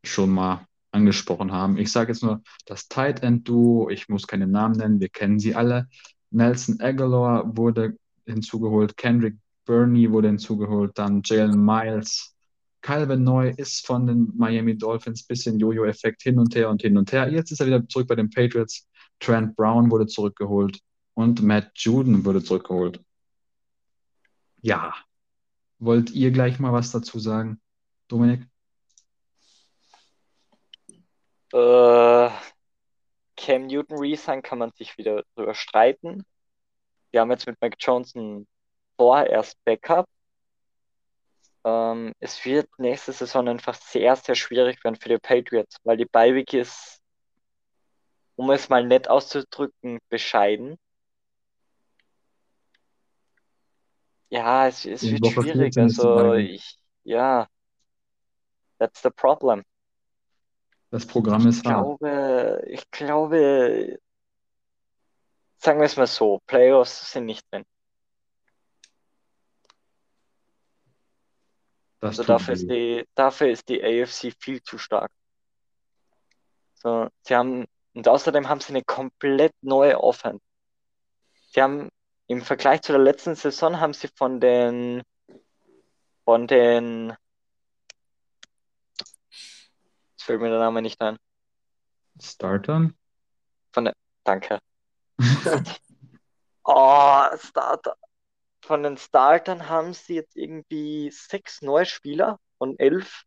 schon 0.03 0.31
mal 0.31 0.65
angesprochen 0.89 1.51
haben. 1.51 1.77
Ich 1.77 1.91
sage 1.91 2.11
jetzt 2.11 2.23
nur 2.23 2.41
das 2.65 2.87
Tight 2.87 3.21
End 3.21 3.47
Duo, 3.47 3.91
ich 3.91 4.09
muss 4.09 4.25
keine 4.25 4.47
Namen 4.47 4.77
nennen, 4.77 4.99
wir 4.99 5.09
kennen 5.09 5.37
sie 5.37 5.53
alle. 5.53 5.87
Nelson 6.31 6.79
Aguilar 6.79 7.55
wurde 7.55 7.95
hinzugeholt, 8.25 8.97
Kendrick 8.97 9.35
Burney 9.65 10.11
wurde 10.11 10.29
hinzugeholt, 10.29 10.97
dann 10.97 11.21
Jalen 11.23 11.63
Miles. 11.63 12.33
Calvin 12.81 13.23
Neu 13.23 13.53
ist 13.57 13.85
von 13.85 14.07
den 14.07 14.33
Miami 14.35 14.75
Dolphins 14.75 15.21
bisschen 15.21 15.59
Jojo-Effekt 15.59 16.23
hin 16.23 16.39
und 16.39 16.55
her 16.55 16.71
und 16.71 16.81
hin 16.81 16.97
und 16.97 17.11
her. 17.11 17.31
Jetzt 17.31 17.51
ist 17.51 17.59
er 17.59 17.67
wieder 17.67 17.87
zurück 17.87 18.07
bei 18.07 18.15
den 18.15 18.31
Patriots. 18.31 18.87
Trent 19.19 19.55
Brown 19.55 19.91
wurde 19.91 20.07
zurückgeholt 20.07 20.79
und 21.13 21.43
Matt 21.43 21.69
Juden 21.75 22.25
wurde 22.25 22.43
zurückgeholt. 22.43 23.01
Ja. 24.61 24.93
Wollt 25.79 26.09
ihr 26.11 26.31
gleich 26.31 26.59
mal 26.59 26.73
was 26.73 26.91
dazu 26.91 27.19
sagen, 27.19 27.61
Dominik? 28.07 28.47
Äh, 31.53 32.29
Cam 33.37 33.67
Newton 33.67 33.99
Resign 33.99 34.41
kann 34.41 34.57
man 34.57 34.71
sich 34.71 34.97
wieder 34.97 35.23
drüber 35.35 35.53
streiten. 35.53 36.25
Wir 37.11 37.21
haben 37.21 37.31
jetzt 37.31 37.47
mit 37.47 37.61
Mac 37.61 37.75
Johnson 37.79 38.47
vorerst 38.97 39.57
Backup. 39.63 40.07
Ähm, 41.63 42.13
es 42.19 42.43
wird 42.43 42.67
nächste 42.77 43.13
Saison 43.13 43.47
einfach 43.47 43.75
sehr, 43.75 44.15
sehr 44.15 44.35
schwierig 44.35 44.83
werden 44.83 44.95
für 44.95 45.09
die 45.09 45.17
Patriots, 45.17 45.77
weil 45.83 45.97
die 45.97 46.05
Bye-Week 46.05 46.53
ist, 46.53 47.01
um 48.35 48.49
es 48.51 48.69
mal 48.69 48.85
nett 48.85 49.09
auszudrücken, 49.09 49.99
bescheiden. 50.09 50.77
Ja, 54.29 54.67
es, 54.67 54.85
es 54.85 55.03
wird 55.03 55.21
Woche 55.21 55.41
schwierig. 55.41 55.73
14 55.73 55.85
ist 55.87 55.97
die 55.97 56.01
Also 56.01 56.15
Bye-Week. 56.15 56.55
ich, 56.55 56.79
ja, 57.03 57.47
that's 58.79 59.01
the 59.01 59.09
problem. 59.09 59.63
Das 60.91 61.05
Programm 61.05 61.47
ist 61.47 61.59
Ich 61.59 61.65
hart. 61.65 61.85
glaube, 61.99 62.63
ich 62.67 62.91
glaube, 62.91 63.99
sagen 65.57 65.79
wir 65.79 65.85
es 65.85 65.97
mal 65.97 66.07
so, 66.07 66.39
Playoffs 66.45 67.11
sind 67.11 67.25
nicht 67.25 67.45
drin. 67.51 67.65
Das 71.99 72.09
Also 72.11 72.23
tut 72.23 72.29
dafür 72.29 72.53
ist 72.53 72.69
weh. 72.69 73.01
die, 73.01 73.05
dafür 73.15 73.49
ist 73.49 73.67
die 73.69 73.83
AFC 73.83 74.33
viel 74.39 74.61
zu 74.61 74.77
stark. 74.77 75.11
So, 76.75 77.09
sie 77.23 77.35
haben, 77.35 77.65
und 77.93 78.07
außerdem 78.07 78.47
haben 78.47 78.61
sie 78.61 78.69
eine 78.69 78.83
komplett 78.83 79.53
neue 79.61 79.99
Offense. 79.99 80.43
Sie 81.51 81.61
haben 81.61 81.89
im 82.27 82.41
Vergleich 82.41 82.81
zu 82.81 82.91
der 82.91 83.01
letzten 83.01 83.35
Saison 83.35 83.79
haben 83.79 83.93
sie 83.93 84.09
von 84.09 84.39
den, 84.39 85.01
von 86.25 86.45
den, 86.47 87.15
jetzt 90.11 90.23
fällt 90.23 90.41
mir 90.41 90.49
der 90.49 90.59
Name 90.59 90.81
nicht 90.81 91.01
ein. 91.01 91.17
Startern? 92.21 92.97
Danke. 94.23 94.59
Oh, 96.69 97.23
Starter. 97.37 97.95
Von 98.61 98.83
den 98.83 98.97
Startern 98.97 99.69
haben 99.69 99.93
sie 99.93 100.15
jetzt 100.15 100.35
irgendwie 100.35 101.09
sechs 101.11 101.61
neue 101.61 101.85
Spieler 101.85 102.41
von 102.57 102.77
elf. 102.77 103.23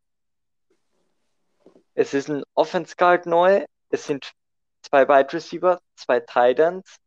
Es 1.95 2.13
ist 2.13 2.29
ein 2.29 2.45
Offense 2.53 2.97
Guard 2.97 3.25
neu. 3.25 3.65
Es 3.89 4.07
sind 4.07 4.35
zwei 4.83 5.09
Wide 5.09 5.33
Receiver, 5.33 5.81
zwei 5.95 6.21
Tight 6.21 6.59
Ends 6.59 6.99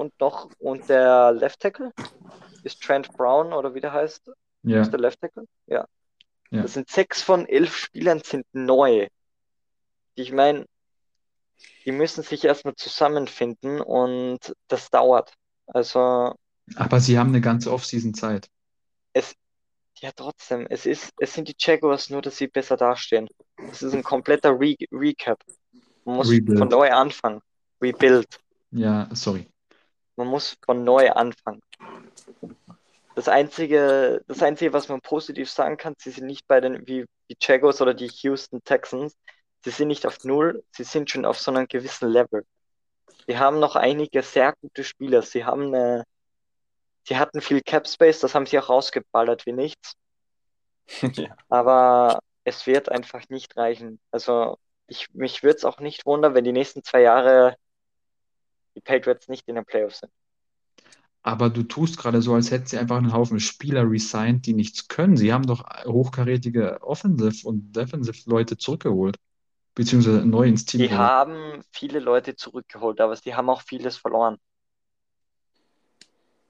und 0.00 0.18
noch 0.20 0.50
und 0.58 0.88
der 0.88 1.32
Left 1.32 1.60
Tackle 1.60 1.92
ist 2.64 2.82
Trent 2.82 3.12
Brown 3.12 3.52
oder 3.52 3.74
wie 3.74 3.80
der 3.80 3.92
heißt. 3.92 4.30
Ja, 4.62 4.82
Ist 4.82 4.90
der 4.90 5.00
Left 5.00 5.20
Tackle? 5.20 5.44
Ja. 5.66 5.86
Ja. 6.50 6.62
Das 6.62 6.74
sind 6.74 6.90
sechs 6.90 7.22
von 7.22 7.46
elf 7.46 7.76
Spielern 7.76 8.20
sind 8.24 8.44
neu. 8.52 9.08
Ich 10.14 10.32
meine, 10.32 10.66
die 11.84 11.92
müssen 11.92 12.22
sich 12.24 12.44
erstmal 12.44 12.74
zusammenfinden 12.74 13.80
und 13.80 14.54
das 14.68 14.90
dauert. 14.90 15.32
Also 15.66 16.34
aber 16.76 17.00
sie 17.00 17.18
haben 17.18 17.28
eine 17.28 17.40
ganze 17.40 17.72
Offseason 17.72 18.14
Zeit. 18.14 18.48
Ja, 20.00 20.10
trotzdem, 20.16 20.66
es 20.70 20.86
ist, 20.86 21.12
es 21.18 21.34
sind 21.34 21.46
die 21.48 21.54
Jaguars, 21.58 22.08
nur 22.08 22.22
dass 22.22 22.38
sie 22.38 22.46
besser 22.46 22.78
dastehen. 22.78 23.28
Es 23.70 23.82
ist 23.82 23.92
ein 23.92 24.02
kompletter 24.02 24.58
Re 24.58 24.74
Recap. 24.90 25.38
Man 26.06 26.16
muss 26.16 26.30
Rebuild. 26.30 26.58
von 26.58 26.68
neu 26.68 26.90
anfangen. 26.90 27.40
Rebuild. 27.82 28.40
Ja, 28.70 29.10
sorry. 29.12 29.46
Man 30.20 30.28
muss 30.28 30.58
von 30.66 30.84
neu 30.84 31.10
anfangen. 31.12 31.62
Das 33.14 33.26
einzige, 33.26 34.22
das 34.28 34.42
einzige, 34.42 34.74
was 34.74 34.90
man 34.90 35.00
positiv 35.00 35.48
sagen 35.50 35.78
kann, 35.78 35.94
sie 35.96 36.10
sind 36.10 36.26
nicht 36.26 36.46
bei 36.46 36.60
den, 36.60 36.86
wie 36.86 37.06
die 37.30 37.38
Jaguars 37.40 37.80
oder 37.80 37.94
die 37.94 38.10
Houston 38.20 38.62
Texans, 38.62 39.16
sie 39.64 39.70
sind 39.70 39.88
nicht 39.88 40.04
auf 40.04 40.22
Null, 40.22 40.62
sie 40.72 40.84
sind 40.84 41.08
schon 41.08 41.24
auf 41.24 41.38
so 41.38 41.50
einem 41.50 41.66
gewissen 41.66 42.10
Level. 42.10 42.44
Sie 43.26 43.38
haben 43.38 43.60
noch 43.60 43.76
einige 43.76 44.22
sehr 44.22 44.52
gute 44.60 44.84
Spieler. 44.84 45.22
Sie 45.22 45.46
haben 45.46 45.74
eine, 45.74 46.04
sie 47.08 47.16
hatten 47.16 47.40
viel 47.40 47.62
Cap 47.62 47.88
Space, 47.88 48.20
das 48.20 48.34
haben 48.34 48.44
sie 48.44 48.58
auch 48.58 48.68
rausgeballert 48.68 49.46
wie 49.46 49.52
nichts. 49.52 49.94
ja. 51.14 51.34
Aber 51.48 52.18
es 52.44 52.66
wird 52.66 52.90
einfach 52.90 53.26
nicht 53.30 53.56
reichen. 53.56 53.98
Also 54.10 54.58
ich, 54.86 55.06
mich 55.14 55.42
würde 55.42 55.56
es 55.56 55.64
auch 55.64 55.80
nicht 55.80 56.04
wundern, 56.04 56.34
wenn 56.34 56.44
die 56.44 56.52
nächsten 56.52 56.84
zwei 56.84 57.00
Jahre 57.00 57.56
die 58.74 58.80
Patriots 58.80 59.28
nicht 59.28 59.48
in 59.48 59.56
den 59.56 59.64
Playoffs 59.64 60.00
sind. 60.00 60.12
Aber 61.22 61.50
du 61.50 61.62
tust 61.62 61.98
gerade 61.98 62.22
so, 62.22 62.34
als 62.34 62.50
hätten 62.50 62.66
sie 62.66 62.78
einfach 62.78 62.96
einen 62.96 63.12
Haufen 63.12 63.40
Spieler 63.40 63.88
resigned, 63.90 64.46
die 64.46 64.54
nichts 64.54 64.88
können. 64.88 65.16
Sie 65.18 65.32
haben 65.32 65.46
doch 65.46 65.64
hochkarätige 65.84 66.80
Offensive- 66.82 67.46
und 67.46 67.72
Defensive-Leute 67.76 68.56
zurückgeholt. 68.56 69.16
Beziehungsweise 69.74 70.24
neu 70.24 70.48
ins 70.48 70.64
Team 70.64 70.80
Die 70.80 70.88
geholt. 70.88 71.00
haben 71.08 71.62
viele 71.72 72.00
Leute 72.00 72.36
zurückgeholt, 72.36 73.00
aber 73.00 73.16
sie 73.16 73.34
haben 73.34 73.50
auch 73.50 73.60
vieles 73.62 73.96
verloren. 73.96 74.38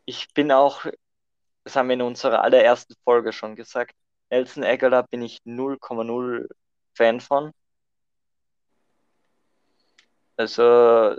Ich 0.04 0.32
bin 0.34 0.52
auch, 0.52 0.86
das 1.64 1.76
haben 1.76 1.88
wir 1.88 1.94
in 1.94 2.02
unserer 2.02 2.42
allerersten 2.42 2.94
Folge 3.04 3.32
schon 3.32 3.56
gesagt, 3.56 3.94
Nelson 4.30 4.64
Aguilar 4.64 5.06
bin 5.08 5.22
ich 5.22 5.40
0,0 5.44 6.48
Fan 6.94 7.20
von. 7.20 7.52
Also, 10.36 11.16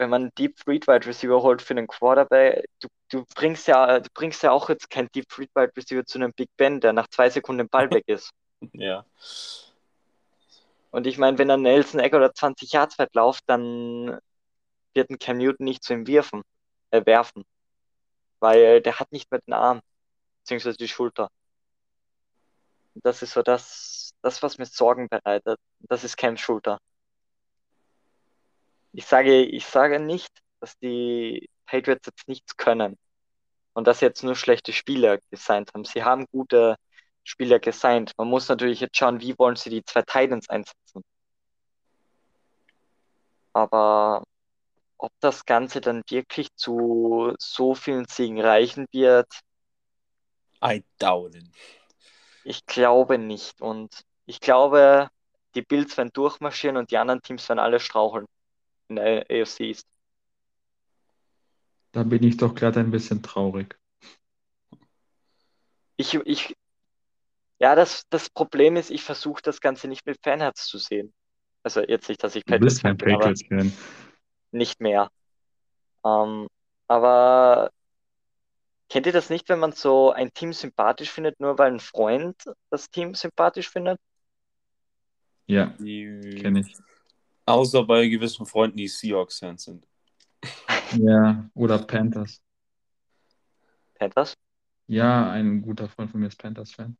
wenn 0.00 0.08
man 0.08 0.22
einen 0.22 0.34
Deep 0.34 0.56
Read 0.66 0.88
Wide 0.88 1.06
Receiver 1.06 1.42
holt 1.42 1.60
für 1.60 1.74
einen 1.74 1.86
Quarterback, 1.86 2.64
du, 2.80 2.88
du 3.10 3.24
bringst 3.34 3.68
ja, 3.68 4.00
du 4.00 4.08
bringst 4.14 4.42
ja 4.42 4.50
auch 4.50 4.70
jetzt 4.70 4.88
keinen 4.88 5.10
Deep 5.14 5.26
Read 5.38 5.50
Wide 5.54 5.72
Receiver 5.76 6.06
zu 6.06 6.16
einem 6.18 6.32
Big 6.32 6.48
Ben, 6.56 6.80
der 6.80 6.94
nach 6.94 7.06
zwei 7.08 7.28
Sekunden 7.28 7.60
im 7.60 7.68
Ball 7.68 7.90
weg 7.90 8.04
ist. 8.06 8.30
ja. 8.72 9.04
Und 10.90 11.06
ich 11.06 11.18
meine, 11.18 11.38
wenn 11.38 11.48
dann 11.48 11.62
Nelson 11.62 12.00
Aguilar 12.00 12.34
20 12.34 12.72
Yards 12.72 12.98
weit 12.98 13.14
läuft, 13.14 13.44
dann 13.46 14.18
wird 14.94 15.10
ein 15.10 15.18
Cam 15.18 15.36
Newton 15.36 15.64
nicht 15.64 15.84
zu 15.84 15.92
ihm 15.92 16.06
werfen, 16.06 16.42
äh, 16.90 17.04
werfen. 17.04 17.44
Weil 18.40 18.80
der 18.80 18.98
hat 18.98 19.12
nicht 19.12 19.30
mehr 19.30 19.40
den 19.46 19.52
Arm, 19.52 19.80
beziehungsweise 20.40 20.78
die 20.78 20.88
Schulter. 20.88 21.28
Und 22.94 23.04
das 23.04 23.22
ist 23.22 23.34
so 23.34 23.42
das, 23.42 24.14
das, 24.22 24.42
was 24.42 24.56
mir 24.56 24.64
Sorgen 24.64 25.08
bereitet. 25.10 25.60
Das 25.80 26.04
ist 26.04 26.16
Cams 26.16 26.40
Schulter. 26.40 26.78
Ich 28.92 29.06
sage, 29.06 29.42
ich 29.42 29.66
sage 29.66 30.00
nicht, 30.00 30.30
dass 30.60 30.76
die 30.78 31.48
Patriots 31.66 32.06
jetzt 32.06 32.28
nichts 32.28 32.56
können 32.56 32.98
und 33.72 33.86
dass 33.86 34.00
sie 34.00 34.06
jetzt 34.06 34.22
nur 34.24 34.34
schlechte 34.36 34.72
Spieler 34.72 35.18
gesigned 35.30 35.70
haben. 35.74 35.84
Sie 35.84 36.02
haben 36.04 36.26
gute 36.32 36.76
Spieler 37.22 37.58
gesigned. 37.60 38.12
Man 38.18 38.28
muss 38.28 38.48
natürlich 38.48 38.80
jetzt 38.80 38.96
schauen, 38.96 39.20
wie 39.20 39.38
wollen 39.38 39.56
sie 39.56 39.70
die 39.70 39.84
zwei 39.84 40.02
Titans 40.02 40.48
einsetzen. 40.48 41.02
Aber 43.52 44.24
ob 44.98 45.12
das 45.20 45.44
Ganze 45.46 45.80
dann 45.80 46.02
wirklich 46.08 46.48
zu 46.56 47.34
so 47.38 47.74
vielen 47.74 48.06
Siegen 48.06 48.40
reichen 48.40 48.86
wird, 48.92 49.28
I 50.62 50.84
doubt 50.98 51.34
it. 51.36 51.46
ich 52.44 52.66
glaube 52.66 53.18
nicht. 53.18 53.60
Und 53.62 54.02
ich 54.26 54.40
glaube, 54.40 55.08
die 55.54 55.62
Bills 55.62 55.96
werden 55.96 56.10
durchmarschieren 56.12 56.76
und 56.76 56.90
die 56.90 56.98
anderen 56.98 57.22
Teams 57.22 57.48
werden 57.48 57.58
alle 57.58 57.80
straucheln 57.80 58.26
in 58.90 58.96
der 58.96 59.24
AFC 59.30 59.60
East. 59.60 59.86
Da 61.92 62.02
bin 62.02 62.22
ich 62.22 62.36
doch 62.36 62.54
gerade 62.54 62.80
ein 62.80 62.90
bisschen 62.90 63.22
traurig. 63.22 63.78
Ich, 65.96 66.14
ich, 66.14 66.56
ja, 67.58 67.74
das, 67.74 68.06
das 68.10 68.30
Problem 68.30 68.76
ist, 68.76 68.90
ich 68.90 69.02
versuche 69.02 69.42
das 69.42 69.60
Ganze 69.60 69.88
nicht 69.88 70.06
mit 70.06 70.18
Fanherz 70.22 70.66
zu 70.66 70.78
sehen. 70.78 71.12
Also 71.62 71.80
jetzt 71.80 72.08
nicht, 72.08 72.22
dass 72.22 72.36
ich 72.36 72.44
Du 72.44 72.58
bist 72.58 72.82
kein 72.82 72.96
Patriots-Fan 72.96 73.58
bin, 73.58 73.72
nicht 74.52 74.80
mehr. 74.80 75.10
Ähm, 76.04 76.48
aber 76.88 77.70
kennt 78.88 79.06
ihr 79.06 79.12
das 79.12 79.30
nicht, 79.30 79.48
wenn 79.48 79.58
man 79.58 79.72
so 79.72 80.10
ein 80.10 80.32
Team 80.32 80.52
sympathisch 80.52 81.10
findet, 81.10 81.38
nur 81.38 81.58
weil 81.58 81.72
ein 81.72 81.80
Freund 81.80 82.36
das 82.70 82.90
Team 82.90 83.14
sympathisch 83.14 83.68
findet? 83.68 83.98
Ja, 85.46 85.74
kenne 85.76 86.60
ich. 86.60 86.76
Außer 87.52 87.84
bei 87.84 88.08
gewissen 88.08 88.46
Freunden, 88.46 88.76
die 88.76 88.88
Seahawks-Fans 88.88 89.64
sind. 89.64 89.86
Ja, 90.96 91.48
oder 91.54 91.78
Panthers. 91.78 92.42
Panthers? 93.94 94.34
Ja, 94.86 95.30
ein 95.30 95.62
guter 95.62 95.88
Freund 95.88 96.10
von 96.10 96.20
mir 96.20 96.26
ist 96.26 96.38
Panthers-Fan. 96.38 96.96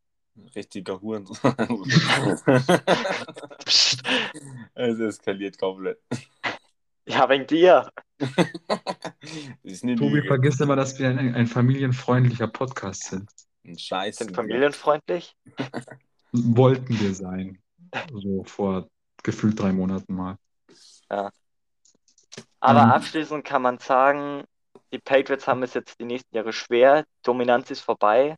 Richtiger 0.55 1.01
Huren. 1.01 1.27
Es 4.75 4.99
eskaliert 4.99 5.59
komplett. 5.59 5.99
Ja, 7.07 7.29
wegen 7.29 7.47
dir. 7.47 7.91
Tobi 8.19 9.97
Lüge. 9.97 10.27
vergisst 10.27 10.61
immer, 10.61 10.77
dass 10.77 10.99
wir 10.99 11.09
ein, 11.09 11.35
ein 11.35 11.47
familienfreundlicher 11.47 12.47
Podcast 12.47 13.05
sind. 13.05 13.29
Ein 13.65 13.79
Scheiß. 13.79 14.19
Sind 14.19 14.35
familienfreundlich? 14.35 15.37
Wollten 16.33 17.01
wir 17.01 17.15
sein. 17.15 17.59
So 18.13 18.45
vor 18.45 18.89
gefühlt 19.23 19.59
drei 19.59 19.73
Monaten 19.73 20.15
mal. 20.15 20.37
Aber 22.61 22.83
Ähm. 22.83 22.91
abschließend 22.91 23.45
kann 23.45 23.63
man 23.63 23.79
sagen, 23.79 24.45
die 24.93 24.99
Patriots 24.99 25.47
haben 25.47 25.63
es 25.63 25.75
jetzt 25.75 25.99
die 26.01 26.05
nächsten 26.05 26.35
Jahre 26.35 26.53
schwer. 26.53 27.05
Dominanz 27.23 27.71
ist 27.71 27.81
vorbei. 27.81 28.37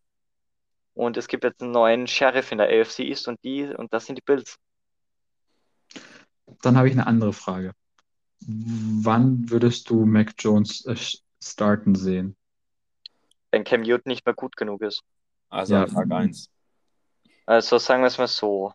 Und 0.94 1.16
es 1.16 1.26
gibt 1.26 1.44
jetzt 1.44 1.62
einen 1.62 1.72
neuen 1.72 2.06
Sheriff 2.06 2.52
in 2.52 2.58
der 2.58 2.68
AFC 2.68 3.00
East 3.00 3.26
und 3.26 3.42
die, 3.44 3.64
und 3.64 3.92
das 3.92 4.06
sind 4.06 4.16
die 4.16 4.22
Bills. 4.22 4.56
Dann 6.60 6.76
habe 6.76 6.88
ich 6.88 6.92
eine 6.92 7.06
andere 7.06 7.32
Frage. 7.32 7.72
Wann 8.46 9.48
würdest 9.50 9.88
du 9.88 10.04
Mac 10.04 10.34
Jones 10.38 10.84
äh, 10.86 10.96
starten 11.42 11.94
sehen? 11.94 12.36
Wenn 13.50 13.64
Cam 13.64 13.82
Newton 13.82 14.10
nicht 14.10 14.26
mehr 14.26 14.34
gut 14.34 14.56
genug 14.56 14.82
ist. 14.82 15.02
Also 15.48 15.74
Ja. 15.74 15.86
Tag 15.86 16.10
1. 16.10 16.50
Also 17.46 17.78
sagen 17.78 18.02
wir 18.02 18.08
es 18.08 18.18
mal 18.18 18.28
so. 18.28 18.72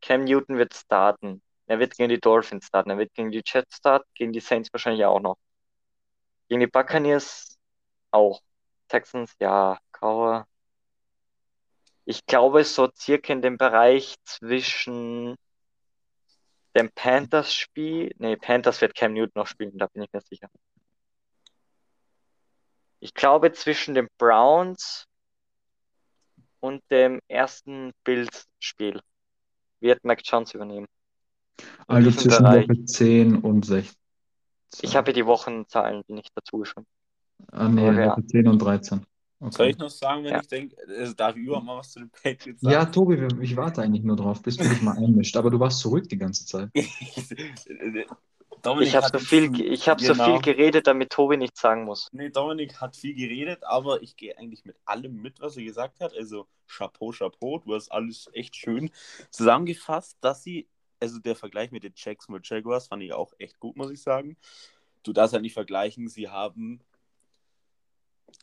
Cam 0.00 0.24
Newton 0.24 0.56
wird 0.56 0.74
starten. 0.74 1.42
Er 1.70 1.78
wird 1.78 1.96
gegen 1.96 2.08
die 2.08 2.18
Dolphins 2.18 2.66
starten. 2.66 2.90
Er 2.90 2.98
wird 2.98 3.14
gegen 3.14 3.30
die 3.30 3.42
Jets 3.46 3.76
starten. 3.76 4.10
Gegen 4.16 4.32
die 4.32 4.40
Saints 4.40 4.72
wahrscheinlich 4.72 5.04
auch 5.04 5.20
noch. 5.20 5.36
Gegen 6.48 6.58
die 6.58 6.66
Buccaneers 6.66 7.56
auch. 8.10 8.40
Texans, 8.88 9.36
ja. 9.38 9.78
Cowher. 9.92 10.48
Ich 12.04 12.26
glaube, 12.26 12.64
so 12.64 12.90
circa 12.96 13.32
in 13.32 13.40
dem 13.40 13.56
Bereich 13.56 14.16
zwischen 14.24 15.36
dem 16.74 16.90
Panthers-Spiel. 16.90 18.16
Nee, 18.18 18.36
Panthers 18.36 18.80
wird 18.80 18.96
Cam 18.96 19.12
Newton 19.12 19.30
noch 19.36 19.46
spielen, 19.46 19.78
da 19.78 19.86
bin 19.86 20.02
ich 20.02 20.12
mir 20.12 20.22
sicher. 20.22 20.50
Ich 22.98 23.14
glaube, 23.14 23.52
zwischen 23.52 23.94
den 23.94 24.08
Browns 24.18 25.06
und 26.58 26.82
dem 26.90 27.20
ersten 27.28 27.92
Bills-Spiel 28.02 29.00
wird 29.78 30.04
Mac 30.04 30.20
Jones 30.24 30.52
übernehmen. 30.52 30.88
Also 31.86 32.10
zwischen 32.10 32.42
Bereich. 32.44 32.68
Woche 32.68 32.84
10 32.84 33.36
und 33.36 33.64
16. 33.64 33.96
Ich 34.82 34.96
habe 34.96 35.06
hier 35.06 35.22
die 35.22 35.26
Wochenzahlen 35.26 36.02
nicht 36.08 36.30
dazu 36.34 36.58
geschrieben. 36.58 36.86
Ah, 37.50 37.68
nee, 37.68 37.88
aber 37.88 38.00
ja. 38.00 38.10
Woche 38.12 38.26
10 38.26 38.48
und 38.48 38.58
13. 38.60 38.98
Soll 38.98 39.06
Okay. 39.48 39.70
ich 39.70 39.78
noch 39.78 39.88
sagen, 39.88 40.22
wenn 40.24 40.32
Ja. 40.32 40.40
ich 40.40 40.48
denke, 40.48 40.76
also 40.86 41.14
darf 41.14 41.34
ich 41.34 41.42
überhaupt 41.44 41.64
mal 41.64 41.78
was 41.78 41.90
zu 41.92 42.00
den 42.00 42.10
Patriots 42.10 42.60
sagen? 42.60 42.72
Ja, 42.74 42.84
Tobi, 42.84 43.26
ich 43.40 43.56
warte 43.56 43.80
eigentlich 43.80 44.04
nur 44.04 44.16
drauf, 44.16 44.42
bis 44.42 44.58
du 44.58 44.68
dich 44.68 44.82
mal 44.82 44.98
einmischst. 44.98 45.34
Aber 45.36 45.50
du 45.50 45.58
warst 45.58 45.80
zurück 45.80 46.06
die 46.08 46.18
ganze 46.18 46.44
Zeit. 46.44 46.68
Dominik 48.62 48.88
Ich 48.88 48.94
habe 48.96 49.08
so 49.10 49.18
viel, 49.18 49.58
ich 49.60 49.88
habe 49.88 50.02
so 50.02 50.12
genau. 50.12 50.24
viel 50.26 50.42
geredet, 50.42 50.86
damit 50.86 51.10
Tobi 51.10 51.38
nichts 51.38 51.60
sagen 51.60 51.84
muss. 51.84 52.08
Nee, 52.12 52.28
Dominik 52.28 52.80
hat 52.80 52.96
viel 52.96 53.14
geredet, 53.14 53.64
aber 53.64 54.02
ich 54.02 54.16
gehe 54.16 54.36
eigentlich 54.36 54.64
mit 54.66 54.76
allem 54.84 55.14
mit, 55.22 55.40
was 55.40 55.56
er 55.56 55.62
gesagt 55.64 56.00
hat. 56.00 56.14
Also 56.14 56.46
Chapeau, 56.66 57.10
Chapeau, 57.12 57.58
du 57.58 57.74
hast 57.74 57.90
alles 57.90 58.28
echt 58.34 58.56
schön 58.56 58.90
zusammengefasst, 59.30 60.18
dass 60.20 60.42
sie, 60.42 60.68
also 61.00 61.18
der 61.18 61.36
Vergleich 61.36 61.70
mit 61.70 61.82
den 61.82 61.92
Jacksonville 61.96 62.42
Jaguars 62.44 62.88
fand 62.88 63.02
ich 63.02 63.12
auch 63.12 63.32
echt 63.38 63.58
gut, 63.58 63.76
muss 63.76 63.90
ich 63.90 64.02
sagen. 64.02 64.36
Du 65.02 65.12
darfst 65.12 65.32
halt 65.32 65.42
nicht 65.42 65.54
vergleichen, 65.54 66.08
sie 66.08 66.28
haben 66.28 66.80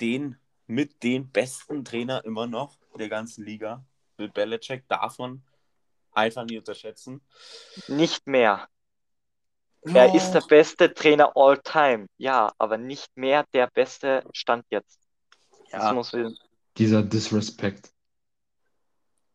den 0.01 0.37
mit 0.65 1.03
dem 1.03 1.29
besten 1.29 1.85
Trainer 1.85 2.25
immer 2.25 2.47
noch 2.47 2.77
der 2.97 3.09
ganzen 3.09 3.45
Liga. 3.45 3.85
Bill 4.17 4.29
Belichick 4.29 4.87
darf 4.87 5.17
man 5.19 5.43
einfach 6.11 6.43
nie 6.43 6.57
unterschätzen. 6.57 7.21
Nicht 7.87 8.27
mehr. 8.27 8.67
Er 9.83 10.13
ist 10.13 10.31
der 10.31 10.41
beste 10.41 10.93
Trainer 10.93 11.31
all 11.35 11.61
time. 11.61 12.07
Ja, 12.17 12.51
aber 12.57 12.77
nicht 12.77 13.15
mehr 13.15 13.45
der 13.53 13.67
beste 13.67 14.23
Stand 14.33 14.65
jetzt. 14.69 14.99
Das 15.71 16.11
ja, 16.11 16.29
Dieser 16.77 17.03
Disrespect. 17.03 17.91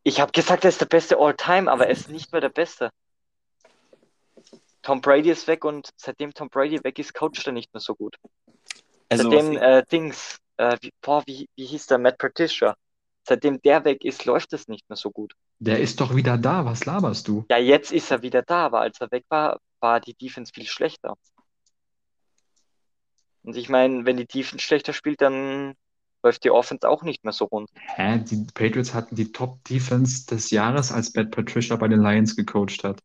ich 0.03 0.21
habe 0.21 0.33
gesagt, 0.33 0.65
er 0.65 0.71
ist 0.71 0.81
der 0.81 0.87
beste 0.87 1.19
all 1.19 1.35
time, 1.35 1.71
aber 1.71 1.87
er 1.87 1.93
ist 1.93 2.09
nicht 2.09 2.33
mehr 2.33 2.41
der 2.41 2.49
beste. 2.49 2.91
Tom 4.83 5.01
Brady 5.01 5.31
ist 5.31 5.47
weg 5.47 5.65
und 5.65 5.91
seitdem 5.97 6.35
Tom 6.35 6.49
Brady 6.49 6.83
weg 6.83 6.99
ist, 6.99 7.15
coacht 7.15 7.47
er 7.47 7.53
nicht 7.53 7.73
mehr 7.73 7.81
so 7.81 7.95
gut. 7.95 8.17
also 9.09 9.31
seitdem 9.31 9.57
äh, 9.57 9.85
Dings, 9.91 10.39
äh, 10.57 10.77
wie, 10.81 10.93
boah, 11.01 11.23
wie, 11.27 11.49
wie 11.57 11.67
hieß 11.67 11.87
der 11.87 11.99
Matt 11.99 12.19
Patricia? 12.19 12.75
Seitdem 13.25 13.63
der 13.63 13.85
weg 13.85 14.05
ist, 14.05 14.25
läuft 14.25 14.53
es 14.53 14.67
nicht 14.67 14.89
mehr 14.89 14.97
so 14.97 15.11
gut. 15.11 15.35
Der 15.61 15.79
ist 15.79 16.01
doch 16.01 16.17
wieder 16.17 16.37
da. 16.37 16.65
Was 16.65 16.85
laberst 16.87 17.29
du? 17.29 17.45
Ja, 17.49 17.59
jetzt 17.59 17.93
ist 17.93 18.11
er 18.11 18.23
wieder 18.23 18.43
da, 18.43 18.67
aber 18.67 18.81
als 18.81 19.01
er 19.01 19.13
weg 19.13 19.25
war, 19.29 19.61
war 19.79 20.01
die 20.01 20.15
Defense 20.15 20.53
viel 20.53 20.67
schlechter. 20.67 21.15
Und 23.45 23.57
ich 23.57 23.69
meine, 23.69 24.05
wenn 24.05 24.17
die 24.17 24.27
Defense 24.27 24.65
schlechter 24.65 24.93
spielt, 24.93 25.21
dann 25.21 25.75
läuft 26.25 26.43
die 26.45 26.51
Offense 26.51 26.89
auch 26.89 27.03
nicht 27.03 27.23
mehr 27.25 27.33
so 27.33 27.45
rund. 27.45 27.69
Hä? 27.75 28.19
Die 28.19 28.47
Patriots 28.55 28.95
hatten 28.95 29.15
die 29.15 29.31
Top-Defense 29.31 30.27
des 30.27 30.51
Jahres, 30.51 30.91
als 30.91 31.15
Matt 31.15 31.31
Patricia 31.31 31.77
bei 31.77 31.89
den 31.89 32.01
Lions 32.01 32.35
gecoacht 32.35 32.83
hat. 32.85 33.01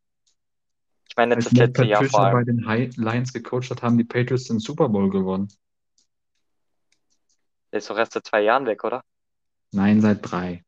Meine, 1.18 1.36
Als 1.36 1.46
das 1.46 1.54
Matt 1.54 1.70
letzte 1.70 1.84
Jahr 1.86 2.04
vor 2.04 2.20
Patricia 2.20 2.32
bei 2.32 2.38
allem. 2.38 2.46
den 2.46 2.68
Hi- 2.68 2.92
Lions 2.96 3.34
gecoacht 3.34 3.72
hat, 3.72 3.82
haben 3.82 3.98
die 3.98 4.04
Patriots 4.04 4.46
den 4.46 4.60
Super 4.60 4.88
Bowl 4.88 5.10
gewonnen. 5.10 5.48
Der 7.72 7.80
ist 7.80 7.90
doch 7.90 7.98
erst 7.98 8.14
seit 8.14 8.26
zwei 8.26 8.42
Jahren 8.42 8.66
weg, 8.66 8.84
oder? 8.84 9.04
Nein, 9.72 10.00
seit 10.00 10.20
drei. 10.22 10.64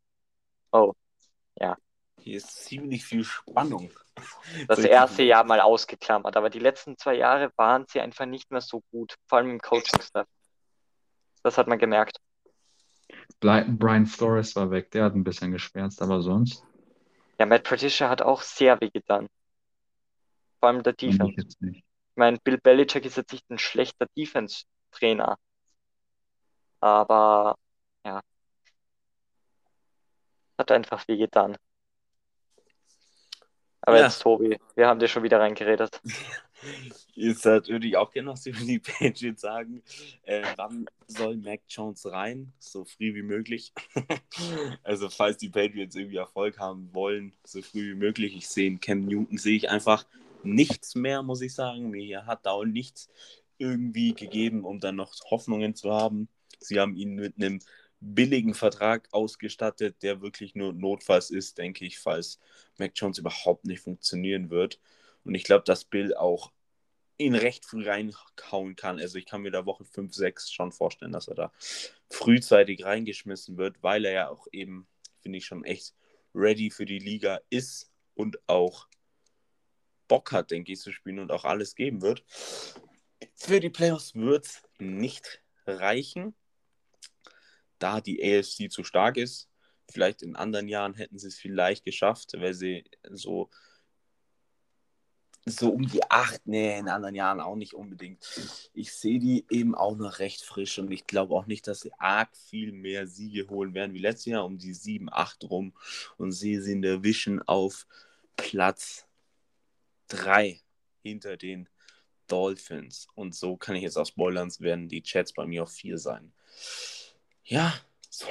hier 2.22 2.38
ist 2.38 2.64
ziemlich 2.66 3.06
viel 3.06 3.24
Spannung. 3.24 3.89
Das 4.68 4.80
erste 4.80 5.24
Jahr 5.24 5.43
mal 5.43 5.62
ausgeklammert, 5.62 6.36
aber 6.36 6.50
die 6.50 6.60
letzten 6.60 6.97
zwei 6.97 7.16
Jahre 7.16 7.52
waren 7.56 7.86
sie 7.88 8.02
einfach 8.02 8.26
nicht 8.26 8.52
mehr 8.52 8.62
so 8.62 8.82
gut, 8.91 9.16
vor 9.28 9.38
allem 9.39 9.52
im 9.52 9.60
Coaching-Staff. 9.60 10.28
Das 11.43 11.58
hat 11.58 11.68
man 11.68 11.80
gemerkt. 11.80 12.18
Brian 13.39 14.06
Flores 14.06 14.56
war 14.56 14.72
weg, 14.72 14.91
der 14.91 15.06
hat 15.06 15.16
ein 15.16 15.24
bisschen 15.24 15.52
geschwärzt, 15.52 16.02
aber 16.02 16.22
sonst 16.22 16.64
Ja, 17.39 17.45
Matt 17.45 17.64
Patricia 17.64 18.10
hat 18.10 18.22
auch 18.22 18.41
sehr 18.41 18.80
weh 18.82 18.89
getan. 18.89 19.28
Vor 20.60 20.70
allem 20.70 20.84
der 20.84 20.93
ich 20.93 21.18
Defense. 21.18 21.57
nicht. 21.60 21.78
Ich 21.78 21.84
meine, 22.16 22.38
Bill 22.43 22.57
Belichick 22.57 23.05
ist 23.05 23.18
jetzt 23.18 23.32
nicht 23.32 23.49
ein 23.49 23.60
schlechter 23.60 24.07
Defense-Trainer, 24.18 25.38
aber 26.82 27.55
ja, 28.05 28.22
hat 30.57 30.72
einfach 30.72 31.07
weh 31.07 31.18
getan. 31.18 31.55
Aber 33.82 33.97
Ja. 33.97 34.03
jetzt 34.03 34.22
Tobi, 34.22 34.57
wir 34.76 34.88
haben 34.88 34.99
dir 34.99 35.07
schon 35.07 35.24
wieder 35.24 35.39
reingeredet. 35.39 36.01
Jetzt 37.14 37.45
halt, 37.45 37.70
würde 37.70 37.88
ich 37.88 37.95
auch 37.95 38.12
gerne 38.12 38.32
was 38.32 38.45
über 38.45 38.60
die 38.60 38.80
Patriots 38.80 39.41
sagen. 39.41 39.82
Äh, 40.24 40.43
wann 40.57 40.86
soll 41.07 41.38
Mac 41.38 41.62
Jones 41.70 42.05
rein? 42.05 42.51
So 42.60 42.84
früh 42.84 43.16
wie 43.16 43.22
möglich. 43.22 43.74
also 44.84 45.10
falls 45.10 45.38
die 45.38 45.49
Patriots 45.49 45.95
irgendwie 45.95 46.18
Erfolg 46.18 46.60
haben 46.60 46.93
wollen, 46.93 47.34
so 47.45 47.62
früh 47.62 47.91
wie 47.93 47.97
möglich. 47.97 48.36
Ich 48.36 48.47
sehe 48.49 48.78
Cam 48.78 49.05
Newton 49.05 49.38
sehe 49.38 49.55
ich 49.55 49.70
einfach 49.70 50.05
nichts 50.43 50.95
mehr, 50.95 51.23
muss 51.23 51.41
ich 51.41 51.53
sagen. 51.53 51.89
Mir 51.89 52.25
hat 52.25 52.47
auch 52.47 52.65
nichts 52.65 53.09
irgendwie 53.57 54.13
gegeben, 54.13 54.63
um 54.63 54.79
dann 54.79 54.95
noch 54.95 55.13
Hoffnungen 55.29 55.75
zu 55.75 55.91
haben. 55.91 56.29
Sie 56.59 56.79
haben 56.79 56.95
ihn 56.95 57.15
mit 57.15 57.35
einem 57.37 57.59
billigen 57.99 58.53
Vertrag 58.53 59.09
ausgestattet, 59.11 60.01
der 60.01 60.21
wirklich 60.21 60.55
nur 60.55 60.73
notfalls 60.73 61.31
ist, 61.31 61.57
denke 61.57 61.85
ich, 61.85 61.99
falls 61.99 62.39
Mac 62.77 62.93
Jones 62.95 63.17
überhaupt 63.17 63.65
nicht 63.65 63.81
funktionieren 63.81 64.49
wird. 64.49 64.79
Und 65.25 65.35
ich 65.35 65.43
glaube, 65.43 65.65
dass 65.65 65.83
Bill 65.83 66.15
auch 66.15 66.51
ihn 67.17 67.35
recht 67.35 67.65
früh 67.65 67.87
reinhauen 67.87 68.77
kann. 68.77 68.99
Also 68.99 69.17
ich 69.17 69.25
kann 69.25 69.41
mir 69.41 69.51
da 69.51 69.65
Woche 69.65 69.83
5, 69.83 70.13
6 70.13 70.51
schon 70.51 70.71
vorstellen, 70.71 71.11
dass 71.11 71.27
er 71.27 71.35
da 71.35 71.51
frühzeitig 72.09 72.85
reingeschmissen 72.85 73.57
wird, 73.57 73.83
weil 73.83 74.05
er 74.05 74.13
ja 74.13 74.29
auch 74.29 74.47
eben, 74.53 74.87
finde 75.21 75.37
ich, 75.37 75.45
schon 75.45 75.65
echt 75.65 75.93
ready 76.33 76.71
für 76.71 76.85
die 76.85 76.99
Liga 76.99 77.41
ist 77.49 77.91
und 78.15 78.39
auch 78.47 78.87
Bock 80.10 80.34
hat, 80.34 80.51
denke 80.51 80.74
ich, 80.74 80.82
zu 80.82 80.91
spielen 80.91 81.20
und 81.20 81.32
auch 81.32 81.45
alles 81.45 81.76
geben 81.76 82.01
wird. 82.01 82.26
Für 83.36 83.62
die 83.62 83.70
Playoffs 83.70 84.16
wird 84.16 84.45
es 84.45 84.62
nicht 84.80 85.41
reichen, 85.66 86.36
da 87.78 88.01
die 88.01 88.22
AFC 88.22 88.70
zu 88.70 88.84
stark 88.84 89.16
ist. 89.16 89.47
Vielleicht 89.89 90.22
in 90.22 90.36
anderen 90.36 90.68
Jahren 90.68 90.93
hätten 90.95 91.18
sie 91.18 91.28
es 91.28 91.38
vielleicht 91.38 91.86
geschafft, 91.86 92.34
weil 92.38 92.53
sie 92.53 92.84
so 93.12 93.49
so 95.45 95.70
um 95.70 95.88
die 95.88 96.03
acht, 96.10 96.45
nee, 96.45 96.78
in 96.78 96.89
anderen 96.89 97.16
Jahren 97.16 97.39
auch 97.39 97.55
nicht 97.55 97.74
unbedingt. 97.74 98.24
Ich 98.74 98.93
sehe 98.93 99.20
die 99.20 99.45
eben 99.49 99.76
auch 99.76 99.95
noch 99.95 100.20
recht 100.20 100.41
frisch 100.41 100.78
und 100.80 100.91
ich 100.91 101.07
glaube 101.07 101.34
auch 101.34 101.47
nicht, 101.47 101.68
dass 101.68 101.82
sie 101.82 101.91
arg 101.97 102.36
viel 102.36 102.72
mehr 102.72 103.07
Siege 103.07 103.47
holen 103.49 103.74
werden 103.74 103.93
wie 103.93 103.99
letztes 103.99 104.26
Jahr 104.26 104.45
um 104.45 104.57
die 104.57 104.74
7, 104.74 105.12
8 105.12 105.49
rum 105.49 105.74
und 106.18 106.32
sehe 106.32 106.62
sie 106.62 106.74
in 106.74 106.82
der 106.82 107.03
Vision 107.03 107.41
auf 107.41 107.88
Platz 108.36 109.09
3 110.10 110.60
hinter 111.01 111.38
den 111.38 111.70
Dolphins. 112.28 113.07
Und 113.16 113.36
so 113.36 113.57
kann 113.57 113.76
ich 113.76 113.84
jetzt 113.84 113.97
auch 113.97 114.05
spoilern, 114.05 114.51
werden 114.60 114.88
die 114.88 115.01
Chats 115.01 115.34
bei 115.34 115.45
mir 115.47 115.64
auf 115.64 115.72
4 115.72 115.97
sein. 115.97 116.32
Ja, 117.43 117.74
so, 118.10 118.28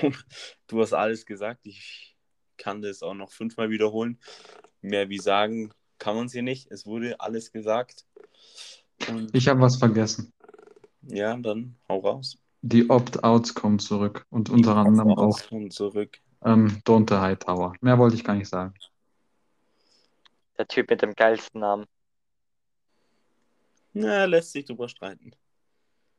du 0.66 0.80
hast 0.80 0.92
alles 0.92 1.26
gesagt. 1.26 1.66
Ich 1.66 2.16
kann 2.56 2.82
das 2.82 3.02
auch 3.02 3.14
noch 3.14 3.32
fünfmal 3.32 3.70
wiederholen. 3.70 4.18
Mehr 4.82 5.08
wie 5.08 5.18
sagen 5.18 5.72
kann 5.98 6.16
man 6.16 6.26
es 6.26 6.32
hier 6.32 6.42
nicht. 6.42 6.70
Es 6.70 6.86
wurde 6.86 7.18
alles 7.20 7.52
gesagt. 7.52 8.06
Und 9.08 9.34
Ich 9.34 9.48
habe 9.48 9.60
was 9.60 9.76
vergessen. 9.76 10.32
ja, 11.02 11.36
dann 11.36 11.76
hau 11.88 11.98
raus. 11.98 12.38
Die 12.62 12.90
Opt-outs 12.90 13.54
kommen 13.54 13.78
zurück 13.78 14.26
und 14.30 14.50
unter 14.50 14.76
anderem 14.76 15.12
auch 15.12 15.40
zurück. 15.70 16.20
ähm, 16.44 16.80
Dante 16.84 17.20
Hightower. 17.20 17.74
Mehr 17.80 17.98
wollte 17.98 18.16
ich 18.16 18.24
gar 18.24 18.34
nicht 18.34 18.48
sagen. 18.48 18.74
Der 20.58 20.66
Typ 20.66 20.90
mit 20.90 21.02
dem 21.02 21.14
geilsten 21.14 21.60
Namen. 21.60 21.86
Na, 23.92 24.24
lässt 24.26 24.52
sich 24.52 24.64
drüber 24.64 24.88
streiten. 24.88 25.32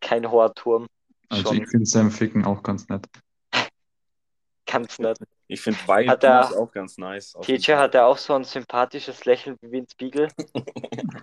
Kein 0.01 0.29
hoher 0.29 0.53
Turm. 0.53 0.87
Also 1.29 1.43
Schon 1.49 1.61
ich 1.61 1.69
finde 1.69 1.85
Sam 1.85 2.09
Ficken 2.11 2.45
auch 2.45 2.63
ganz 2.63 2.87
nett. 2.89 3.05
ganz 4.65 4.97
nett. 4.99 5.17
Ich 5.47 5.61
finde 5.61 5.79
Hat 6.07 6.23
er- 6.23 6.41
Goose 6.47 6.59
auch 6.59 6.71
ganz 6.71 6.97
nice. 6.97 7.35
Teacher 7.41 7.77
hat 7.77 7.95
er 7.95 8.05
auch 8.07 8.17
so 8.17 8.33
ein 8.33 8.43
sympathisches 8.43 9.25
Lächeln 9.25 9.57
wie 9.61 9.71
Vince 9.71 9.95
Beagle. 9.97 10.27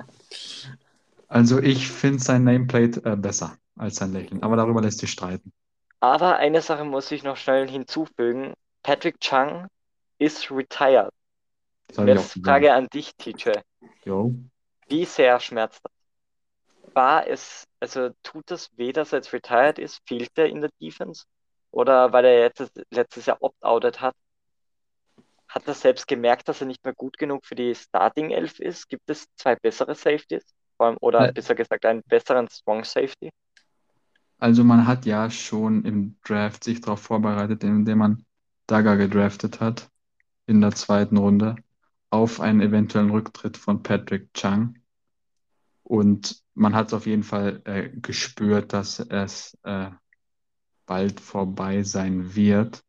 Also 1.29 1.59
ich 1.61 1.89
finde 1.89 2.21
sein 2.23 2.45
Nameplate 2.45 3.03
äh, 3.05 3.17
besser 3.17 3.59
als 3.77 3.97
sein 3.97 4.13
Lächeln, 4.13 4.45
aber 4.45 4.55
darüber 4.57 4.81
lässt 4.81 5.01
sich 5.01 5.11
streiten. 5.11 5.53
Aber 5.99 6.37
eine 6.37 6.63
Sache 6.63 6.85
muss 6.85 7.11
ich 7.11 7.25
noch 7.25 7.37
schnell 7.37 7.69
hinzufügen. 7.69 8.55
Patrick 8.85 9.19
Chung 9.21 9.67
ist 10.19 10.53
retired. 10.53 11.11
Jetzt. 11.93 12.39
Frage 12.45 12.73
an 12.73 12.89
dich, 12.89 13.15
TJ. 13.17 13.61
Jo. 14.05 14.35
Wie 14.89 15.05
sehr 15.05 15.41
schmerzt 15.41 15.81
das? 15.85 15.93
War 16.95 17.27
es, 17.27 17.65
also 17.81 18.11
tut 18.23 18.51
das 18.51 18.71
weh, 18.77 18.93
dass 18.93 19.13
er 19.13 19.19
jetzt 19.19 19.33
retired 19.33 19.79
ist? 19.79 20.01
Fehlt 20.07 20.31
er 20.37 20.47
in 20.47 20.61
der 20.63 20.71
Defense? 20.81 21.25
Oder 21.71 22.13
weil 22.13 22.25
er 22.25 22.41
jetzt 22.41 22.73
letztes 22.91 23.27
Jahr 23.27 23.39
opt-outet 23.43 24.01
hat? 24.01 24.15
Hat 25.49 25.67
er 25.67 25.75
selbst 25.75 26.09
gemerkt, 26.09 26.49
dass 26.49 26.61
er 26.61 26.67
nicht 26.67 26.85
mehr 26.85 26.95
gut 26.95 27.19
genug 27.19 27.45
für 27.45 27.55
die 27.55 27.75
Starting 27.75 28.31
Elf 28.31 28.59
ist? 28.61 28.89
Gibt 28.89 29.09
es 29.11 29.27
zwei 29.37 29.57
bessere 29.57 29.95
Safeties? 29.95 30.45
Allem, 30.79 30.97
oder 31.01 31.27
Ja. 31.27 31.33
besser 31.33 31.55
gesagt, 31.55 31.85
einen 31.85 32.03
besseren 32.03 32.49
Strong 32.49 32.85
Safety? 32.85 33.31
Also 34.39 34.65
man 34.65 34.87
hat 34.87 35.07
ja 35.07 35.31
schon 35.31 35.85
im 35.85 36.17
Draft 36.25 36.65
sich 36.65 36.81
darauf 36.81 37.01
vorbereitet, 37.01 37.65
indem 37.65 37.99
man 37.99 38.25
Dagger 38.67 38.97
gedraftet 38.97 39.61
hat 39.61 39.89
in 40.47 40.61
der 40.61 40.73
zweiten 40.73 41.17
Runde 41.17 41.57
auf 42.11 42.41
einen 42.41 42.61
eventuellen 42.61 43.11
Rücktritt 43.11 43.57
von 43.57 43.83
Patrick 43.83 44.33
Chung. 44.35 44.77
Und 45.83 46.43
man 46.55 46.75
hat 46.75 46.89
es 46.89 46.95
auf 46.95 47.07
jeden 47.07 47.23
Fall 47.23 47.61
äh, 47.65 47.91
gespürt, 47.91 48.73
dass 48.73 48.99
es 49.01 49.57
äh, 49.63 49.91
bald 50.87 51.21
vorbei 51.21 51.83
sein 51.83 52.35
wird. 52.35 52.83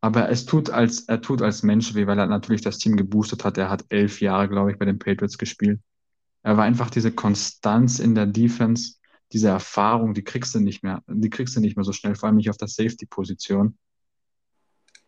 Aber 0.00 0.28
es 0.28 0.46
tut 0.46 0.70
als, 0.70 1.08
er 1.08 1.20
tut 1.20 1.42
als 1.42 1.62
Mensch 1.62 1.94
weh, 1.94 2.06
weil 2.06 2.18
er 2.18 2.26
natürlich 2.26 2.62
das 2.62 2.78
Team 2.78 2.96
geboostet 2.96 3.44
hat. 3.44 3.58
Er 3.58 3.70
hat 3.70 3.84
elf 3.88 4.20
Jahre, 4.20 4.48
glaube 4.48 4.70
ich, 4.70 4.78
bei 4.78 4.84
den 4.84 4.98
Patriots 4.98 5.38
gespielt. 5.38 5.80
Er 6.42 6.56
war 6.56 6.64
einfach 6.64 6.90
diese 6.90 7.12
Konstanz 7.12 7.98
in 7.98 8.14
der 8.14 8.26
Defense, 8.26 8.94
diese 9.32 9.48
Erfahrung, 9.48 10.14
die 10.14 10.22
kriegst 10.22 10.54
du 10.54 10.60
nicht 10.60 10.82
mehr, 10.82 11.02
die 11.06 11.30
kriegst 11.30 11.56
du 11.56 11.60
nicht 11.60 11.76
mehr 11.76 11.84
so 11.84 11.92
schnell, 11.92 12.14
vor 12.14 12.28
allem 12.28 12.36
nicht 12.36 12.50
auf 12.50 12.56
der 12.56 12.68
Safety-Position. 12.68 13.76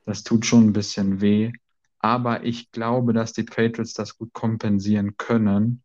Das 0.04 0.24
tut 0.24 0.44
schon 0.44 0.66
ein 0.66 0.72
bisschen 0.72 1.20
weh. 1.20 1.52
Aber 2.00 2.44
ich 2.44 2.70
glaube, 2.72 3.12
dass 3.12 3.32
die 3.32 3.44
Patriots 3.44 3.92
das 3.92 4.16
gut 4.16 4.32
kompensieren 4.32 5.16
können 5.16 5.82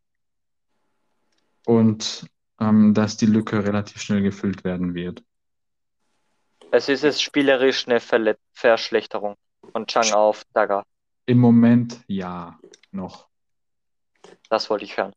und 1.65 2.25
ähm, 2.59 2.93
dass 2.93 3.17
die 3.17 3.25
Lücke 3.25 3.63
relativ 3.63 4.01
schnell 4.01 4.21
gefüllt 4.21 4.63
werden 4.63 4.93
wird. 4.93 5.23
Also 6.71 6.91
ist 6.91 7.03
es 7.03 7.21
spielerisch 7.21 7.87
eine 7.87 7.99
Verlet 7.99 8.39
Verschlechterung 8.53 9.35
von 9.71 9.85
Chang 9.87 10.11
auf 10.13 10.43
Dagger. 10.53 10.85
Im 11.25 11.39
Moment 11.39 11.99
ja, 12.07 12.59
noch. 12.91 13.27
Das 14.49 14.69
wollte 14.69 14.85
ich 14.85 14.97
hören. 14.97 15.13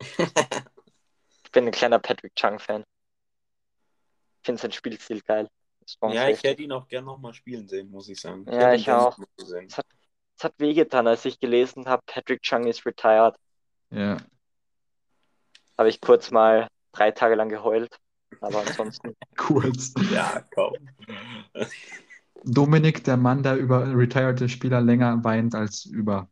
ich 0.00 1.52
bin 1.52 1.66
ein 1.66 1.72
kleiner 1.72 1.98
Patrick 1.98 2.34
Chung-Fan. 2.34 2.84
Ich 4.40 4.46
finde 4.46 4.60
sein 4.60 4.72
Spielstil 4.72 5.22
geil. 5.22 5.48
Ja, 6.10 6.28
ich 6.28 6.42
hätte 6.42 6.62
ihn 6.62 6.72
auch 6.72 6.88
gern 6.88 7.04
nochmal 7.04 7.32
spielen 7.34 7.68
sehen, 7.68 7.90
muss 7.90 8.08
ich 8.08 8.20
sagen. 8.20 8.44
Ja, 8.46 8.52
hätte 8.52 8.74
ihn 8.74 8.80
ich 8.80 8.90
auch. 8.90 9.18
Es 9.36 9.78
hat, 9.78 9.86
es 10.36 10.44
hat 10.44 10.54
wehgetan, 10.58 11.06
als 11.06 11.24
ich 11.24 11.40
gelesen 11.40 11.86
habe, 11.86 12.02
Patrick 12.06 12.42
Chung 12.42 12.66
ist 12.66 12.84
retired. 12.84 13.36
Ja, 13.90 14.18
Habe 15.76 15.88
ich 15.88 16.00
kurz 16.00 16.30
mal 16.30 16.68
drei 16.92 17.10
Tage 17.10 17.34
lang 17.34 17.48
geheult. 17.48 17.98
Aber 18.40 18.60
ansonsten. 18.60 19.16
kurz. 19.36 19.94
Ja, 20.12 20.44
komm. 20.54 20.74
Dominik, 22.44 23.02
der 23.04 23.16
Mann, 23.16 23.42
der 23.42 23.56
über 23.56 23.86
retired 23.96 24.48
Spieler 24.50 24.80
länger 24.80 25.24
weint 25.24 25.54
als 25.54 25.84
über. 25.86 26.28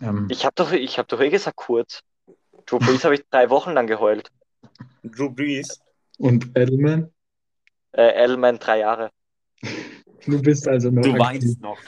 Ähm, 0.00 0.28
Ich 0.30 0.44
habe 0.44 0.54
doch, 0.54 0.72
ich 0.72 0.98
hab 0.98 1.08
doch 1.08 1.20
eh 1.20 1.30
gesagt 1.30 1.56
kurz. 1.56 2.02
Drew 2.66 2.78
Brees 2.78 3.04
habe 3.04 3.14
ich 3.14 3.24
drei 3.30 3.50
Wochen 3.50 3.72
lang 3.72 3.86
geheult. 3.86 4.30
Drew 5.02 5.30
Brees. 5.30 5.80
und 6.18 6.56
Edelman, 6.56 7.12
Äh, 7.92 8.24
Edelman 8.24 8.58
drei 8.58 8.78
Jahre. 8.80 9.10
du 10.26 10.42
bist 10.42 10.68
also 10.68 10.90
noch 10.90 11.02
Du 11.02 11.10
aktiv. 11.10 11.20
weinst 11.20 11.60
noch. 11.60 11.78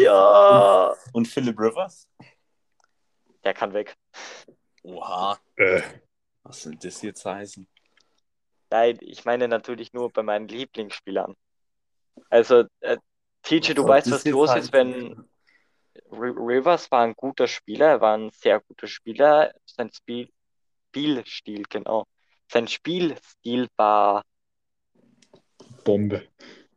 Ja! 0.00 0.94
Und 1.12 1.26
Philip 1.26 1.58
Rivers? 1.58 2.06
Der 3.44 3.54
kann 3.54 3.72
weg. 3.72 3.96
Oha. 4.82 5.38
Was 6.44 6.62
soll 6.62 6.76
das 6.76 7.02
jetzt 7.02 7.24
heißen? 7.24 7.66
Nein, 8.70 8.98
ich 9.00 9.24
meine 9.24 9.48
natürlich 9.48 9.92
nur 9.92 10.10
bei 10.10 10.22
meinen 10.22 10.48
Lieblingsspielern. 10.48 11.34
Also, 12.30 12.64
äh, 12.80 12.96
TJ, 13.42 13.74
du 13.74 13.86
weißt, 13.86 14.10
was 14.10 14.22
das 14.22 14.32
los 14.32 14.54
ist, 14.56 14.72
wenn 14.72 15.28
R 16.10 16.18
Rivers 16.36 16.90
war 16.90 17.02
ein 17.02 17.14
guter 17.14 17.46
Spieler, 17.48 17.86
er 17.86 18.00
war 18.00 18.16
ein 18.16 18.30
sehr 18.30 18.60
guter 18.60 18.86
Spieler. 18.86 19.52
Sein 19.66 19.90
Spiel 19.92 20.30
Spielstil, 20.88 21.64
genau. 21.68 22.06
Sein 22.50 22.68
Spielstil 22.68 23.68
war 23.76 24.22
Bombe. 25.84 26.26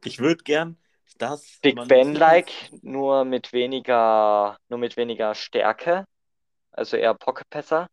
Ich 0.04 0.20
würde 0.20 0.44
gern, 0.44 0.78
dass 1.18 1.60
Big 1.62 1.76
man- 1.76 1.88
Ben-like, 1.88 2.52
nur 2.82 3.26
mit 3.26 3.54
weniger, 3.54 4.58
nur 4.70 4.80
mit 4.80 4.98
weniger 4.98 5.34
Stärke. 5.36 6.06
Also 6.72 6.98
eher 6.98 7.14
Pocket-Passer. 7.14 7.88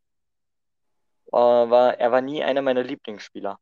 Aber 1.31 1.99
er 1.99 2.13
war 2.13 2.21
nie 2.21 2.43
einer 2.43 2.63
meiner 2.63 2.83
Lieblingsspieler. 2.83 3.59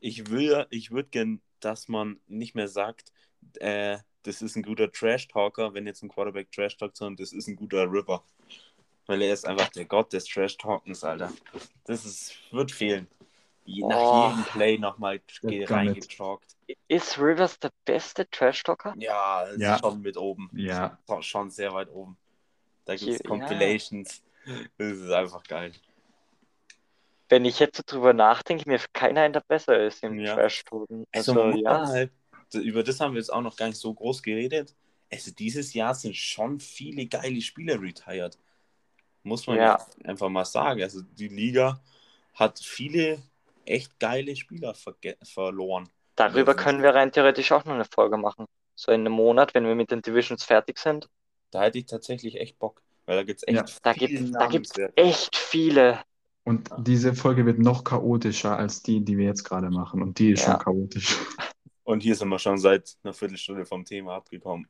Ich 0.00 0.30
will, 0.30 0.66
ich 0.70 0.90
würde 0.90 1.08
gern, 1.08 1.42
dass 1.60 1.88
man 1.88 2.20
nicht 2.28 2.54
mehr 2.54 2.68
sagt, 2.68 3.12
äh, 3.56 3.98
das 4.22 4.42
ist 4.42 4.56
ein 4.56 4.62
guter 4.62 4.90
Trash-Talker, 4.90 5.74
wenn 5.74 5.86
jetzt 5.86 6.02
ein 6.02 6.08
Quarterback 6.08 6.50
Trash-Talkt, 6.52 6.96
sondern 6.96 7.16
das 7.16 7.32
ist 7.32 7.48
ein 7.48 7.56
guter 7.56 7.84
River. 7.84 8.22
Weil 9.06 9.22
er 9.22 9.32
ist 9.32 9.46
einfach 9.46 9.68
der 9.70 9.86
Gott 9.86 10.12
des 10.12 10.24
Trash-Talkens, 10.26 11.02
Alter. 11.02 11.32
Das 11.84 12.04
ist, 12.04 12.34
wird 12.52 12.70
fehlen. 12.70 13.08
Je, 13.64 13.82
nach 13.86 13.96
Oh. 13.98 14.28
jedem 14.30 14.44
Play 14.44 14.78
nochmal 14.78 15.20
reingetalkt. 15.42 16.56
Ist 16.88 17.18
Rivers 17.18 17.58
der 17.58 17.70
beste 17.84 18.28
Trash-Talker? 18.28 18.94
Ja, 18.98 19.44
ist 19.44 19.60
Ja. 19.60 19.78
schon 19.78 20.00
mit 20.02 20.16
oben. 20.16 20.50
Ja, 20.52 20.98
Schon- 21.20 21.50
sehr 21.50 21.72
weit 21.72 21.88
oben. 21.90 22.16
Da 22.84 22.94
gibt 22.96 23.10
es 23.10 23.18
Ja. 23.20 23.28
Compilations. 23.28 24.22
Das 24.76 24.92
ist 24.96 25.10
einfach 25.10 25.42
geil. 25.44 25.72
Wenn 27.28 27.44
ich 27.44 27.58
jetzt 27.58 27.76
so 27.76 27.82
drüber 27.84 28.12
nachdenke, 28.14 28.68
mir 28.68 28.80
keiner 28.92 29.22
ein, 29.22 29.32
der 29.32 29.40
besser 29.46 29.78
ist 29.86 30.02
im 30.02 30.18
Ja. 30.18 30.34
Trash-Talken. 30.34 31.06
Also, 31.12 31.40
Also, 31.40 31.58
ja. 31.58 31.86
halt, 31.86 32.10
über 32.54 32.82
das 32.82 33.00
haben 33.00 33.12
wir 33.14 33.20
jetzt 33.20 33.32
auch 33.32 33.42
noch 33.42 33.56
gar 33.56 33.66
nicht 33.68 33.76
so 33.78 33.92
groß 33.92 34.22
geredet. 34.22 34.74
Also 35.12 35.30
dieses 35.32 35.74
Jahr 35.74 35.94
sind 35.94 36.16
schon 36.16 36.60
viele 36.60 37.06
geile 37.06 37.40
Spieler 37.40 37.80
retired. 37.80 38.38
Muss 39.22 39.46
man 39.46 39.56
Ja. 39.56 39.78
jetzt 39.78 40.04
einfach 40.06 40.28
mal 40.30 40.44
sagen. 40.44 40.82
Also 40.82 41.02
die 41.02 41.28
Liga 41.28 41.80
hat 42.34 42.58
viele 42.58 43.22
echt 43.66 43.98
geile 43.98 44.34
Spieler 44.36 44.74
verloren. 45.22 45.90
Darüber 46.18 46.54
können 46.54 46.82
wir 46.82 46.94
rein 46.96 47.12
theoretisch 47.12 47.52
auch 47.52 47.64
noch 47.64 47.74
eine 47.74 47.84
Folge 47.84 48.16
machen. 48.16 48.46
So 48.74 48.90
in 48.90 49.02
einem 49.02 49.12
Monat, 49.12 49.54
wenn 49.54 49.64
wir 49.66 49.74
mit 49.76 49.90
den 49.92 50.02
Divisions 50.02 50.42
fertig 50.42 50.78
sind. 50.78 51.08
Da 51.52 51.62
hätte 51.62 51.78
ich 51.78 51.86
tatsächlich 51.86 52.40
echt 52.40 52.58
Bock. 52.58 52.82
Weil 53.06 53.16
da 53.16 53.22
gibt 53.22 53.38
es 53.40 53.46
echt 53.48 53.56
Ja. 53.56 53.64
Da 53.82 53.92
viele 53.94 54.08
gibt 54.22 54.34
da 54.34 54.46
gibt's 54.46 54.72
echt 54.96 55.36
viele. 55.36 56.00
und 56.44 56.68
diese 56.78 57.14
Folge 57.14 57.46
wird 57.46 57.58
noch 57.60 57.84
chaotischer 57.84 58.58
als 58.58 58.82
die, 58.82 59.04
die 59.04 59.16
wir 59.16 59.26
jetzt 59.26 59.44
gerade 59.44 59.70
machen. 59.70 60.02
Und 60.02 60.18
die 60.18 60.32
ist 60.32 60.40
Ja. 60.44 60.52
schon 60.54 60.58
chaotisch. 60.60 61.16
Und 61.84 62.02
hier 62.02 62.14
sind 62.16 62.28
wir 62.28 62.38
schon 62.38 62.58
seit 62.58 62.96
einer 63.02 63.14
Viertelstunde 63.14 63.64
vom 63.64 63.84
Thema 63.84 64.16
abgekommen. 64.16 64.66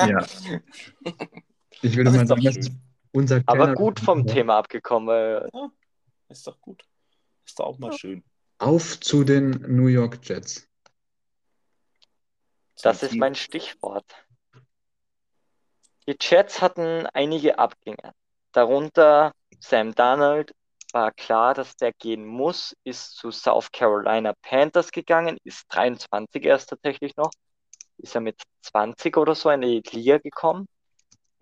Ja. 0.00 0.26
Ich 1.82 1.94
würde 1.94 2.10
Das 2.10 2.16
mal 2.16 2.26
sagen, 2.26 2.80
unser 3.12 3.42
Aber 3.44 3.74
gut 3.74 4.00
vom 4.00 4.26
Thema 4.26 4.56
abgekommen. 4.56 5.08
weil 5.08 5.50
Ist 6.30 6.46
doch 6.46 6.58
gut. 6.60 6.82
Ist 7.44 7.58
doch 7.58 7.66
auch 7.66 7.78
mal 7.78 7.92
schön. 7.92 8.24
Auf 8.58 8.98
zu 9.00 9.24
den 9.24 9.50
New 9.68 9.86
York 9.88 10.18
Jets. 10.22 10.66
Das 12.82 13.02
ist 13.02 13.14
mein 13.14 13.34
Stichwort. 13.34 14.04
Die 16.06 16.16
Jets 16.20 16.60
hatten 16.60 17.06
einige 17.12 17.58
Abgänge. 17.58 18.12
Darunter 18.52 19.32
Sam 19.60 19.94
Darnold. 19.94 20.54
War 20.92 21.10
klar, 21.10 21.52
dass 21.52 21.76
der 21.76 21.92
gehen 21.92 22.24
muss, 22.24 22.74
ist 22.84 23.16
zu 23.16 23.30
South 23.30 23.70
Carolina 23.72 24.34
Panthers 24.40 24.92
gegangen, 24.92 25.36
ist 25.42 25.64
23 25.68 26.44
erst 26.44 26.70
tatsächlich 26.70 27.16
noch. 27.16 27.30
Ist 27.98 28.14
er 28.14 28.20
mit 28.20 28.40
20 28.62 29.16
oder 29.16 29.34
so 29.34 29.50
in 29.50 29.62
die 29.62 29.82
Liga 29.90 30.18
gekommen. 30.18 30.68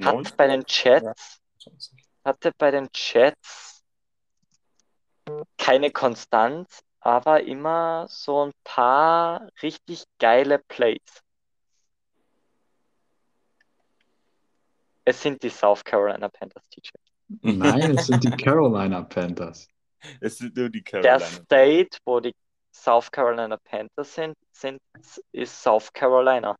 Hat 0.02 0.14
19? 0.14 0.36
bei 0.36 0.46
den 0.48 0.64
Jets, 0.66 1.40
20. 1.62 2.04
hatte 2.24 2.52
bei 2.56 2.70
den 2.70 2.88
Jets 2.94 3.84
keine 5.58 5.90
Konstanz, 5.90 6.82
aber 7.00 7.42
immer 7.42 8.06
so 8.08 8.46
ein 8.46 8.52
paar 8.64 9.48
richtig 9.62 10.04
geile 10.18 10.58
Plays. 10.58 11.23
Es 15.04 15.20
sind 15.22 15.42
die 15.42 15.50
South 15.50 15.84
Carolina 15.84 16.28
Panthers, 16.28 16.62
TJ. 16.70 16.90
Nein, 17.42 17.96
es 17.96 18.06
sind 18.06 18.24
die 18.24 18.30
Carolina 18.44 19.02
Panthers. 19.02 19.68
Es 20.20 20.38
sind 20.38 20.56
nur 20.56 20.68
die 20.68 20.82
Der 20.82 21.02
Carolina. 21.02 21.20
State, 21.20 21.98
wo 22.04 22.20
die 22.20 22.34
South 22.72 23.10
Carolina 23.10 23.56
Panthers 23.56 24.14
sind, 24.14 24.34
sind 24.52 24.78
ist 25.32 25.62
South 25.62 25.92
Carolina. 25.92 26.56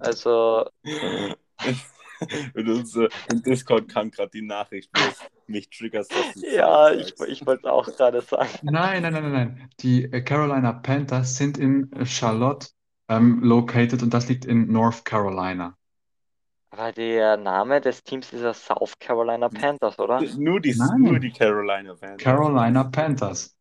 Also, 0.00 0.68
Und 2.54 2.68
unser, 2.68 3.08
im 3.30 3.42
Discord 3.42 3.88
kam 3.88 4.10
gerade 4.10 4.30
die 4.30 4.42
Nachricht, 4.42 4.90
wo 4.94 5.02
es 5.02 5.18
mich 5.46 5.68
triggerst, 5.68 6.12
dass 6.12 6.42
ja, 6.42 6.90
ich, 6.92 7.14
ich 7.28 7.46
wollte 7.46 7.66
es 7.66 7.72
auch 7.72 7.86
gerade 7.86 8.20
sagen. 8.22 8.48
Nein, 8.62 9.02
nein, 9.02 9.12
nein, 9.12 9.22
nein, 9.22 9.32
nein. 9.32 9.70
Die 9.80 10.04
äh, 10.04 10.22
Carolina 10.22 10.72
Panthers 10.72 11.36
sind 11.36 11.58
in 11.58 11.90
Charlotte 12.06 12.68
ähm, 13.08 13.42
located 13.42 14.02
und 14.02 14.14
das 14.14 14.28
liegt 14.28 14.44
in 14.44 14.72
North 14.72 15.04
Carolina. 15.04 15.76
Aber 16.76 16.90
der 16.90 17.36
Name 17.36 17.80
des 17.80 18.02
Teams 18.02 18.32
ist 18.32 18.42
ja 18.42 18.52
South 18.52 18.98
Carolina 18.98 19.48
Panthers, 19.48 19.96
oder? 19.96 20.20
Nur 20.20 20.60
die, 20.60 20.74
Nein. 20.74 21.02
nur 21.02 21.20
die 21.20 21.30
Carolina 21.30 21.94
Fans. 21.94 22.20
Carolina 22.20 22.82
Panthers. 22.82 23.56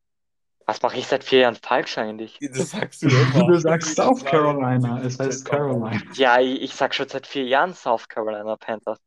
Was 0.65 0.81
mache 0.81 0.97
ich 0.97 1.05
seit 1.05 1.23
vier 1.23 1.41
Jahren 1.41 1.55
falsch 1.55 1.99
eigentlich? 1.99 2.39
Das 2.53 2.71
sagst 2.71 3.03
du 3.03 3.09
immer. 3.09 3.45
Du 3.45 3.59
sagst 3.59 3.95
South 3.95 4.25
Carolina, 4.25 4.99
es 5.01 5.19
heißt 5.19 5.45
Carolina. 5.45 6.01
Ja, 6.15 6.39
ich, 6.39 6.63
ich 6.63 6.73
sag 6.73 6.95
schon 6.95 7.07
seit 7.07 7.27
vier 7.27 7.43
Jahren 7.43 7.75
South 7.75 8.07
Carolina 8.09 8.55
Panthers. 8.55 8.97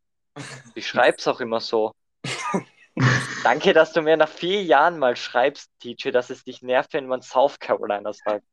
Ich 0.76 0.86
schreib's 0.86 1.26
auch 1.26 1.40
immer 1.40 1.58
so. 1.58 1.92
Danke, 3.42 3.72
dass 3.72 3.92
du 3.92 4.02
mir 4.02 4.16
nach 4.16 4.28
vier 4.28 4.62
Jahren 4.62 5.00
mal 5.00 5.16
schreibst, 5.16 5.68
TJ, 5.80 6.10
dass 6.12 6.30
es 6.30 6.44
dich 6.44 6.62
nervt, 6.62 6.92
wenn 6.92 7.08
man 7.08 7.22
South 7.22 7.58
Carolina 7.58 8.12
sagt. 8.12 8.44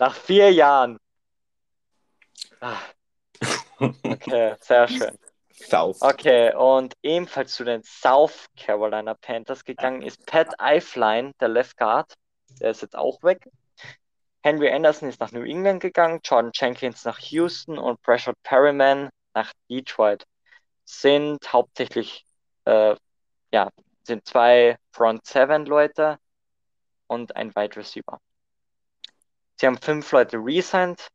Nach 0.00 0.16
vier 0.16 0.52
Jahren. 0.52 0.98
Ah. 2.60 2.76
Okay, 3.78 4.54
sehr 4.60 4.88
schön. 4.88 5.18
South. 5.52 6.02
Okay, 6.02 6.54
und 6.54 6.94
ebenfalls 7.02 7.54
zu 7.54 7.64
den 7.64 7.82
South 7.82 8.46
Carolina 8.56 9.14
Panthers 9.14 9.64
gegangen 9.64 10.02
ist 10.02 10.24
Pat 10.26 10.48
Eifline, 10.58 11.32
der 11.40 11.48
Left 11.48 11.76
Guard. 11.76 12.12
Der 12.60 12.70
ist 12.70 12.82
jetzt 12.82 12.96
auch 12.96 13.22
weg. 13.22 13.48
Henry 14.42 14.70
Anderson 14.70 15.08
ist 15.08 15.20
nach 15.20 15.32
New 15.32 15.42
England 15.42 15.80
gegangen, 15.80 16.20
Jordan 16.22 16.52
Jenkins 16.54 17.04
nach 17.04 17.18
Houston 17.18 17.78
und 17.78 18.00
Brashard 18.02 18.36
Perryman 18.42 19.08
nach 19.34 19.52
Detroit. 19.68 20.24
Sind 20.84 21.52
hauptsächlich, 21.52 22.24
äh, 22.64 22.94
ja, 23.52 23.70
sind 24.04 24.26
zwei 24.26 24.78
Front 24.92 25.26
Seven 25.26 25.66
Leute 25.66 26.18
und 27.08 27.34
ein 27.34 27.54
Wide 27.56 27.76
Receiver. 27.76 28.20
Sie 29.56 29.66
haben 29.66 29.78
fünf 29.78 30.12
Leute 30.12 30.36
resigned. 30.36 31.08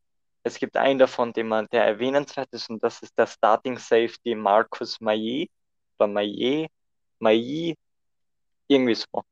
Es 0.43 0.57
gibt 0.57 0.75
einen 0.75 0.99
davon, 0.99 1.33
den 1.33 1.47
man, 1.47 1.67
der 1.71 1.85
erwähnenswert 1.85 2.51
ist, 2.51 2.69
und 2.69 2.83
das 2.83 3.01
ist 3.01 3.17
der 3.17 3.27
Starting 3.27 3.77
Safety 3.77 4.33
Marcus 4.35 4.99
Maillet 4.99 5.51
oder 5.97 6.07
Maillet, 6.07 6.69
Maillet, 7.19 7.77
irgendwie 8.67 8.95
so. 8.95 9.23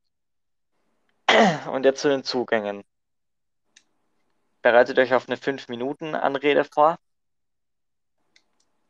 Und 1.72 1.84
jetzt 1.84 2.02
zu 2.02 2.08
den 2.08 2.24
Zugängen. 2.24 2.84
Bereitet 4.62 4.98
euch 4.98 5.14
auf 5.14 5.28
eine 5.28 5.36
5-Minuten-Anrede 5.36 6.64
vor. 6.64 6.98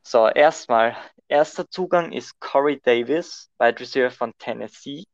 So, 0.02 0.28
erstmal, 0.28 0.96
erster 1.28 1.68
Zugang 1.70 2.12
ist 2.12 2.38
Corey 2.40 2.80
Davis, 2.80 3.50
Wide 3.58 3.80
Receiver 3.80 4.10
von 4.10 4.32
Tennessee. 4.38 5.04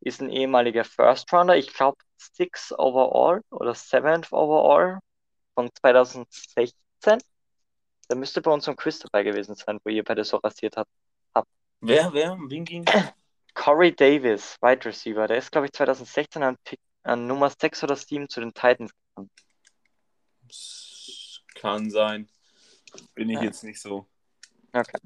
Ist 0.00 0.20
ein 0.20 0.30
ehemaliger 0.30 0.84
First 0.84 1.32
Rounder, 1.32 1.56
ich 1.56 1.72
glaube 1.74 1.98
6 2.18 2.72
overall 2.78 3.42
oder 3.50 3.72
7th 3.72 4.32
overall 4.32 5.00
von 5.56 5.70
2016. 5.74 7.18
Der 8.08 8.16
müsste 8.16 8.40
bei 8.40 8.52
uns 8.52 8.68
im 8.68 8.76
Quiz 8.76 9.00
dabei 9.00 9.24
gewesen 9.24 9.56
sein, 9.56 9.80
wo 9.82 9.90
ihr 9.90 10.04
beide 10.04 10.22
so 10.22 10.36
rasiert 10.36 10.76
habt. 10.76 10.90
Wer, 11.80 12.12
wer? 12.12 12.38
Wen 12.40 12.64
ging? 12.64 12.84
Corey 13.54 13.94
Davis, 13.94 14.56
Wide 14.60 14.84
Receiver, 14.84 15.26
der 15.26 15.38
ist, 15.38 15.52
glaube 15.52 15.66
ich, 15.66 15.72
2016 15.72 16.42
an, 16.42 16.56
Pick, 16.64 16.80
an 17.02 17.26
Nummer 17.26 17.50
6 17.50 17.84
oder 17.84 17.96
7 17.96 18.28
zu 18.28 18.40
den 18.40 18.54
Titans 18.54 18.92
gekommen. 18.92 19.30
Kann 21.54 21.90
sein. 21.90 22.28
Bin 23.14 23.28
ich 23.28 23.36
Ja. 23.36 23.44
jetzt 23.44 23.62
nicht 23.64 23.80
so. 23.80 24.06
Okay. 24.72 24.98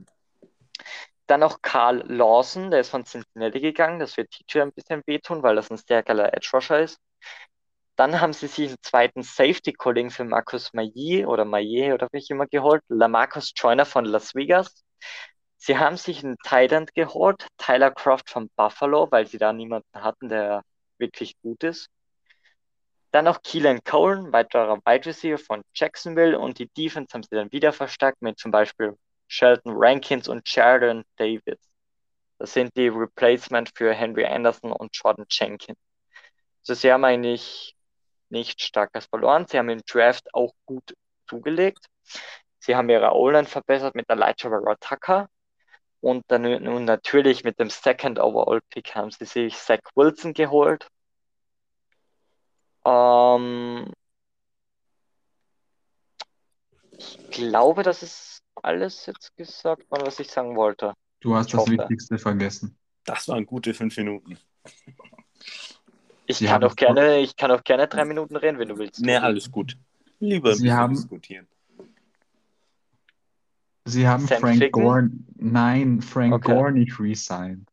Dann 1.26 1.40
noch 1.40 1.60
Carl 1.62 2.04
Lawson, 2.06 2.70
der 2.70 2.80
ist 2.80 2.90
von 2.90 3.04
Cincinnati 3.04 3.60
gegangen. 3.60 4.00
Das 4.00 4.16
wird 4.16 4.30
TJ 4.30 4.60
ein 4.62 4.72
bisschen 4.72 5.02
wehtun, 5.06 5.42
weil 5.42 5.56
das 5.56 5.70
ein 5.70 5.76
sehr 5.76 6.02
geiler 6.02 6.32
Edge 6.34 6.50
Rusher 6.52 6.80
ist. 6.80 6.98
Dann 8.00 8.18
haben 8.18 8.32
sie 8.32 8.46
sich 8.46 8.68
einen 8.68 8.80
zweiten 8.80 9.22
Safety-Kollegen 9.22 10.08
für 10.10 10.24
Marcus 10.24 10.72
Maillet 10.72 11.26
oder 11.26 11.44
Maillet 11.44 11.92
oder 11.92 12.08
wie 12.12 12.16
ich 12.16 12.30
immer 12.30 12.46
geholt, 12.46 12.82
Lamarcus 12.88 13.52
Joyner 13.54 13.84
von 13.84 14.06
Las 14.06 14.34
Vegas. 14.34 14.86
Sie 15.58 15.76
haben 15.76 15.98
sich 15.98 16.24
einen 16.24 16.38
End 16.50 16.94
geholt, 16.94 17.46
Tyler 17.58 17.90
Croft 17.90 18.30
von 18.30 18.48
Buffalo, 18.56 19.08
weil 19.10 19.26
sie 19.26 19.36
da 19.36 19.52
niemanden 19.52 20.02
hatten, 20.02 20.30
der 20.30 20.62
wirklich 20.96 21.34
gut 21.42 21.62
ist. 21.62 21.90
Dann 23.10 23.26
noch 23.26 23.42
Keelan 23.42 23.84
Cole, 23.84 24.32
weiterer 24.32 24.78
Wide 24.78 25.04
Receiver 25.04 25.36
von 25.36 25.60
Jacksonville 25.74 26.38
und 26.38 26.58
die 26.58 26.68
Defense 26.68 27.12
haben 27.12 27.22
sie 27.22 27.36
dann 27.36 27.52
wieder 27.52 27.70
verstärkt 27.70 28.22
mit 28.22 28.38
zum 28.38 28.50
Beispiel 28.50 28.96
Shelton 29.28 29.74
Rankins 29.76 30.26
und 30.26 30.48
Sheridan 30.48 31.04
Davis. 31.16 31.58
Das 32.38 32.54
sind 32.54 32.74
die 32.78 32.88
Replacement 32.88 33.70
für 33.76 33.92
Henry 33.92 34.24
Anderson 34.24 34.72
und 34.72 34.88
Jordan 34.96 35.26
Jenkins. 35.28 35.76
Also 36.62 36.72
sie 36.72 36.90
haben 36.90 37.04
eigentlich 37.04 37.76
nicht 38.30 38.62
starkes 38.62 39.06
verloren. 39.06 39.46
Sie 39.48 39.58
haben 39.58 39.68
im 39.68 39.82
Draft 39.86 40.32
auch 40.34 40.52
gut 40.66 40.94
zugelegt. 41.28 41.86
Sie 42.58 42.76
haben 42.76 42.90
ihre 42.90 43.12
O-Line 43.12 43.46
verbessert 43.46 43.94
mit 43.94 44.08
Elijah 44.08 44.74
Tucker. 44.80 45.28
Und 46.00 46.24
dann 46.28 46.42
nun 46.42 46.84
natürlich 46.84 47.44
mit 47.44 47.58
dem 47.60 47.68
Second 47.68 48.18
Overall 48.18 48.60
Pick 48.70 48.94
haben 48.94 49.10
sie 49.10 49.26
sich 49.26 49.56
Zach 49.56 49.80
Wilson 49.94 50.32
geholt. 50.32 50.88
Ähm, 52.86 53.92
ich 56.96 57.18
glaube, 57.30 57.82
das 57.82 58.02
ist 58.02 58.42
alles 58.54 59.06
jetzt 59.06 59.36
gesagt 59.36 59.90
worden, 59.90 60.06
was 60.06 60.20
ich 60.20 60.30
sagen 60.30 60.56
wollte. 60.56 60.94
Du 61.20 61.34
hast 61.34 61.46
Ich 61.46 61.52
das 61.52 61.60
hoffe. 61.62 61.72
Wichtigste 61.72 62.18
vergessen. 62.18 62.78
Das 63.04 63.28
waren 63.28 63.44
gute 63.44 63.74
fünf 63.74 63.96
Minuten. 63.96 64.38
Ich 66.30 66.38
Sie 66.38 66.46
kann 66.46 66.62
auch 66.64 66.76
gerne, 66.76 67.18
ich 67.18 67.36
kann 67.36 67.50
auch 67.50 67.64
gerne 67.64 67.88
drei 67.88 68.04
Minuten 68.04 68.36
reden, 68.36 68.58
wenn 68.58 68.68
du 68.68 68.78
willst. 68.78 69.00
Nee, 69.00 69.16
alles 69.16 69.50
gut. 69.50 69.76
Lieber 70.20 70.54
Sie 70.54 70.62
bisschen 70.64 70.76
haben- 70.76 70.94
diskutieren. 70.94 71.48
Sie 73.84 74.06
haben 74.06 74.26
Sam 74.26 74.40
Frank 74.40 74.58
Ficken? 74.58 74.82
Gore, 74.82 75.10
nein, 75.36 76.00
Frank 76.02 76.34
Okay. 76.34 76.54
Gore 76.54 76.70
nicht 76.72 76.98
resigned. 77.00 77.68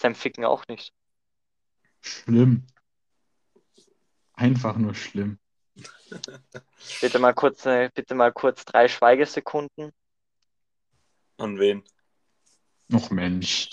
Sam 0.00 0.14
Ficken 0.14 0.44
auch 0.44 0.66
nicht. 0.68 0.92
Schlimm. 2.00 2.64
Einfach 4.34 4.76
nur 4.76 4.94
schlimm. 4.94 5.38
Bitte 7.00 7.18
mal 7.18 7.32
kurz, 7.34 7.66
äh, 7.66 7.90
bitte 7.92 8.14
mal 8.14 8.32
kurz 8.32 8.64
drei 8.64 8.86
Schweigesekunden. 8.86 9.90
An 11.38 11.58
wen? 11.58 11.82
Noch 12.88 13.10
Mensch. 13.10 13.70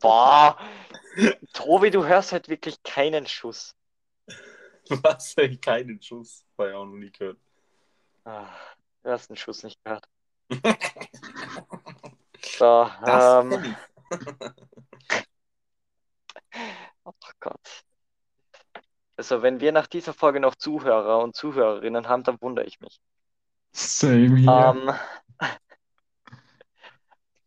Boah, 0.00 0.56
Tobi, 1.52 1.90
du 1.90 2.04
hörst 2.04 2.32
halt 2.32 2.48
wirklich 2.48 2.82
keinen 2.82 3.26
Schuss. 3.26 3.74
Was? 4.88 5.36
Ich 5.38 5.60
keinen 5.60 6.00
Schuss. 6.00 6.44
War 6.56 6.68
ja 6.68 6.76
auch 6.76 6.86
noch 6.86 6.96
nie 6.96 7.10
gehört. 7.10 7.38
Ah, 8.24 8.48
du 9.02 9.10
hast 9.10 9.28
den 9.28 9.36
Schuss 9.36 9.62
nicht 9.62 9.82
gehört. 9.84 10.08
So, 12.58 12.90
Das 13.04 13.44
ähm, 13.44 13.76
oh 17.04 17.12
Gott. 17.40 17.84
Also, 19.16 19.42
wenn 19.42 19.60
wir 19.60 19.72
nach 19.72 19.86
dieser 19.86 20.14
Folge 20.14 20.40
noch 20.40 20.54
Zuhörer 20.54 21.20
und 21.20 21.36
Zuhörerinnen 21.36 22.08
haben, 22.08 22.22
dann 22.22 22.40
wundere 22.40 22.66
ich 22.66 22.80
mich. 22.80 23.00
Same 23.72 24.36
hier. 24.36 24.50
Ähm, 24.50 24.92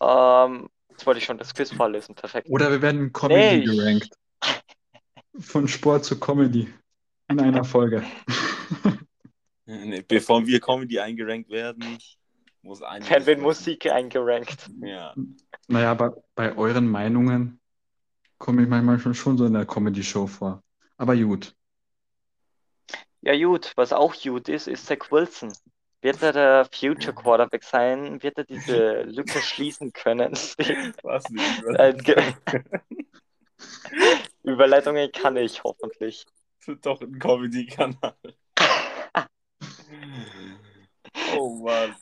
ähm, 0.02 0.70
jetzt 1.02 1.08
wollte 1.08 1.18
ich 1.18 1.26
schon 1.26 1.40
das 1.40 1.54
Quiz 1.54 1.72
vorlesen, 1.72 2.14
perfekt. 2.14 2.48
Oder 2.50 2.70
wir 2.70 2.82
werden 2.82 3.02
in 3.02 3.14
Comedy 3.14 3.58
Nee, 3.58 3.76
gerankt. 3.76 4.10
Von 5.40 5.68
Sport 5.68 6.06
zu 6.06 6.20
Comedy. 6.20 6.72
In 7.28 7.40
einer 7.40 7.64
Folge. 7.64 8.04
Nee, 9.68 10.04
bevor 10.06 10.46
wir 10.46 10.60
Comedy 10.60 11.00
eingerankt 11.00 11.50
werden, 11.50 11.98
muss 12.62 12.82
ein. 12.82 13.08
Werden 13.10 13.42
Musik 13.42 13.90
eingerankt. 13.90 14.70
Ja. 14.82 15.16
Naja, 15.70 15.92
aber 15.92 16.22
bei 16.36 16.54
euren 16.58 16.90
Meinungen 16.90 17.58
komme 18.38 18.64
ich 18.64 18.68
manchmal 18.68 19.00
schon, 19.00 19.14
schon 19.14 19.38
so 19.38 19.46
in 19.46 19.54
der 19.54 19.66
Comedy-Show 19.66 20.28
vor. 20.28 20.62
Aber 20.98 21.16
gut. 21.16 21.56
Ja, 23.22 23.34
gut, 23.38 23.72
was 23.78 23.94
auch 23.94 24.14
gut 24.22 24.50
ist, 24.50 24.68
ist 24.68 24.88
Zach 24.88 25.10
Wilson. 25.10 25.54
Wird 26.02 26.22
er 26.24 26.34
der 26.34 26.68
Future 26.72 27.14
Quarterback 27.14 27.64
sein? 27.64 28.22
Wird 28.24 28.38
er 28.38 28.44
diese 28.44 29.04
Lücke 29.04 29.40
schließen 29.42 29.94
können? 29.94 30.34
Was 31.04 31.30
nicht? 31.30 32.04
Ge- 32.04 32.34
Überleitungen 34.44 35.12
kann 35.12 35.38
ich 35.38 35.64
hoffentlich. 35.64 36.26
Doch 36.82 37.02
ein 37.02 37.20
Comedy-Kanal. 37.20 38.16
Oh 41.36 41.56
Mann. 41.64 41.96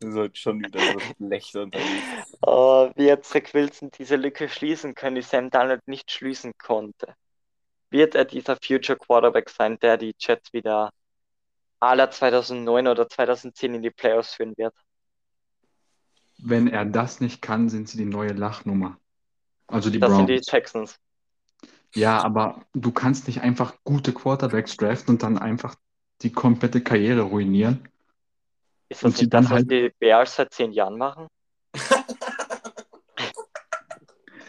Du 0.00 0.12
sollst 0.12 0.38
schon 0.38 0.60
wieder 0.62 0.80
so 0.80 1.00
schlecht 1.00 1.56
unterwegs. 1.56 2.36
Oh, 2.42 2.90
wird 2.94 3.24
Zach 3.24 3.52
Wilson 3.52 3.90
diese 3.90 4.16
Lücke 4.16 4.48
schließen 4.48 4.94
können, 4.94 5.16
die 5.16 5.22
Sam 5.22 5.50
Darnold 5.50 5.86
nicht 5.86 6.10
schließen 6.10 6.52
konnte? 6.58 7.14
Wird 7.90 8.14
er 8.14 8.24
dieser 8.24 8.56
Future 8.62 8.98
Quarterback 8.98 9.50
sein, 9.50 9.78
der 9.80 9.96
die 9.96 10.14
Jets 10.18 10.52
wieder 10.52 10.90
aller 11.80 12.10
2009 12.10 12.86
oder 12.88 13.08
2010 13.08 13.74
in 13.74 13.82
die 13.82 13.90
Playoffs 13.90 14.34
führen 14.34 14.54
wird? 14.56 14.74
Wenn 16.38 16.68
er 16.68 16.84
das 16.84 17.20
nicht 17.20 17.42
kann, 17.42 17.68
sind 17.68 17.88
sie 17.88 17.98
die 17.98 18.04
neue 18.04 18.32
Lachnummer. 18.32 18.98
Also 19.66 19.90
die 19.90 19.98
Das 19.98 20.14
sind 20.14 20.28
die 20.28 20.34
Browns. 20.34 20.46
Texans. 20.46 20.98
Ja, 21.94 22.22
aber 22.22 22.62
du 22.74 22.92
kannst 22.92 23.26
nicht 23.26 23.40
einfach 23.40 23.74
gute 23.84 24.12
Quarterbacks 24.12 24.76
draften 24.76 25.14
und 25.14 25.22
dann 25.22 25.38
einfach 25.38 25.74
die 26.22 26.30
komplette 26.32 26.80
Karriere 26.82 27.22
ruinieren. 27.22 27.88
Ist 28.88 29.04
Und 29.04 29.12
das 29.12 29.18
sie 29.18 29.24
nicht 29.24 29.34
das, 29.34 29.44
dann 29.44 29.50
was 29.50 29.56
halt- 29.58 29.70
die 29.70 29.92
Bears 29.98 30.36
seit 30.36 30.52
zehn 30.52 30.72
Jahren 30.72 30.96
machen? 30.98 31.26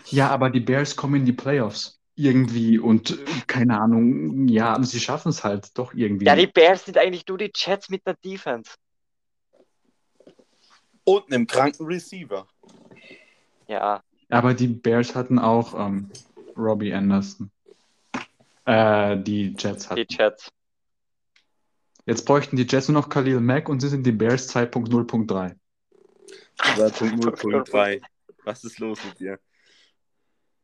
Ja, 0.05 0.29
aber 0.29 0.49
die 0.49 0.59
Bears 0.59 0.95
kommen 0.95 1.15
in 1.15 1.25
die 1.25 1.33
Playoffs 1.33 1.98
irgendwie 2.19 2.77
und 2.77 3.11
äh, 3.11 3.15
keine 3.47 3.79
Ahnung, 3.79 4.47
ja, 4.47 4.73
aber 4.73 4.83
sie 4.83 4.99
schaffen 4.99 5.29
es 5.29 5.43
halt 5.43 5.77
doch 5.77 5.93
irgendwie. 5.93 6.25
Ja, 6.25 6.35
die 6.35 6.47
Bears 6.47 6.85
sind 6.85 6.97
eigentlich 6.97 7.25
nur 7.27 7.37
die 7.37 7.51
Jets 7.55 7.89
mit 7.89 8.05
der 8.05 8.15
Defense. 8.15 8.71
Und 11.05 11.31
einem 11.31 11.47
kranken 11.47 11.85
Receiver. 11.87 12.47
Ja, 13.67 14.03
Aber 14.29 14.53
die 14.53 14.67
Bears 14.67 15.15
hatten 15.15 15.39
auch 15.39 15.73
ähm, 15.73 16.11
Robbie 16.57 16.93
Anderson. 16.93 17.49
Äh, 18.65 19.17
die 19.17 19.55
Jets 19.57 19.85
die 19.85 19.89
hatten. 19.89 20.05
Jets. 20.09 20.51
Jetzt 22.05 22.25
bräuchten 22.25 22.57
die 22.57 22.67
Jets 22.67 22.89
nur 22.89 23.01
noch 23.01 23.09
Khalil 23.09 23.39
Mack 23.39 23.69
und 23.69 23.79
sie 23.79 23.87
sind 23.87 24.05
die 24.05 24.11
Bears 24.11 24.53
2.0.3. 24.55 25.55
2.0.3. 26.57 28.01
Was 28.43 28.63
ist 28.63 28.79
los 28.79 28.99
mit 29.05 29.19
dir? 29.19 29.39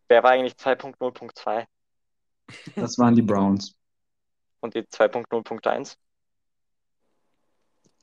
Wer 0.07 0.23
war 0.23 0.31
eigentlich 0.31 0.53
2.0.2 0.53 1.65
Das 2.75 2.97
waren 2.97 3.15
die 3.15 3.21
Browns. 3.21 3.75
und 4.59 4.73
die 4.75 4.81
2.0.1? 4.81 5.95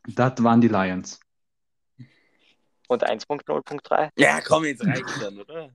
Das 0.09 0.42
waren 0.42 0.61
die 0.61 0.68
Lions. 0.68 1.20
Und 2.88 3.05
1.0.3? 3.09 4.11
Ja, 4.16 4.40
komm, 4.40 4.64
jetzt 4.64 4.84
reicht's 4.84 5.18
dann, 5.20 5.40
oder? 5.40 5.74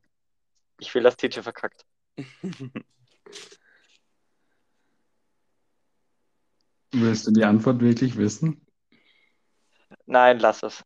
Ich 0.80 0.94
will, 0.94 1.04
dass 1.04 1.16
TJ 1.16 1.40
verkackt. 1.42 1.86
Willst 6.92 7.28
du 7.28 7.32
die 7.32 7.44
Antwort 7.44 7.82
wirklich 7.82 8.18
wissen? 8.18 8.66
Nein, 10.06 10.40
lass 10.40 10.64
es. 10.64 10.84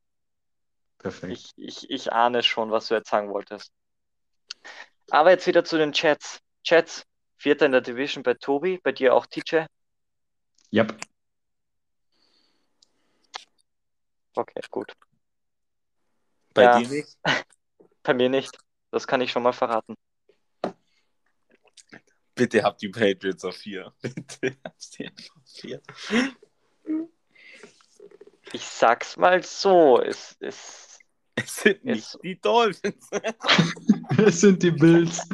Perfekt. 0.97 1.33
Ich, 1.33 1.51
ich, 1.57 1.89
ich 1.89 2.11
ahne 2.13 2.43
schon, 2.43 2.71
was 2.71 2.87
du 2.87 2.95
jetzt 2.95 3.09
sagen 3.09 3.29
wolltest. 3.29 3.71
Aber 5.11 5.31
jetzt 5.31 5.45
wieder 5.45 5.65
zu 5.65 5.77
den 5.77 5.91
Chats. 5.91 6.39
Chats, 6.63 7.03
Vierter 7.37 7.65
in 7.65 7.73
der 7.73 7.81
Division 7.81 8.23
bei 8.23 8.33
Tobi, 8.33 8.79
bei 8.81 8.93
dir 8.93 9.13
auch 9.13 9.25
TJ. 9.25 9.65
Yep. 10.73 10.95
Okay, 14.35 14.61
gut. 14.69 14.93
Bei 16.53 16.63
Ja. 16.63 16.79
dir 16.79 16.87
nicht? 16.87 17.17
Bei 18.03 18.13
mir 18.13 18.29
nicht. 18.29 18.57
Das 18.89 19.05
kann 19.05 19.19
ich 19.21 19.31
schon 19.31 19.43
mal 19.43 19.51
verraten. 19.51 19.95
Bitte 22.33 22.63
habt 22.63 22.81
die 22.81 22.89
Patriots 22.89 23.43
auf 23.43 23.57
4. 23.57 23.93
Bitte 24.01 24.57
habt 24.63 24.81
sie 24.81 25.07
einfach 25.07 25.35
auf 25.35 25.49
4. 25.59 25.81
Ich 28.53 28.65
sag's 28.65 29.17
mal 29.17 29.43
so, 29.43 30.01
es 30.01 30.33
ist. 30.39 30.90
Es 31.35 31.55
sind 31.55 31.83
nicht 31.85 31.97
Jetzt- 32.13 32.19
die 32.23 32.39
Dolphins. 32.39 33.09
Es 34.17 34.41
sind 34.41 34.61
die 34.61 34.71
Bills. 34.71 35.27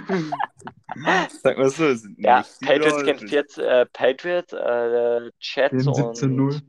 Sag 1.42 1.58
mal 1.58 1.70
so, 1.70 1.88
es 1.88 2.02
sind 2.04 2.18
Ja, 2.20 2.40
nicht 2.40 2.62
die 2.62 2.66
Patriots 2.66 2.96
gehen 2.98 3.06
Dolphins. 3.06 3.32
jetzt, 3.32 3.58
äh, 3.58 3.86
Patriots, 3.88 4.54
äh, 4.54 5.32
Chats 5.40 5.72
Den 5.84 5.88
und 5.88 6.16
17-0. 6.16 6.62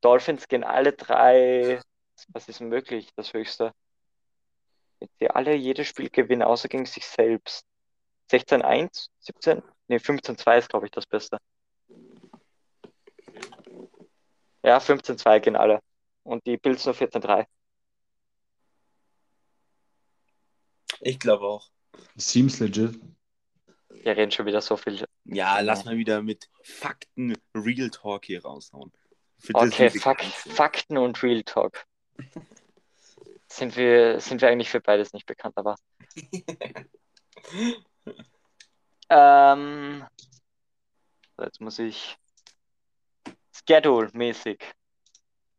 Dolphins 0.00 0.48
gehen 0.48 0.64
alle 0.64 0.92
drei. 0.92 1.80
Was 2.28 2.48
ist 2.48 2.60
möglich, 2.60 3.10
das 3.16 3.32
höchste? 3.34 3.72
Wenn 4.98 5.08
sie 5.20 5.28
alle 5.30 5.54
jedes 5.54 5.86
Spiel 5.88 6.08
gewinnen, 6.08 6.42
außer 6.42 6.68
gegen 6.68 6.86
sich 6.86 7.06
selbst. 7.06 7.64
16-1, 8.30 9.08
17? 9.20 9.62
Ne, 9.88 9.98
15-2 9.98 10.58
ist, 10.58 10.68
glaube 10.70 10.86
ich, 10.86 10.92
das 10.92 11.06
Beste. 11.06 11.38
Ja, 14.64 14.78
15-2 14.78 15.40
gehen 15.40 15.56
alle. 15.56 15.80
Und 16.24 16.46
die 16.46 16.56
Bills 16.56 16.84
nur 16.86 16.94
14-3. 16.94 17.44
Ich 21.02 21.18
glaube 21.18 21.44
auch. 21.44 21.68
Seems 22.16 22.60
legit. 22.60 22.98
Wir 23.88 24.16
reden 24.16 24.30
schon 24.30 24.46
wieder 24.46 24.60
so 24.60 24.76
viel. 24.76 25.04
Ja, 25.24 25.60
lass 25.60 25.84
mal 25.84 25.96
wieder 25.96 26.22
mit 26.22 26.48
Fakten 26.62 27.36
Real 27.54 27.90
Talk 27.90 28.24
hier 28.24 28.42
raushauen. 28.42 28.92
Für 29.38 29.54
Okay, 29.54 29.90
Fak. 29.90 30.22
Fakten 30.22 30.96
und 30.96 31.22
Real 31.22 31.42
Talk. 31.42 31.84
Sind 33.48 33.76
wir, 33.76 34.20
sind 34.20 34.40
wir 34.40 34.48
eigentlich 34.48 34.70
für 34.70 34.80
beides 34.80 35.12
nicht 35.12 35.26
bekannt, 35.26 35.56
aber. 35.56 35.76
Ähm, 39.14 40.06
so, 41.36 41.44
jetzt 41.44 41.60
muss 41.60 41.78
ich 41.78 42.16
Schedule-mäßig. 43.52 44.58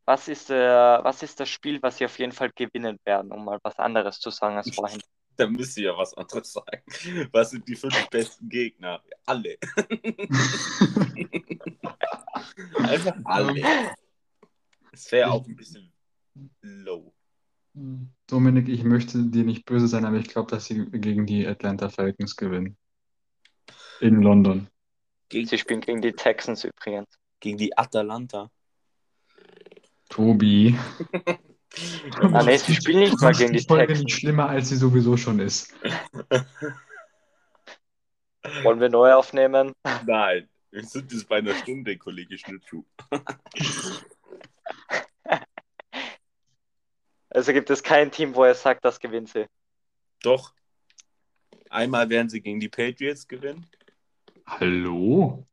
Was 0.05 0.27
ist 0.27 0.49
der, 0.49 1.01
was 1.03 1.21
ist 1.21 1.39
das 1.39 1.49
Spiel, 1.49 1.79
was 1.83 1.97
sie 1.97 2.05
auf 2.05 2.17
jeden 2.17 2.31
Fall 2.31 2.51
gewinnen 2.55 2.97
werden, 3.03 3.31
um 3.31 3.45
mal 3.45 3.59
was 3.61 3.77
anderes 3.77 4.19
zu 4.19 4.31
sagen 4.31 4.57
als 4.57 4.73
vorhin? 4.73 5.03
Da 5.37 5.47
müsst 5.47 5.77
ihr 5.77 5.85
ja 5.85 5.97
was 5.97 6.13
anderes 6.13 6.53
sagen. 6.53 6.83
Was 7.31 7.51
sind 7.51 7.67
die 7.67 7.75
fünf 7.75 8.09
besten 8.09 8.49
Gegner? 8.49 9.01
Alle. 9.25 9.57
Einfach 12.75 13.15
alle. 13.25 13.95
Es 14.91 15.11
wäre 15.11 15.31
auch 15.31 15.47
ein 15.47 15.55
bisschen 15.55 15.91
low. 16.61 17.13
Dominik, 18.27 18.69
ich 18.69 18.83
möchte 18.83 19.23
dir 19.25 19.43
nicht 19.43 19.65
böse 19.65 19.87
sein, 19.87 20.05
aber 20.05 20.17
ich 20.17 20.27
glaube, 20.27 20.51
dass 20.51 20.65
sie 20.65 20.85
gegen 20.91 21.25
die 21.25 21.47
Atlanta 21.47 21.89
Falcons 21.89 22.35
gewinnen. 22.35 22.77
In 23.99 24.21
London. 24.21 24.67
Sie 25.31 25.57
spielen 25.57 25.81
gegen 25.81 26.01
die 26.01 26.13
Texans 26.13 26.63
übrigens. 26.63 27.07
gegen 27.39 27.57
die 27.57 27.75
Atalanta. 27.75 28.51
Tobi. 30.09 30.77
Ah, 32.21 32.43
nee, 32.43 32.57
sie 32.57 32.75
spielen 32.81 32.99
nicht 32.99 33.19
mal 33.21 33.33
gegen 33.33 33.53
die 33.53 33.61
Folge 33.61 33.87
Texans. 33.87 34.05
nicht 34.05 34.19
schlimmer, 34.19 34.49
als 34.49 34.69
sie 34.69 34.75
sowieso 34.75 35.17
schon 35.17 35.39
ist. 35.39 35.73
Wollen 38.63 38.79
wir 38.79 38.89
neu 38.89 39.13
aufnehmen? 39.13 39.73
Nein, 40.05 40.49
wir 40.69 40.83
sind 40.83 41.11
jetzt 41.11 41.27
bei 41.27 41.37
einer 41.37 41.55
Stunde, 41.55 41.97
Kollege 41.97 42.37
Schnittschuh. 42.37 42.83
Also 47.35 47.51
gibt 47.51 47.71
es 47.71 47.81
kein 47.81 48.11
Team, 48.11 48.35
wo 48.35 48.43
er 48.43 48.53
sagt, 48.53 48.85
das 48.85 48.99
gewinnt 48.99 49.27
sie. 49.27 49.47
Doch. 50.21 50.53
Einmal 51.67 52.07
werden 52.11 52.29
sie 52.29 52.41
gegen 52.41 52.59
die 52.59 52.69
Patriots 52.69 53.27
gewinnen. 53.27 53.65
Hallo? 54.45 55.43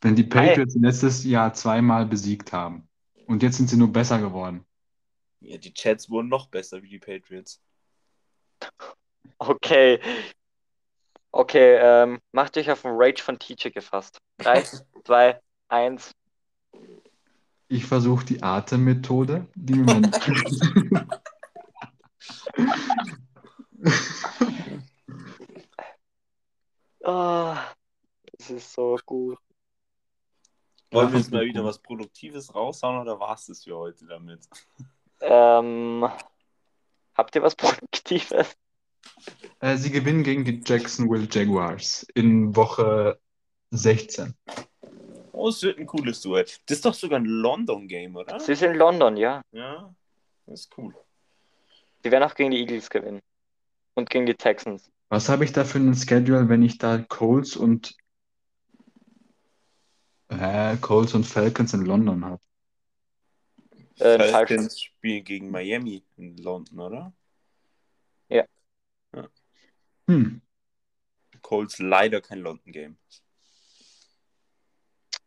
Wenn 0.00 0.16
die 0.16 0.22
Hi. 0.22 0.28
Patriots 0.30 0.74
letztes 0.76 1.24
Jahr 1.24 1.52
zweimal 1.52 2.06
besiegt 2.06 2.54
haben 2.54 2.89
und 3.30 3.44
jetzt 3.44 3.58
sind 3.58 3.70
sie 3.70 3.76
nur 3.76 3.92
besser 3.92 4.18
geworden. 4.18 4.66
Ja, 5.40 5.56
die 5.56 5.72
Chats 5.72 6.10
wurden 6.10 6.28
noch 6.28 6.48
besser 6.48 6.82
wie 6.82 6.88
die 6.88 6.98
Patriots. 6.98 7.62
Okay. 9.38 10.00
Okay, 11.30 11.78
ähm, 11.80 12.20
macht 12.32 12.56
euch 12.56 12.70
auf 12.70 12.82
den 12.82 12.90
Rage 12.94 13.22
von 13.22 13.38
TJ 13.38 13.68
gefasst. 13.68 14.18
3, 14.38 14.64
2, 15.04 15.40
1. 15.68 16.10
Ich 17.68 17.86
versuche 17.86 18.24
die 18.26 18.42
Atemmethode, 18.42 19.46
die 19.54 19.74
man. 19.74 20.10
Oh, 27.02 27.56
das 28.36 28.50
ist 28.50 28.74
so 28.74 28.98
gut. 29.06 29.38
Wollen 30.92 31.12
wir 31.12 31.18
jetzt 31.18 31.30
mal 31.30 31.44
wieder 31.44 31.64
was 31.64 31.78
Produktives 31.78 32.54
raushauen 32.54 33.00
oder 33.00 33.20
war 33.20 33.34
es 33.34 33.46
das 33.46 33.64
für 33.64 33.76
heute 33.76 34.06
damit? 34.06 34.48
Ähm, 35.20 36.08
habt 37.14 37.34
ihr 37.36 37.42
was 37.42 37.54
Produktives? 37.56 38.56
Äh, 39.60 39.76
sie 39.76 39.90
gewinnen 39.90 40.24
gegen 40.24 40.44
die 40.44 40.60
Jacksonville 40.64 41.28
Jaguars 41.30 42.06
in 42.14 42.56
Woche 42.56 43.20
16. 43.70 44.34
Oh, 45.32 45.48
es 45.48 45.62
wird 45.62 45.78
ein 45.78 45.86
cooles 45.86 46.20
Duell. 46.20 46.44
Das 46.66 46.78
ist 46.78 46.84
doch 46.84 46.94
sogar 46.94 47.20
ein 47.20 47.24
London-Game, 47.24 48.16
oder? 48.16 48.40
Sie 48.40 48.54
sind 48.54 48.72
in 48.72 48.76
London, 48.76 49.16
ja. 49.16 49.42
Ja, 49.52 49.94
das 50.46 50.60
ist 50.60 50.76
cool. 50.76 50.94
Sie 52.02 52.10
werden 52.10 52.24
auch 52.24 52.34
gegen 52.34 52.50
die 52.50 52.58
Eagles 52.58 52.90
gewinnen. 52.90 53.20
Und 53.94 54.10
gegen 54.10 54.26
die 54.26 54.34
Texans. 54.34 54.90
Was 55.08 55.28
habe 55.28 55.44
ich 55.44 55.52
da 55.52 55.64
für 55.64 55.78
einen 55.78 55.94
Schedule, 55.94 56.48
wenn 56.48 56.62
ich 56.62 56.78
da 56.78 56.98
Colts 56.98 57.56
und 57.56 57.96
äh, 60.30 60.76
Colts 60.78 61.14
und 61.14 61.24
Falcons 61.24 61.74
in 61.74 61.84
London 61.84 62.24
habe? 62.24 62.42
Äh. 63.98 64.30
Falcons 64.30 64.80
spielen 64.80 65.24
gegen 65.24 65.50
Miami 65.50 66.04
in 66.16 66.36
London, 66.38 66.80
oder? 66.80 67.12
Hm. 70.10 70.40
Colts 71.40 71.78
leider 71.78 72.20
kein 72.20 72.40
London-Game. 72.40 72.96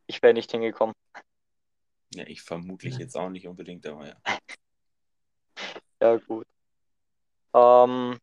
Ich 0.08 0.22
wäre 0.22 0.34
nicht 0.34 0.52
hingekommen. 0.52 0.94
Ja, 2.14 2.26
ich 2.28 2.42
vermutlich 2.42 2.98
jetzt 2.98 3.16
auch 3.16 3.30
nicht 3.30 3.48
unbedingt, 3.48 3.88
aber 3.88 4.08
ja. 4.08 4.16
Ja, 6.02 6.18
gut. 6.18 6.46
Ähm, 7.54 8.20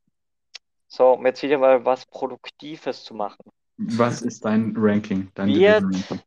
so, 0.86 1.12
um 1.12 1.24
jetzt 1.24 1.42
wieder 1.42 1.56
mal 1.56 1.82
was 1.82 2.04
Produktives 2.04 3.02
zu 3.02 3.14
machen. 3.14 3.42
Was 3.78 4.20
ist 4.20 4.44
dein 4.44 4.74
Ranking? 4.76 5.30
Dein 5.34 5.48
Wird- 5.48 5.82
Division 5.82 5.94
Ranking? 5.94 6.20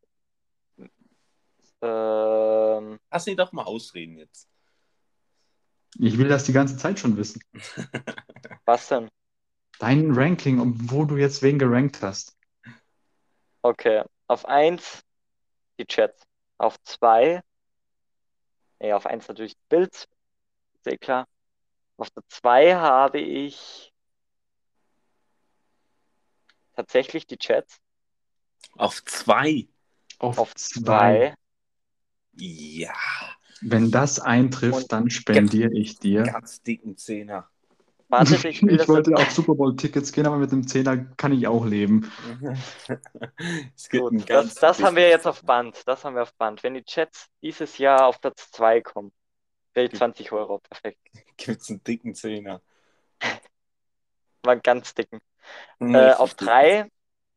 Ähm, 1.83 2.97
Lass 3.11 3.27
ihn 3.27 3.35
doch 3.35 3.51
mal 3.51 3.63
ausreden 3.63 4.17
jetzt. 4.17 4.49
Ich 5.99 6.17
will 6.17 6.29
das 6.29 6.45
die 6.45 6.53
ganze 6.53 6.77
Zeit 6.77 6.97
schon 6.97 7.17
wissen. 7.17 7.43
was 8.65 8.87
denn? 8.87 9.09
Dein 9.79 10.11
Ranking, 10.11 10.59
und 10.59 10.91
wo 10.91 11.03
du 11.03 11.17
jetzt 11.17 11.41
wen 11.41 11.59
gerankt 11.59 12.01
hast. 12.01 12.35
Okay, 13.61 14.03
auf 14.27 14.45
1 14.45 15.01
die 15.77 15.85
Jets. 15.87 16.23
Auf 16.57 16.81
2, 16.83 17.41
nee, 18.79 18.93
auf 18.93 19.05
1 19.05 19.27
natürlich 19.27 19.55
die 19.55 19.65
Bills. 19.69 20.07
Sehr 20.83 20.97
klar. 20.97 21.27
Auf 21.97 22.09
der 22.11 22.23
2 22.29 22.75
habe 22.75 23.19
ich 23.19 23.93
tatsächlich 26.75 27.27
die 27.27 27.37
Jets. 27.39 27.79
Auf 28.77 29.03
zwei. 29.03 29.67
auf, 30.19 30.37
auf 30.39 30.55
zwei. 30.55 30.81
zwei. 30.81 31.35
Ja, 32.35 32.93
Wenn 33.61 33.91
das 33.91 34.19
eintrifft, 34.19 34.83
Und 34.83 34.91
dann 34.91 35.09
spendiere 35.09 35.71
ich 35.73 35.99
dir. 35.99 36.23
ganz 36.23 36.61
dicken 36.61 36.97
Zehner. 36.97 37.49
Warte, 38.09 38.35
ich 38.47 38.61
Ich 38.63 38.87
wollte 38.87 39.15
auf 39.15 39.31
Super 39.31 39.55
Bowl-Tickets 39.55 40.11
gehen, 40.11 40.25
aber 40.25 40.37
mit 40.37 40.51
dem 40.51 40.67
Zehner 40.67 40.97
kann 41.17 41.31
ich 41.31 41.47
auch 41.47 41.65
leben. 41.65 42.11
es 43.75 43.89
gibt 43.89 44.03
Gut, 44.03 44.27
ganz 44.27 44.55
das, 44.55 44.77
das 44.77 44.83
haben 44.83 44.95
wir 44.95 45.07
jetzt 45.09 45.27
auf 45.27 45.43
Band. 45.43 45.81
Das 45.87 46.03
haben 46.03 46.15
wir 46.15 46.23
auf 46.23 46.33
Band. 46.35 46.63
Wenn 46.63 46.73
die 46.73 46.83
Jets 46.87 47.27
dieses 47.41 47.77
Jahr 47.77 48.07
auf 48.07 48.19
Platz 48.19 48.51
2 48.51 48.81
kommen, 48.81 49.11
kriege 49.73 49.89
ich 49.91 49.97
20 49.97 50.31
Euro. 50.31 50.59
Perfekt. 50.59 50.99
gibt's 51.37 51.69
einen 51.69 51.83
dicken 51.83 52.15
Zehner. 52.15 52.61
War 54.43 54.51
einen 54.53 54.61
ganz 54.61 54.93
dicken. 54.93 55.19
Äh, 55.79 55.85
Richtig 55.85 56.19
auf 56.19 56.33
dicken. 56.33 56.45
3 56.45 56.89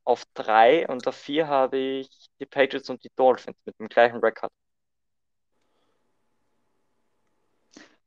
auf 0.06 0.24
drei 0.34 0.86
und 0.88 1.06
auf 1.08 1.16
4 1.16 1.48
habe 1.48 1.76
ich 1.78 2.08
die 2.40 2.46
Patriots 2.46 2.88
und 2.88 3.02
die 3.02 3.10
Dolphins 3.16 3.56
mit 3.64 3.78
dem 3.78 3.88
gleichen 3.88 4.18
Rekord. 4.18 4.52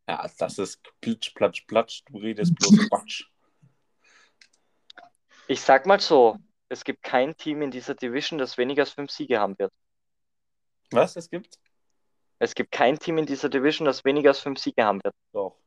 Ja, 0.10 0.28
das 0.39 0.57
ist 0.57 0.82
plitsch, 1.01 1.36
platsch, 1.36 1.62
platsch. 1.68 2.01
Du 2.10 2.18
redest 2.18 2.55
bloß 2.55 2.72
Quatsch. 2.89 3.26
Ich 5.47 5.62
sag 5.62 5.86
mal 5.86 5.99
so, 5.99 6.38
es 6.68 6.84
gibt 6.84 7.03
kein 7.03 7.38
Team 7.38 7.62
in 7.62 7.70
dieser 7.70 7.93
Division, 7.93 8.39
das 8.39 8.57
weniger 8.57 8.82
als 8.82 8.91
5 8.91 9.12
Siege 9.12 9.39
haben 9.39 9.57
wird. 9.60 9.72
Was 10.89 11.16
es 11.16 11.30
gibt? 11.30 11.60
Es 12.39 12.55
gibt 12.55 12.72
kein 12.72 12.97
Team 12.97 13.20
in 13.20 13.28
dieser 13.28 13.49
Division, 13.49 13.86
das 13.86 14.03
weniger 14.03 14.32
als 14.32 14.39
5 14.39 14.57
Siege 14.57 14.84
haben 14.84 14.99
wird. 15.03 15.14
Doch. 15.32 15.60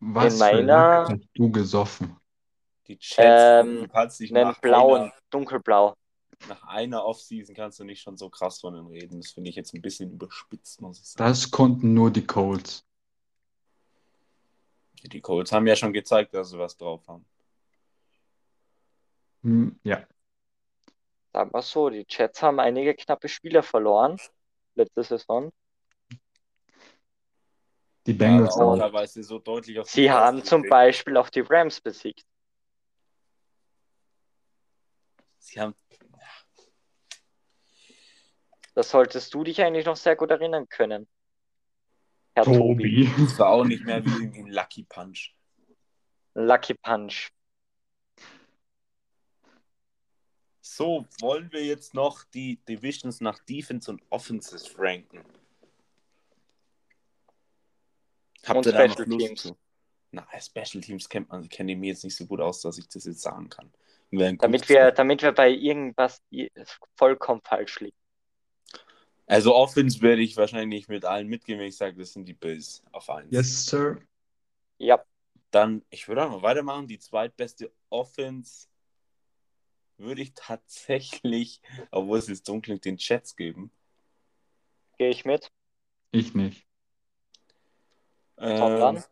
Was 0.00 0.34
In 0.34 0.38
meiner- 0.38 1.06
hast 1.08 1.28
du 1.34 1.50
gesoffen? 1.50 2.14
Die 2.88 2.98
Jets, 3.00 3.16
Ähm, 3.18 3.80
du 3.84 3.88
kannst 3.88 4.20
dich 4.20 4.34
Einen 4.34 4.48
nach 4.48 4.60
blauen, 4.60 5.10
dunkelblau. 5.30 5.94
Nach 6.48 6.62
einer 6.64 7.04
Offseason 7.04 7.54
kannst 7.54 7.78
du 7.80 7.84
nicht 7.84 8.02
schon 8.02 8.16
so 8.16 8.28
krass 8.30 8.60
von 8.60 8.74
denen 8.74 8.86
reden. 8.88 9.20
Das 9.20 9.32
finde 9.32 9.50
ich 9.50 9.56
jetzt 9.56 9.74
ein 9.74 9.82
bisschen 9.82 10.10
überspitzt, 10.12 10.80
muss 10.80 11.00
ich 11.00 11.06
sagen. 11.06 11.28
Das 11.28 11.50
konnten 11.50 11.94
nur 11.94 12.10
die 12.10 12.26
Colts. 12.26 12.84
Die 15.02 15.20
Colts 15.20 15.52
haben 15.52 15.66
ja 15.66 15.76
schon 15.76 15.92
gezeigt, 15.92 16.34
dass 16.34 16.50
sie 16.50 16.58
was 16.58 16.76
drauf 16.76 17.06
haben. 17.06 17.24
Hm, 19.42 19.78
ja, 19.84 20.06
Sagen 21.36 21.52
wir 21.52 21.60
so, 21.60 21.90
die 21.90 22.06
Jets 22.08 22.40
haben 22.40 22.58
einige 22.60 22.94
knappe 22.94 23.28
Spieler 23.28 23.62
verloren 23.62 24.18
letzte 24.74 25.02
Saison. 25.02 25.52
die 28.06 28.14
Bengals 28.14 28.56
aber 28.56 28.72
auch 28.72 28.78
teilweise 28.78 29.22
so 29.22 29.38
deutlich 29.38 29.78
auf 29.78 29.86
die 29.86 30.00
Sie 30.00 30.10
haben 30.10 30.42
zum. 30.42 30.62
Beispiel 30.62 31.14
auch 31.18 31.28
die 31.28 31.40
Rams 31.40 31.78
besiegt. 31.78 32.24
Sie 35.38 35.60
haben 35.60 35.74
Das 38.76 38.90
solltest 38.90 39.32
du 39.32 39.42
dich 39.42 39.62
eigentlich 39.62 39.86
noch 39.86 39.96
sehr 39.96 40.16
gut 40.16 40.30
erinnern 40.30 40.68
können. 40.68 41.08
Herr 42.34 42.44
Tobi. 42.44 43.06
Tobi. 43.06 43.10
das 43.24 43.38
war 43.38 43.48
auch 43.48 43.64
nicht 43.64 43.86
mehr 43.86 44.04
wie 44.04 44.10
irgendwie 44.10 44.40
ein 44.40 44.48
Lucky 44.48 44.84
Punch. 44.84 45.34
Lucky 46.34 46.74
Punch. 46.74 47.30
So, 50.60 51.06
wollen 51.20 51.50
wir 51.52 51.64
jetzt 51.64 51.94
noch 51.94 52.24
die 52.24 52.62
Divisions 52.68 53.22
nach 53.22 53.38
Defense 53.38 53.90
und 53.90 54.02
Offenses 54.10 54.78
ranken? 54.78 55.24
Habt 58.44 58.58
Und 58.58 58.66
ihr 58.66 58.72
da 58.72 58.86
noch 58.86 58.92
Special 58.92 59.08
Lust 59.08 59.26
Teams. 59.26 59.42
zu? 59.42 59.56
Na, 60.10 60.28
Special 60.38 60.82
Teams 60.82 61.08
kennt 61.08 61.30
man, 61.30 61.48
kenne 61.48 61.72
ich 61.72 61.78
mir 61.78 61.88
jetzt 61.88 62.04
nicht 62.04 62.16
so 62.16 62.26
gut 62.26 62.42
aus, 62.42 62.60
dass 62.60 62.76
ich 62.76 62.86
das 62.90 63.06
jetzt 63.06 63.22
sagen 63.22 63.48
kann. 63.48 63.72
Damit 64.10 64.68
wir, 64.68 64.90
damit 64.90 65.22
wir 65.22 65.32
bei 65.32 65.48
irgendwas 65.48 66.22
vollkommen 66.94 67.40
falsch 67.42 67.80
liegen. 67.80 67.96
Also 69.26 69.54
Offense 69.54 70.00
werde 70.02 70.22
ich 70.22 70.36
wahrscheinlich 70.36 70.88
mit 70.88 71.04
allen 71.04 71.26
mitgehen, 71.26 71.58
wenn 71.58 71.66
ich 71.66 71.76
sage, 71.76 71.96
das 71.98 72.12
sind 72.12 72.26
die 72.26 72.34
Bills 72.34 72.82
auf 72.92 73.08
1. 73.10 73.32
Yes, 73.32 73.66
sir. 73.66 73.98
Ja, 74.78 75.04
Dann, 75.50 75.82
ich 75.90 76.06
würde 76.06 76.24
auch 76.24 76.30
mal 76.30 76.42
weitermachen. 76.42 76.86
Die 76.86 76.98
zweitbeste 76.98 77.72
Offense 77.90 78.68
würde 79.98 80.22
ich 80.22 80.32
tatsächlich, 80.34 81.60
obwohl 81.90 82.18
es 82.18 82.28
jetzt 82.28 82.48
dunkel 82.48 82.78
klingt, 82.78 82.84
den 82.84 82.96
Jets 82.98 83.34
geben. 83.36 83.70
gehe 84.98 85.10
ich 85.10 85.24
mit. 85.24 85.50
Ich 86.12 86.34
nicht. 86.34 86.66
Tom 88.36 88.48
Ähm, 88.48 88.78
dann? 88.80 89.04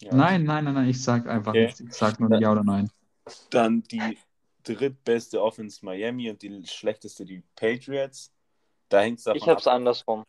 ja. 0.00 0.14
Nein, 0.16 0.44
nein, 0.44 0.64
nein, 0.64 0.74
nein, 0.74 0.88
ich 0.88 1.02
sag 1.02 1.26
einfach 1.26 1.52
Okay. 1.52 1.66
nichts. 1.66 1.80
Ich 1.80 1.94
sag 1.94 2.20
nur 2.20 2.38
ja 2.38 2.52
oder 2.52 2.64
nein. 2.64 2.90
Dann 3.50 3.82
die 3.84 4.18
drittbeste 4.64 5.42
Offense 5.42 5.84
Miami 5.84 6.30
und 6.30 6.42
die 6.42 6.66
schlechteste 6.66 7.24
die 7.24 7.42
Patriots. 7.56 8.33
Da 8.88 9.00
hängt 9.00 9.18
es 9.18 9.24
davon 9.24 9.40
Ich 9.40 9.48
habe 9.48 9.60
es 9.60 9.66
andersrum. 9.66 10.24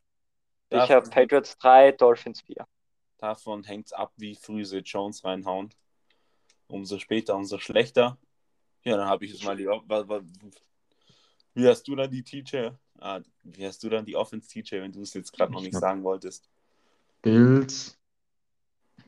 Ich 0.70 0.78
Davon- 0.80 0.96
habe 0.96 1.10
Patriots 1.10 1.58
3, 1.58 1.92
Dolphins 1.92 2.42
4. 2.42 2.68
Davon 3.18 3.64
hängt 3.64 3.88
es 3.88 3.94
ab, 3.94 4.12
wie 4.18 4.36
früh 4.36 4.66
sie 4.66 4.80
Jones 4.80 5.24
reinhauen. 5.24 5.74
Umso 6.68 6.98
später, 7.00 7.36
umso 7.36 7.60
schlechter. 7.60 8.18
Ja, 8.84 8.98
dann 8.98 9.08
habe 9.08 9.26
ich 9.26 9.34
es 9.34 9.44
mal 9.44 9.56
die. 9.56 9.66
Wie 11.54 11.68
hast 11.68 11.84
du 11.88 11.96
dann 11.96 12.10
die 12.12 12.24
Teacher? 12.24 12.80
Ah, 13.00 13.22
wie 13.44 13.66
hast 13.66 13.84
du 13.84 13.90
dann 13.90 14.06
die 14.06 14.16
Offense 14.16 14.50
Teacher, 14.50 14.82
wenn 14.82 14.92
du 14.92 15.02
es 15.02 15.14
jetzt 15.14 15.32
gerade 15.34 15.52
noch 15.54 15.60
Ich 15.62 15.68
nicht 15.68 15.80
sagen 15.80 16.04
wolltest? 16.04 16.50
Bills, 17.22 17.98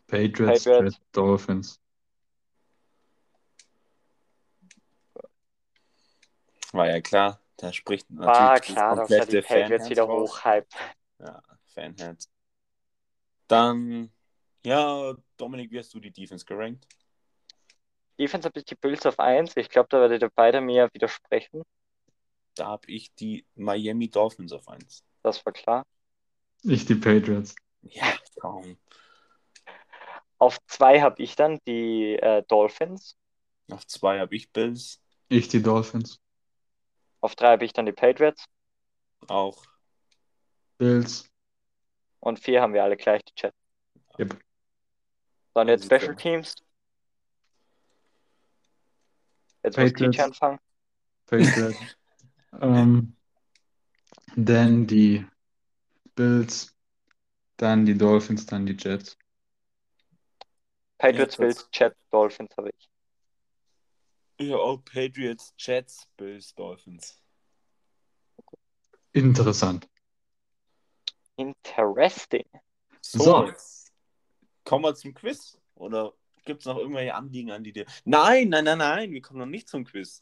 Patriots, 0.07 0.63
Patriots. 0.63 0.95
Jets, 0.97 1.01
Dolphins. 1.11 1.79
War 6.73 6.87
ja 6.89 7.01
klar, 7.01 7.39
da 7.57 7.73
spricht 7.73 8.09
natürlich 8.09 8.37
War 8.37 8.55
das 8.57 8.65
klar, 8.65 8.95
dass 8.95 9.11
er 9.11 9.25
die 9.25 9.41
Patriots 9.41 9.89
wieder 9.89 10.03
raus. 10.03 10.31
hochhype. 10.31 10.67
Ja, 11.19 11.41
Fanherz. 11.67 12.29
Dann, 13.47 14.11
ja, 14.65 15.15
Dominik, 15.37 15.71
wie 15.71 15.79
hast 15.79 15.93
du 15.93 15.99
die 15.99 16.11
Defense 16.11 16.45
gerankt? 16.45 16.85
Defense 18.19 18.47
habe 18.47 18.59
ich 18.59 18.65
die 18.65 18.75
Bills 18.75 19.05
auf 19.05 19.19
1. 19.19 19.55
Ich 19.57 19.69
glaube, 19.69 19.89
da 19.89 19.99
werdet 19.99 20.21
ihr 20.21 20.31
beide 20.33 20.61
mir 20.61 20.89
widersprechen. 20.93 21.63
Da 22.55 22.67
habe 22.67 22.87
ich 22.91 23.13
die 23.15 23.45
Miami 23.55 24.09
Dolphins 24.09 24.51
auf 24.51 24.67
1. 24.67 25.03
Das 25.23 25.45
war 25.45 25.53
klar. 25.53 25.85
Ich 26.63 26.85
die 26.85 26.95
Patriots. 26.95 27.55
Ja, 27.83 28.11
kaum. 28.39 28.77
Auf 30.39 30.57
2 30.67 31.01
habe 31.01 31.21
ich 31.21 31.35
dann 31.35 31.59
die 31.67 32.15
äh, 32.15 32.43
Dolphins. 32.47 33.17
Auf 33.69 33.85
2 33.85 34.19
habe 34.19 34.35
ich 34.35 34.51
Bills. 34.51 35.01
Ich 35.29 35.47
die 35.47 35.61
Dolphins. 35.61 36.19
Auf 37.21 37.35
3 37.35 37.51
habe 37.51 37.65
ich 37.65 37.73
dann 37.73 37.85
die 37.85 37.91
Patriots. 37.91 38.45
Auch. 39.27 39.63
Bills. 40.77 41.29
Und 42.19 42.39
4 42.39 42.61
haben 42.61 42.73
wir 42.73 42.83
alle 42.83 42.97
gleich 42.97 43.23
die 43.25 43.33
Jets. 43.35 43.57
Yep. 44.19 44.39
Dann 45.53 45.67
jetzt 45.67 45.85
Special. 45.85 46.15
Teams. 46.15 46.55
Jetzt 49.63 49.77
muss 49.77 49.91
Patriots. 49.91 50.15
Teacher 50.15 50.25
anfangen. 50.25 50.59
Patriots. 51.25 51.77
ähm, 52.61 53.15
dann 54.35 54.85
die 54.87 55.25
Bills. 56.15 56.75
Dann 57.57 57.85
die 57.85 57.97
Dolphins, 57.97 58.45
dann 58.45 58.67
die 58.67 58.77
Jets. 58.77 59.17
Patriots, 60.99 61.37
Bills, 61.37 61.69
Jets, 61.73 61.97
Dolphins 62.11 62.55
habe 62.55 62.69
ich. 62.69 62.89
Ja, 64.39 64.55
auch 64.57 64.77
Patriots, 64.85 65.53
Jets, 65.57 66.07
Bills, 66.15 66.53
Dolphins. 66.53 67.19
Interessant. 69.13 69.87
Interesting. 71.37 72.45
So, 73.01 73.23
So. 73.23 73.51
kommen 74.63 74.85
wir 74.85 74.95
zum 74.95 75.13
Quiz. 75.13 75.57
Oder 75.75 76.13
gibt 76.45 76.61
es 76.61 76.65
noch 76.65 76.77
irgendwelche 76.77 77.15
Anliegen 77.15 77.51
an 77.51 77.63
die 77.63 77.73
dir? 77.73 77.85
Nein, 78.05 78.49
nein, 78.49 78.65
nein, 78.65 78.77
nein, 78.77 79.11
wir 79.11 79.21
kommen 79.21 79.39
noch 79.39 79.45
nicht 79.45 79.69
zum 79.69 79.85
Quiz. 79.85 80.21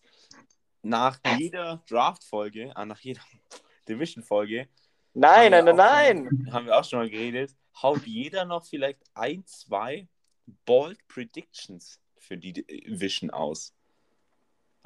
Nach 0.81 1.19
jeder 1.37 1.83
Draft-Folge, 1.89 2.71
ah, 2.75 2.85
nach 2.85 2.99
jeder 2.99 3.21
Division-Folge, 3.89 4.69
Nein, 5.17 5.51
nein, 5.51 5.63
nein, 5.63 5.75
nein. 5.77 6.49
Haben 6.51 6.65
wir 6.65 6.77
auch 6.77 6.83
schon 6.83 6.99
mal 6.99 7.09
geredet. 7.09 7.55
Haut 7.81 8.05
jeder 8.05 8.43
noch 8.43 8.65
vielleicht 8.65 8.99
ein, 9.13 9.45
zwei 9.45 10.09
Bold 10.65 10.99
Predictions 11.07 12.01
für 12.17 12.37
die 12.37 12.51
Division 12.51 13.29
aus. 13.29 13.73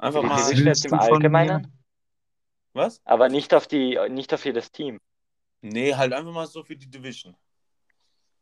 Einfach 0.00 0.22
Für 0.22 0.54
die 0.54 0.62
mal. 0.64 0.74
Im 0.84 0.94
Allgemeinen, 0.94 1.78
Was? 2.72 3.00
aber 3.04 3.28
nicht 3.28 3.52
auf 3.52 3.66
die, 3.66 3.98
nicht 4.08 4.32
auf 4.32 4.44
jedes 4.44 4.72
Team. 4.72 4.98
Nee, 5.60 5.94
halt 5.94 6.12
einfach 6.14 6.32
mal 6.32 6.46
so 6.46 6.64
für 6.64 6.74
die 6.76 6.88
Division. 6.90 7.36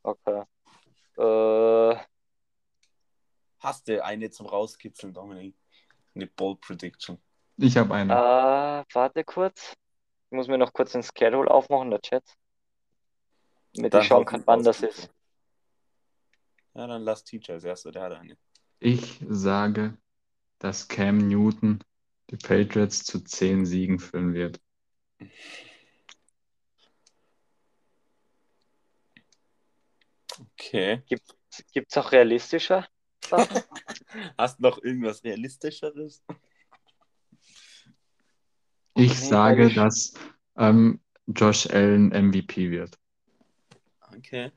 Okay. 0.05 0.45
Äh, 1.17 1.97
Hast 3.59 3.89
du 3.89 4.05
eine 4.05 4.31
zum 4.31 4.47
Rauskitzeln, 4.47 5.13
Dominik? 5.13 5.57
Eine 6.15 6.29
Bold 6.29 6.61
Prediction. 6.61 7.19
Ich 7.57 7.77
habe 7.77 7.93
eine. 7.93 8.13
äh, 8.13 8.95
warte 8.95 9.25
kurz. 9.25 9.75
Ich 10.31 10.37
muss 10.37 10.47
mir 10.47 10.59
noch 10.59 10.73
kurz 10.73 10.93
den 10.93 11.03
Schedule 11.03 11.51
aufmachen, 11.51 11.91
der 11.91 12.01
Chat. 12.01 12.23
Damit 13.75 13.95
Dann 13.95 14.03
ich 14.03 14.07
schauen 14.07 14.25
kann, 14.25 14.43
wann 14.47 14.63
das 14.63 14.83
ist. 14.83 15.11
Ja, 16.75 16.87
dann 16.87 17.03
lass 17.03 17.25
Teacher 17.25 17.55
als 17.55 17.65
erster, 17.65 17.91
der 17.91 18.03
hat 18.03 18.13
eine. 18.13 18.37
Ich 18.79 19.21
sage, 19.29 19.99
dass 20.59 20.89
Cam 20.89 21.19
Newton 21.29 21.83
die 22.31 22.37
Patriots 22.37 23.05
zu 23.05 23.21
zehn 23.21 23.65
Siegen 23.65 23.99
führen 23.99 24.35
wird. 24.35 24.61
Okay. 30.41 31.03
Gibt 31.09 31.91
es 31.91 31.97
auch 31.97 32.13
realistischer 32.13 32.87
Sachen? 33.25 33.63
Hast 34.39 34.59
du 34.59 34.63
noch 34.63 34.83
irgendwas 34.83 35.23
Realistischeres? 35.25 36.23
Ich 38.95 39.09
Nee, 39.21 39.29
sage, 39.29 39.67
ich- 39.69 39.75
dass 39.75 40.13
ähm, 40.57 41.01
Josh 41.27 41.67
Allen 41.69 42.13
MVP 42.13 42.71
wird. 42.71 42.99
Okay. 44.17 44.51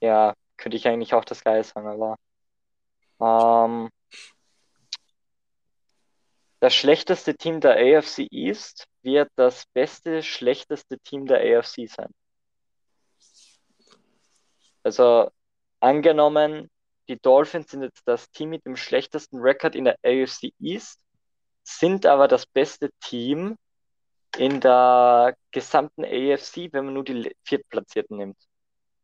Ja, 0.00 0.34
könnte 0.56 0.76
ich 0.76 0.86
eigentlich 0.86 1.14
auch 1.14 1.24
das 1.24 1.42
Gleiche 1.42 1.64
sagen, 1.68 1.86
aber 1.88 2.16
ähm, 3.20 3.88
das 6.60 6.74
schlechteste 6.74 7.36
Team 7.36 7.60
der 7.60 7.76
AFC 7.76 8.26
East 8.30 8.86
wird 9.02 9.30
das 9.36 9.66
beste, 9.74 10.22
schlechteste 10.22 10.98
Team 11.00 11.26
der 11.26 11.58
AFC 11.58 11.88
sein. 11.88 12.10
Also 14.82 15.30
angenommen, 15.80 16.70
die 17.08 17.18
Dolphins 17.20 17.70
sind 17.70 17.82
jetzt 17.82 18.02
das 18.06 18.30
Team 18.30 18.50
mit 18.50 18.64
dem 18.64 18.76
schlechtesten 18.76 19.38
Rekord 19.38 19.74
in 19.74 19.84
der 19.84 19.98
AFC 20.02 20.52
East, 20.58 21.00
sind 21.62 22.06
aber 22.06 22.28
das 22.28 22.46
beste 22.46 22.90
Team 23.00 23.56
in 24.38 24.60
der 24.60 25.36
gesamten 25.50 26.04
AFC, 26.04 26.72
wenn 26.72 26.86
man 26.86 26.94
nur 26.94 27.04
die 27.04 27.34
Viertplatzierten 27.44 28.16
nimmt. 28.16 28.36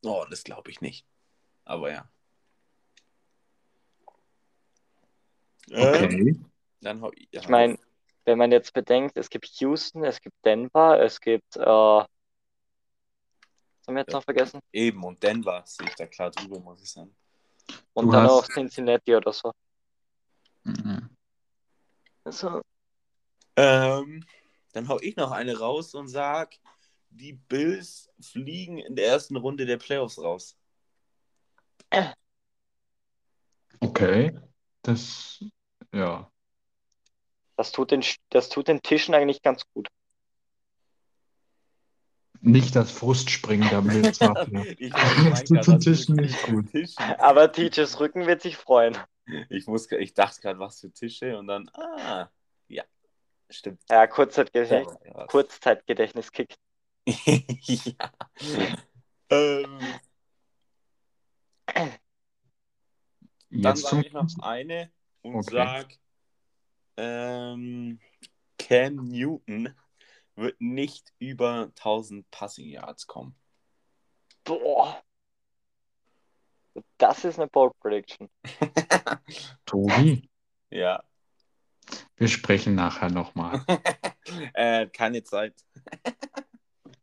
Oh, 0.05 0.25
das 0.29 0.45
glaube 0.45 0.71
ich 0.71 0.81
nicht. 0.81 1.07
Aber 1.65 1.93
ja. 1.93 2.09
Ähm, 5.71 6.05
Okay. 6.05 6.52
Dann 6.83 7.01
hau 7.01 7.11
ich. 7.15 7.29
Ich 7.33 7.49
meine, 7.49 7.79
wenn 8.25 8.39
man 8.39 8.53
jetzt 8.53 8.73
bedenkt, 8.73 9.17
es 9.17 9.31
gibt 9.31 9.47
Houston, 9.61 10.05
es 10.05 10.21
gibt 10.21 10.37
Denver, 10.45 11.01
es 11.01 11.21
gibt, 11.21 11.57
äh, 11.57 11.61
was 11.65 12.07
haben 13.87 13.95
wir 13.95 14.01
jetzt 14.01 14.13
Ja. 14.13 14.19
noch 14.19 14.25
vergessen? 14.25 14.61
Eben, 14.73 15.03
und 15.05 15.23
Denver 15.23 15.63
sehe 15.67 15.87
ich 15.89 15.95
da 15.95 16.07
klar 16.07 16.31
drüber, 16.31 16.61
muss 16.61 16.83
ich 16.83 16.91
sagen. 16.91 17.15
Und 17.95 18.07
Du 18.07 18.13
dann 18.13 18.25
hast- 18.25 18.31
auch 18.31 18.47
Cincinnati 18.47 19.15
oder 19.15 19.33
so. 19.33 19.53
Mhm. 20.65 21.09
Also, 22.25 22.63
Ähm, 23.57 24.25
dann 24.73 24.89
hau 24.89 24.99
ich 25.01 25.15
noch 25.17 25.31
eine 25.31 25.59
raus 25.59 25.95
und 25.95 26.09
sag, 26.09 26.55
die 27.11 27.35
Bills 27.35 28.09
fliegen 28.19 28.79
in 28.79 28.97
der 28.97 29.09
ersten 29.09 29.37
Runde 29.37 29.67
der 29.67 29.77
Playoffs 29.77 30.19
raus. 30.19 30.57
Okay. 33.81 34.39
Das, 34.81 35.45
ja. 35.93 36.32
Das 37.57 37.73
tut 37.73 37.91
den, 37.91 38.05
das 38.31 38.49
tut 38.49 38.69
den 38.69 38.83
Tischen 38.83 39.15
eigentlich 39.15 39.43
ganz 39.43 39.65
gut. 39.73 39.89
Nicht 42.41 42.75
das 42.75 42.91
Frustspringen 42.91 43.69
ich 44.01 44.19
Das 44.93 45.47
tut 45.47 45.67
den 45.69 45.81
Tischen 45.81 46.17
nicht 46.17 46.43
gut. 46.43 46.67
Aber 46.97 47.53
TJs 47.53 48.01
Rücken 48.01 48.27
wird 48.27 48.43
sich 48.43 48.57
freuen. 48.57 48.99
Ich, 49.49 49.67
muss, 49.69 49.91
ich 49.93 50.15
dachte 50.15 50.41
gerade, 50.41 50.59
was 50.59 50.81
für 50.81 50.93
Tische 50.93 51.39
und 51.39 51.47
dann, 51.47 51.69
ah, 51.75 52.29
ja, 52.67 52.83
stimmt. 53.49 53.81
Ja, 53.89 54.07
Kurzzeitgedächtnis, 54.09 54.99
Ja. 55.05 55.27
Kurzzeitgedächtnis 55.27 56.33
kickt. 56.33 56.59
ja. 57.07 58.11
Ähm, 59.31 59.79
dann 63.51 63.77
Jetzt 63.77 63.83
sage 63.83 63.97
zum 63.97 64.01
ich 64.01 64.13
noch 64.13 64.29
eine 64.41 64.91
und 65.23 65.37
Okay. 65.37 65.55
sag, 65.55 65.99
ähm, 66.97 68.01
Cam 68.59 68.97
Newton 69.09 69.75
wird 70.37 70.61
nicht 70.61 71.13
über 71.19 71.71
1000 71.77 72.31
Passing 72.31 72.69
Yards 72.69 73.07
kommen. 73.07 73.37
Boah. 74.45 75.03
Das 76.97 77.25
ist 77.25 77.39
eine 77.39 77.49
Bold 77.49 77.79
Prediction. 77.81 78.31
Tobi. 79.67 80.29
ja, 80.71 81.03
Wir 82.17 82.29
sprechen 82.29 82.75
nachher 82.75 83.11
nochmal. 83.11 83.65
äh, 84.55 84.87
keine 84.87 85.23
Zeit. 85.23 85.55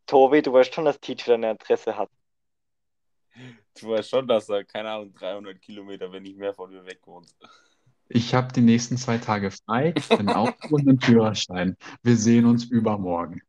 Tobi, 0.07 0.41
du 0.41 0.53
weißt 0.53 0.73
schon, 0.73 0.85
dass 0.85 0.99
TJ 0.99 1.25
deine 1.27 1.49
Adresse 1.49 1.95
hat. 1.95 2.09
Du 3.79 3.89
weißt 3.89 4.09
schon, 4.09 4.27
dass 4.27 4.49
er, 4.49 4.65
keine 4.65 4.89
Ahnung, 4.89 5.13
300 5.13 5.61
Kilometer, 5.61 6.11
wenn 6.11 6.23
nicht 6.23 6.37
mehr 6.37 6.53
von 6.53 6.71
mir 6.71 6.83
weg 6.85 7.05
wohnt. 7.05 7.33
Ich 8.11 8.33
habe 8.33 8.51
die 8.51 8.61
nächsten 8.61 8.97
zwei 8.97 9.19
Tage 9.19 9.51
frei, 9.51 9.93
ein 10.09 10.29
Auto 10.29 10.55
und 10.75 10.87
einen 10.87 10.99
Führerschein. 10.99 11.77
Wir 12.01 12.17
sehen 12.17 12.45
uns 12.45 12.65
übermorgen. 12.65 13.41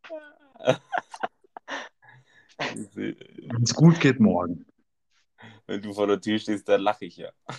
Wenn 2.95 3.63
es 3.63 3.75
gut 3.75 3.99
geht, 4.01 4.21
morgen. 4.21 4.67
Wenn 5.67 5.81
du 5.81 5.95
vor 5.95 6.07
der 6.07 6.21
Tür 6.21 6.39
stehst, 6.39 6.69
dann 6.69 6.83
lache 6.83 7.07
ich 7.07 7.17
ja. 7.17 7.31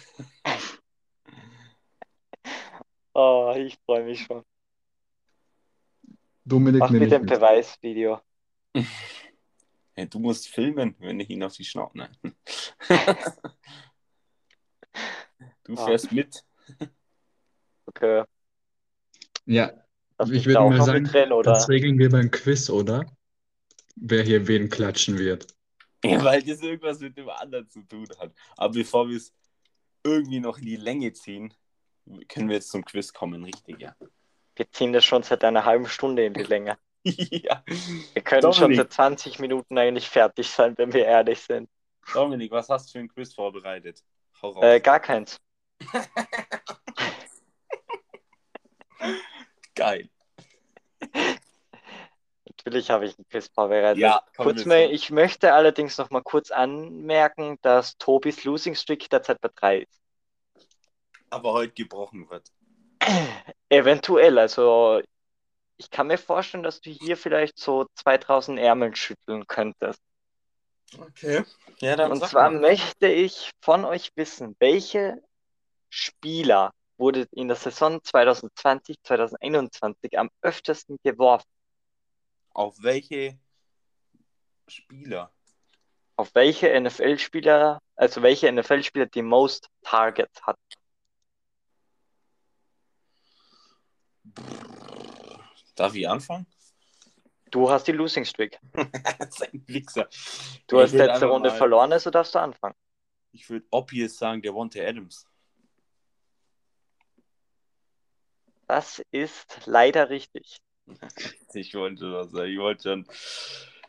Oh, 3.13 3.53
ich 3.57 3.77
freue 3.85 4.05
mich 4.05 4.21
schon. 4.21 4.41
Dominik, 6.45 6.79
Mach 6.79 6.91
mit. 6.91 7.09
Beweisvideo. 7.09 8.21
Hey, 9.93 10.07
du 10.07 10.17
musst 10.19 10.47
filmen, 10.47 10.95
wenn 10.99 11.19
ich 11.19 11.29
ihn 11.29 11.43
auf 11.43 11.53
die 11.53 11.65
Schnauze. 11.65 11.97
Nein. 11.97 12.15
du 15.65 15.73
Ah. 15.75 15.85
fährst 15.85 16.13
mit. 16.13 16.45
Okay. 17.88 18.24
Ja, 19.45 19.72
Lass 20.17 20.30
ich 20.30 20.45
würde 20.45 20.61
mal 20.61 20.82
sagen, 20.82 21.03
drin, 21.03 21.32
oder? 21.32 21.51
das 21.51 21.67
regeln 21.67 21.97
wir 21.97 22.09
beim 22.09 22.32
Quiz, 22.32 22.69
oder? 22.69 23.05
Wer 23.95 24.24
hier 24.24 24.47
wen 24.47 24.69
klatschen 24.69 25.17
wird. 25.17 25.47
Ja, 26.03 26.24
weil 26.24 26.41
das 26.41 26.61
irgendwas 26.61 26.99
mit 26.99 27.17
dem 27.17 27.28
anderen 27.30 27.69
zu 27.69 27.82
tun 27.82 28.07
hat. 28.19 28.32
Aber 28.55 28.74
bevor 28.74 29.09
wir 29.09 29.17
es 29.17 29.34
irgendwie 30.03 30.39
noch 30.39 30.57
in 30.59 30.65
die 30.65 30.76
Länge 30.78 31.11
ziehen, 31.13 31.53
können 32.28 32.47
wir 32.47 32.55
jetzt 32.55 32.69
zum 32.69 32.86
Quiz 32.86 33.11
kommen, 33.13 33.43
richtig, 33.43 33.80
ja. 33.80 33.95
Wir 34.55 34.72
ziehen 34.72 34.93
das 34.93 35.05
schon 35.05 35.24
seit 35.24 35.43
einer 35.43 35.65
halben 35.65 35.88
Stunde 35.88 36.26
in 36.26 36.34
die 36.34 36.43
Länge. 36.43 36.78
ja. 37.03 37.63
Wir 38.13 38.22
können 38.22 38.41
schon 38.53 38.63
Dominik. 38.63 38.78
seit 38.78 38.93
20 38.93 39.39
Minuten 39.39 39.78
eigentlich 39.78 40.09
fertig 40.09 40.49
sein, 40.49 40.78
wenn 40.78 40.93
wir 40.93 41.05
ehrlich 41.05 41.39
sind. 41.39 41.69
Dominik, 42.13 42.51
was 42.51 42.69
hast 42.69 42.89
du 42.89 42.91
für 42.93 42.99
ein 42.99 43.07
Quiz 43.07 43.34
vorbereitet? 43.34 44.04
Hau 44.41 44.50
raus. 44.51 44.63
Äh, 44.63 44.79
gar 44.79 45.00
keins. 45.00 45.37
Geil. 49.75 50.09
Natürlich 52.45 52.91
habe 52.91 53.05
ich 53.05 53.17
ein 53.17 53.25
Quiz. 53.28 53.49
Ja, 53.95 54.24
kurz 54.37 54.66
mal, 54.66 54.91
ich 54.91 55.09
möchte 55.09 55.53
allerdings 55.53 55.97
noch 55.97 56.12
mal 56.12 56.21
kurz 56.21 56.51
anmerken, 56.51 57.58
dass 57.62 57.97
Tobis 57.97 58.43
Losing 58.43 58.75
Streak 58.75 59.09
derzeit 59.09 59.41
bei 59.41 59.49
3 59.55 59.79
ist. 59.79 59.99
Aber 61.29 61.53
heute 61.53 61.74
gebrochen 61.74 62.29
wird. 62.29 62.45
Eventuell, 63.70 64.37
also 64.37 65.01
ich 65.78 65.89
kann 65.89 66.05
mir 66.08 66.20
vorstellen, 66.20 66.63
dass 66.63 66.82
du 66.82 66.91
hier 66.91 67.16
vielleicht 67.17 67.58
so 67.58 67.87
2000 67.95 68.59
Ärmel 68.59 68.95
schütteln 68.95 69.47
könntest. 69.47 70.01
Okay. 70.99 71.43
Ja, 71.79 71.95
dann 71.95 72.12
Und 72.12 72.24
zwar 72.24 72.51
mal. 72.51 72.59
möchte 72.59 73.08
ich 73.08 73.49
von 73.62 73.86
euch 73.86 74.12
wissen, 74.16 74.55
welche 74.59 75.21
Spieler 75.92 76.74
wurde 76.97 77.28
in 77.32 77.47
der 77.50 77.58
Saison 77.58 78.01
2020, 78.01 78.96
2021 79.04 80.18
am 80.18 80.30
öftesten 80.42 80.97
geworfen? 81.04 81.47
Auf 82.54 82.82
welche 82.82 83.38
Spieler? 84.68 85.32
Auf 86.16 86.34
welche 86.34 86.80
NFL-Spieler, 86.80 87.82
also 87.96 88.22
welche 88.22 88.51
NFL-Spieler 88.51 89.08
die 89.08 89.22
most 89.22 89.68
Targets 89.84 90.42
hat? 90.43 90.58
Darf 95.76 95.96
ich 95.96 96.08
anfangen? 96.08 96.46
Du 97.50 97.70
hast 97.70 97.86
die 97.88 97.92
Losing 97.92 98.24
Streak. 98.24 98.58
Sein 99.30 99.63
Wichser. 99.68 100.08
Du 100.68 100.80
hast 100.80 100.93
ich 100.93 101.00
würd 101.00 101.08
letzte 101.08 101.26
Runde 101.26 101.50
mal- 101.50 101.58
verloren, 101.58 101.92
also 101.92 102.09
darfst 102.09 102.34
du 102.36 102.39
anfangen. 102.39 102.76
Ich 103.34 103.50
würde 103.50 103.66
obvious 103.72 104.18
sagen, 104.18 104.42
der 104.42 104.54
Wonte 104.54 104.86
Adams. 104.86 105.26
Das 108.71 109.03
ist 109.11 109.59
leider 109.65 110.09
richtig. 110.09 110.61
Ich 111.53 111.75
wollte 111.75 112.09
was 112.13 112.31
sagen. 112.31 112.49
Ich 112.49 112.57
wollte 112.57 112.83
schon. 112.83 113.05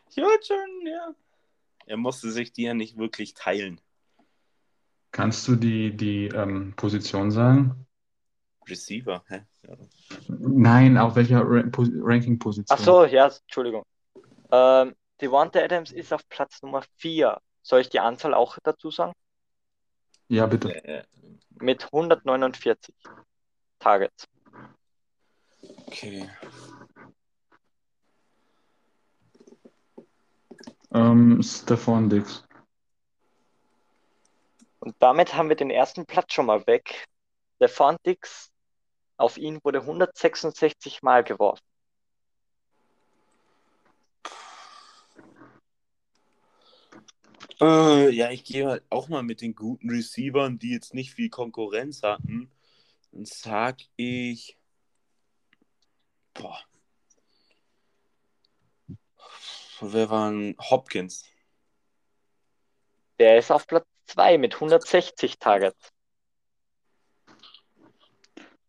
Ich 0.09 0.17
wollte 0.17 0.47
schon, 0.47 0.85
ja. 0.85 1.15
Er 1.85 1.95
musste 1.95 2.29
sich 2.31 2.51
die 2.51 2.63
ja 2.63 2.73
nicht 2.73 2.97
wirklich 2.97 3.33
teilen. 3.33 3.79
Kannst 5.11 5.47
du 5.47 5.55
die, 5.55 5.95
die 5.95 6.25
ähm, 6.27 6.73
Position 6.75 7.31
sagen? 7.31 7.87
Receiver, 8.67 9.23
hä? 9.29 9.45
Ja. 9.61 9.77
Nein, 10.27 10.97
auf 10.97 11.15
welcher 11.15 11.43
Ra 11.45 11.63
Pos 11.71 11.87
Ranking-Position? 11.93 12.77
Ach 12.77 12.83
so, 12.83 13.05
ja, 13.05 13.27
Entschuldigung. 13.27 13.85
Ähm, 14.51 14.95
Devonta 15.21 15.61
Adams 15.61 15.93
ist 15.93 16.11
auf 16.11 16.27
Platz 16.27 16.61
Nummer 16.61 16.83
4. 16.97 17.39
Soll 17.61 17.79
ich 17.79 17.87
die 17.89 18.01
Anzahl 18.01 18.33
auch 18.33 18.57
dazu 18.61 18.91
sagen? 18.91 19.13
Ja, 20.27 20.45
bitte. 20.45 20.75
Äh, 20.83 21.03
Mit 21.61 21.85
149 21.85 22.93
Targets. 23.79 24.27
Okay. 25.85 26.29
Ähm, 30.93 31.41
Stefan 31.41 32.09
Dix. 32.09 32.43
Und 34.79 34.95
damit 34.99 35.33
haben 35.35 35.49
wir 35.49 35.55
den 35.55 35.69
ersten 35.69 36.05
Platz 36.05 36.33
schon 36.33 36.45
mal 36.45 36.65
weg. 36.67 37.05
Stefan 37.55 37.97
Dix, 38.05 38.51
auf 39.17 39.37
ihn 39.37 39.59
wurde 39.63 39.79
166 39.79 41.01
Mal 41.01 41.23
geworfen. 41.23 41.63
Äh, 47.61 48.09
ja, 48.09 48.29
ich 48.29 48.43
gehe 48.43 48.67
halt 48.67 48.83
auch 48.89 49.07
mal 49.07 49.23
mit 49.23 49.41
den 49.41 49.55
guten 49.55 49.89
Receivern, 49.89 50.59
die 50.59 50.71
jetzt 50.71 50.93
nicht 50.93 51.13
viel 51.13 51.29
Konkurrenz 51.29 52.03
hatten. 52.03 52.51
Dann 53.11 53.25
sag 53.25 53.77
ich. 53.95 54.57
Boah. 56.33 56.59
Wer 59.81 60.09
war 60.09 60.31
ein 60.31 60.55
Hopkins? 60.59 61.25
Der 63.19 63.37
ist 63.37 63.51
auf 63.51 63.67
Platz 63.67 63.85
2 64.07 64.37
mit 64.37 64.53
160 64.55 65.39
Targets. 65.39 65.89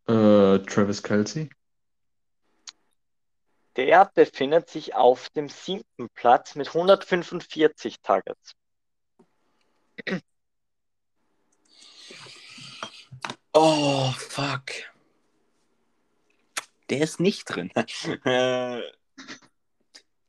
Äh, 0.06 0.58
Travis 0.58 1.02
Kelsey. 1.02 1.50
Der 3.76 4.10
befindet 4.14 4.68
sich 4.68 4.94
auf 4.94 5.30
dem 5.30 5.48
siebten 5.48 6.08
Platz 6.10 6.54
mit 6.54 6.68
145 6.68 8.00
Targets. 8.00 8.54
Oh, 13.52 14.12
fuck. 14.12 14.93
Der 16.90 17.00
ist 17.00 17.20
nicht 17.20 17.44
drin. 17.44 17.70
äh, 18.24 18.80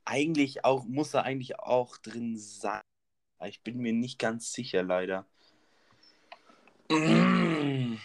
eigentlich 0.06 0.64
auch, 0.64 0.86
muss 0.86 1.14
er 1.14 1.24
eigentlich 1.24 1.60
auch 1.60 1.98
drin 1.98 2.38
sein. 2.38 2.82
Ich 3.46 3.62
bin 3.62 3.78
mir 3.78 3.94
nicht 3.94 4.20
ganz 4.20 4.54
sicher, 4.54 4.84
leider. 4.84 5.26
Von 6.88 8.00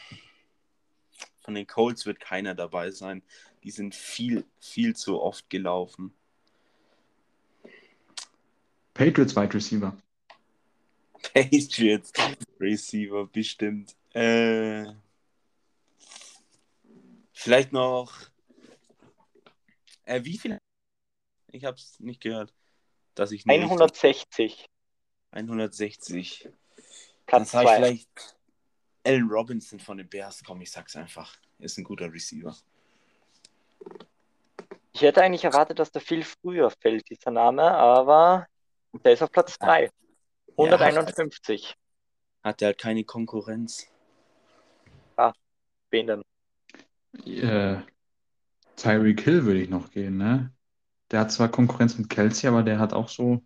den 1.54 1.66
Colts 1.66 2.06
wird 2.06 2.20
keiner 2.20 2.54
dabei 2.54 2.90
sein. 2.90 3.22
Die 3.62 3.70
sind 3.70 3.94
viel, 3.94 4.44
viel 4.58 4.96
zu 4.96 5.20
oft 5.20 5.48
gelaufen. 5.50 6.14
Patriots 8.94 9.36
Wide 9.36 9.54
Receiver. 9.54 9.96
Patriots 11.22 12.12
Receiver, 12.58 13.26
bestimmt. 13.26 13.94
Äh, 14.12 14.86
vielleicht 17.32 17.72
noch. 17.72 18.29
Äh, 20.10 20.24
wie 20.24 20.36
viel? 20.36 20.58
Ich 21.52 21.64
habe 21.64 21.76
es 21.76 22.00
nicht 22.00 22.20
gehört. 22.20 22.52
Dass 23.14 23.30
ich 23.30 23.44
eine 23.46 23.54
Richtung- 23.54 23.78
160. 23.78 24.66
160. 25.30 26.42
Dann 26.44 26.52
Platz 27.26 27.50
sage 27.52 27.64
ich 27.64 27.70
2. 27.70 27.76
vielleicht 27.76 28.36
Allen 29.04 29.28
Robinson 29.30 29.78
von 29.78 29.98
den 29.98 30.08
Bears. 30.08 30.42
Komm, 30.44 30.60
ich 30.60 30.70
sag's 30.70 30.96
einfach. 30.96 31.36
Ist 31.58 31.78
ein 31.78 31.84
guter 31.84 32.12
Receiver. 32.12 32.56
Ich 34.92 35.02
hätte 35.02 35.22
eigentlich 35.22 35.44
erwartet, 35.44 35.78
dass 35.78 35.92
der 35.92 36.02
viel 36.02 36.24
früher 36.24 36.70
fällt, 36.70 37.08
dieser 37.08 37.30
Name, 37.30 37.62
aber 37.62 38.46
der 39.04 39.12
ist 39.12 39.22
auf 39.22 39.30
Platz 39.30 39.58
3. 39.58 39.90
151. 40.58 41.76
Hat 42.42 42.60
er 42.60 42.66
halt 42.66 42.78
keine 42.78 43.04
Konkurrenz. 43.04 43.86
Wen 45.92 46.06
denn? 46.06 46.22
Äh, 47.24 47.82
Tyreek 48.80 49.20
Hill 49.20 49.44
würde 49.44 49.60
ich 49.60 49.68
noch 49.68 49.90
gehen, 49.90 50.16
ne? 50.16 50.52
Der 51.10 51.20
hat 51.20 51.32
zwar 51.32 51.48
Konkurrenz 51.48 51.98
mit 51.98 52.08
Kelsey, 52.08 52.48
aber 52.48 52.62
der 52.62 52.78
hat 52.78 52.92
auch 52.92 53.08
so. 53.08 53.42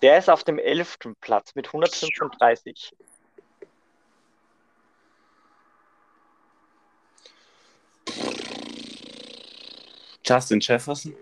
Der 0.00 0.18
ist 0.18 0.28
auf 0.28 0.42
dem 0.42 0.58
11. 0.58 0.98
Platz 1.20 1.54
mit 1.54 1.66
135. 1.68 2.92
Justin 10.24 10.60
Jefferson? 10.60 11.14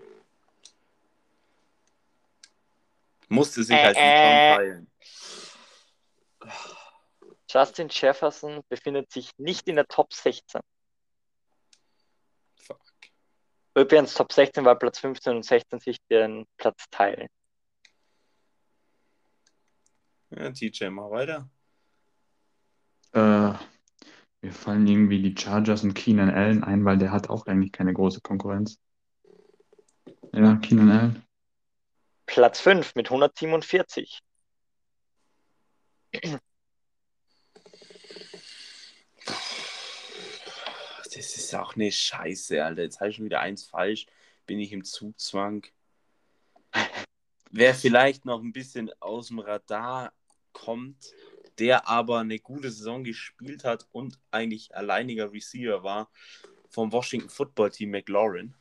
Musste 3.29 3.63
sich 3.63 3.75
Äh, 3.75 3.83
halt 3.83 3.97
äh. 3.97 4.55
teilen. 4.55 4.91
Justin 7.49 7.89
Jefferson 7.89 8.61
befindet 8.69 9.11
sich 9.11 9.31
nicht 9.37 9.67
in 9.67 9.75
der 9.75 9.87
Top 9.87 10.13
16. 10.13 10.61
Fuck. 12.55 12.81
Übrigens 13.75 14.13
Top 14.13 14.33
16, 14.33 14.65
weil 14.65 14.75
Platz 14.75 14.99
15 14.99 15.35
und 15.35 15.45
16 15.45 15.79
sich 15.79 15.97
den 16.09 16.45
Platz 16.57 16.85
teilen. 16.91 17.27
Ja, 20.31 20.49
TJ, 20.51 20.89
mach 20.89 21.09
weiter. 21.09 21.49
Äh, 23.13 23.53
mir 24.41 24.51
fallen 24.51 24.87
irgendwie 24.87 25.21
die 25.21 25.35
Chargers 25.37 25.83
und 25.83 25.93
Keenan 25.93 26.29
Allen 26.29 26.63
ein, 26.63 26.85
weil 26.85 26.97
der 26.97 27.11
hat 27.11 27.29
auch 27.29 27.45
eigentlich 27.47 27.71
keine 27.71 27.93
große 27.93 28.21
Konkurrenz. 28.21 28.79
Ja, 30.33 30.55
Keenan 30.57 30.91
Allen. 30.91 31.25
Platz 32.25 32.61
5 32.61 32.95
mit 32.95 33.07
147. 33.07 34.19
Das 41.13 41.35
ist 41.35 41.53
auch 41.55 41.75
eine 41.75 41.91
Scheiße, 41.91 42.63
Alter. 42.63 42.83
Jetzt 42.83 43.01
habe 43.01 43.09
ich 43.09 43.17
schon 43.17 43.25
wieder 43.25 43.41
eins 43.41 43.65
falsch. 43.65 44.05
Bin 44.45 44.59
ich 44.59 44.71
im 44.71 44.85
Zugzwang. 44.85 45.65
Wer 47.49 47.75
vielleicht 47.75 48.23
noch 48.23 48.41
ein 48.41 48.53
bisschen 48.53 48.91
aus 49.01 49.27
dem 49.27 49.39
Radar 49.39 50.13
kommt, 50.53 51.13
der 51.59 51.89
aber 51.89 52.19
eine 52.19 52.39
gute 52.39 52.71
Saison 52.71 53.03
gespielt 53.03 53.65
hat 53.65 53.87
und 53.91 54.19
eigentlich 54.31 54.73
alleiniger 54.73 55.33
Receiver 55.33 55.83
war, 55.83 56.09
vom 56.69 56.93
Washington 56.93 57.29
Football 57.29 57.71
Team 57.71 57.91
McLaurin. 57.91 58.55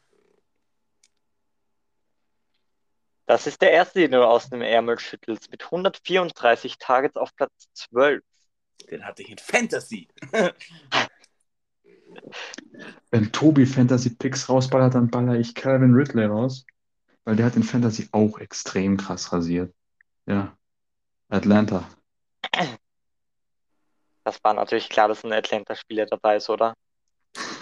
Das 3.26 3.46
ist 3.46 3.62
der 3.62 3.70
erste, 3.70 4.00
den 4.00 4.10
du 4.10 4.26
aus 4.26 4.50
dem 4.50 4.60
Ärmel 4.60 4.98
schüttelst, 4.98 5.52
mit 5.52 5.62
134 5.62 6.78
Targets 6.78 7.16
auf 7.16 7.34
Platz 7.36 7.68
12. 7.74 8.24
Den 8.90 9.04
hatte 9.04 9.22
ich 9.22 9.30
in 9.30 9.38
Fantasy. 9.38 10.08
Wenn 13.10 13.32
Tobi 13.32 13.66
Fantasy 13.66 14.10
Picks 14.10 14.48
rausballert, 14.48 14.94
dann 14.94 15.10
baller 15.10 15.34
ich 15.34 15.54
Calvin 15.54 15.94
Ridley 15.94 16.26
raus, 16.26 16.64
weil 17.24 17.36
der 17.36 17.46
hat 17.46 17.56
in 17.56 17.62
Fantasy 17.62 18.08
auch 18.12 18.38
extrem 18.38 18.96
krass 18.96 19.32
rasiert. 19.32 19.74
Ja. 20.26 20.56
Atlanta. 21.28 21.88
Das 24.24 24.42
war 24.44 24.54
natürlich 24.54 24.88
klar, 24.88 25.08
dass 25.08 25.24
ein 25.24 25.32
Atlanta-Spieler 25.32 26.06
dabei 26.06 26.36
ist, 26.36 26.50
oder? 26.50 26.74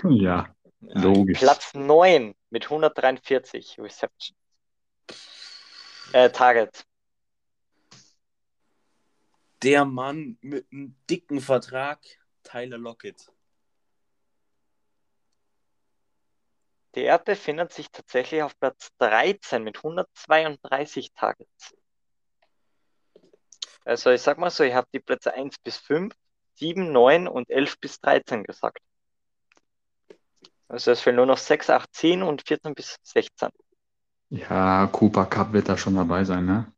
Ja, 0.05 0.55
logisch. 0.81 1.39
Platz 1.39 1.75
9 1.75 2.35
mit 2.51 2.65
143 2.65 3.79
Reception. 3.79 4.37
Äh, 6.12 6.31
Targets. 6.31 6.85
Der 9.62 9.85
Mann 9.85 10.39
mit 10.41 10.66
einem 10.73 10.97
dicken 11.11 11.41
Vertrag, 11.41 12.01
Tyler 12.43 12.79
Lockett. 12.79 13.31
Der 16.99 17.16
befindet 17.16 17.73
sich 17.73 17.93
tatsächlich 17.93 18.43
auf 18.43 18.59
Platz 18.59 18.89
13 18.99 19.62
mit 19.62 19.77
132 19.77 21.12
Targets. 21.12 21.73
Also 23.85 24.11
ich 24.11 24.20
sag 24.20 24.39
mal 24.39 24.51
so, 24.51 24.65
ich 24.65 24.75
habe 24.75 24.89
die 24.93 24.99
Plätze 24.99 25.33
1 25.33 25.59
bis 25.59 25.77
5, 25.77 26.12
7, 26.55 26.91
9 26.91 27.29
und 27.29 27.49
11 27.51 27.79
bis 27.79 28.01
13 28.01 28.43
gesagt. 28.43 28.81
Also 30.66 30.91
es 30.91 31.01
fehlen 31.01 31.15
nur 31.15 31.27
noch 31.27 31.39
6, 31.39 31.70
8, 31.70 31.89
10 31.95 32.25
und 32.25 32.43
14 32.45 32.75
bis 32.75 32.97
16. 33.05 33.51
Ja, 34.31 34.89
Cooper 34.89 35.27
Cup 35.27 35.53
wird 35.53 35.69
da 35.69 35.77
schon 35.77 35.95
dabei 35.95 36.25
sein, 36.25 36.47
ne? 36.47 36.73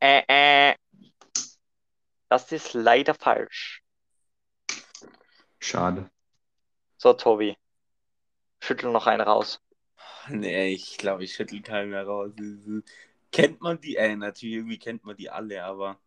Äh, 0.00 0.22
äh. 0.70 0.74
Das 2.30 2.50
ist 2.52 2.72
leider 2.72 3.12
falsch. 3.12 3.82
Schade. 5.60 6.10
So, 6.98 7.12
Tobi. 7.12 7.56
Schüttel 8.60 8.90
noch 8.90 9.06
einen 9.06 9.20
raus. 9.20 9.60
Nee, 10.28 10.72
ich 10.72 10.98
glaube, 10.98 11.24
ich 11.24 11.32
schüttel 11.32 11.62
keinen 11.62 11.90
mehr 11.90 12.04
raus. 12.04 12.32
Kennt 13.30 13.60
man 13.60 13.80
die? 13.80 13.96
Äh, 13.96 14.16
natürlich, 14.16 14.56
irgendwie 14.56 14.78
kennt 14.78 15.04
man 15.04 15.16
die 15.16 15.30
alle, 15.30 15.64
aber 15.64 15.98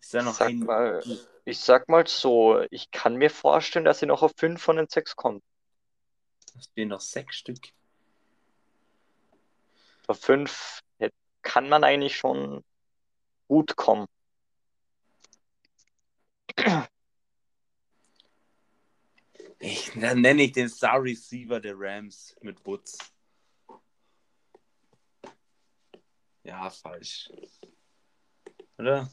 ist 0.00 0.12
da 0.12 0.22
noch 0.22 0.34
Sag 0.34 0.48
ein. 0.48 0.60
mal, 0.60 1.02
ich 1.46 1.58
sag 1.60 1.88
mal 1.88 2.06
so, 2.06 2.60
ich 2.70 2.90
kann 2.90 3.16
mir 3.16 3.30
vorstellen, 3.30 3.84
dass 3.86 3.98
sie 4.00 4.06
noch 4.06 4.22
auf 4.22 4.32
5 4.36 4.62
von 4.62 4.76
den 4.76 4.88
6 4.88 5.16
kommt. 5.16 5.42
Es 6.58 6.66
fehlen 6.68 6.90
noch 6.90 7.00
sechs 7.00 7.36
Stück. 7.36 7.58
Auf 10.06 10.20
5 10.20 10.80
kann 11.42 11.68
man 11.68 11.82
eigentlich 11.84 12.16
schon 12.16 12.62
gut 13.48 13.76
kommen. 13.76 14.06
Ich, 19.58 19.92
dann 19.94 20.20
nenne 20.20 20.42
ich 20.42 20.52
den 20.52 20.68
Star 20.68 21.02
Receiver 21.02 21.60
der 21.60 21.74
Rams 21.76 22.36
mit 22.42 22.64
Woods. 22.66 22.98
Ja, 26.44 26.70
falsch. 26.70 27.30
Oder? 28.78 29.10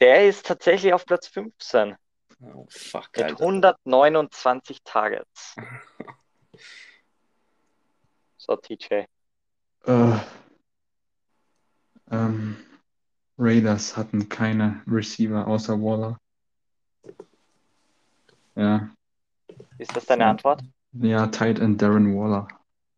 Der 0.00 0.28
ist 0.28 0.46
tatsächlich 0.46 0.92
auf 0.92 1.06
Platz 1.06 1.26
15 1.28 1.96
Oh, 2.40 2.66
fuck, 2.68 3.08
mit 3.16 3.24
Alter. 3.24 3.40
129 3.40 4.82
Targets. 4.84 5.56
So, 8.46 8.56
TJ. 8.56 9.06
Äh, 9.86 10.18
ähm, 12.10 12.56
Raiders 13.38 13.96
hatten 13.96 14.28
keine 14.28 14.82
Receiver 14.86 15.46
außer 15.46 15.80
Waller. 15.80 16.18
Ja, 18.54 18.90
Ist 19.78 19.96
das 19.96 20.06
deine 20.06 20.26
Antwort? 20.26 20.62
ja, 20.92 21.26
Tight 21.26 21.58
End 21.58 21.80
Darren 21.82 22.16
Waller. 22.16 22.48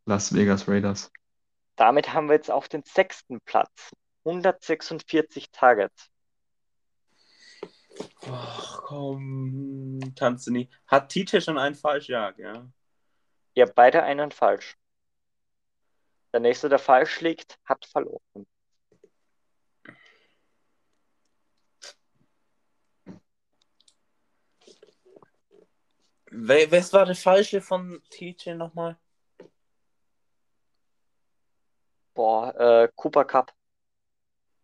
Las 0.05 0.35
Vegas 0.35 0.69
Raiders. 0.69 1.11
Damit 1.77 2.13
haben 2.13 2.29
wir 2.29 2.35
jetzt 2.35 2.51
auch 2.51 2.67
den 2.67 2.83
sechsten 2.85 3.41
Platz. 3.41 3.93
146 4.25 5.51
Targets. 5.51 6.11
Ach, 8.31 8.83
komm, 8.83 10.01
kannst 10.19 10.47
du 10.47 10.53
nicht. 10.53 10.73
Hat 10.87 11.09
TJ 11.11 11.41
schon 11.41 11.59
einen 11.59 11.75
falsch? 11.75 12.09
Ja? 12.09 12.33
Ihr 13.55 13.65
habt 13.65 13.75
beide 13.75 14.03
einen 14.03 14.31
falsch. 14.31 14.77
Der 16.33 16.41
nächste, 16.41 16.69
der 16.69 16.79
falsch 16.79 17.21
liegt, 17.21 17.59
hat 17.65 17.85
verloren. 17.87 18.47
Wer, 26.31 26.71
was 26.73 26.93
war 26.93 27.07
der 27.07 27.15
falsche 27.15 27.61
von 27.61 28.03
TJ 28.11 28.55
nochmal? 28.55 28.99
Boah, 32.15 32.55
äh, 32.59 32.89
Cooper 32.97 33.25
Cup. 33.25 33.53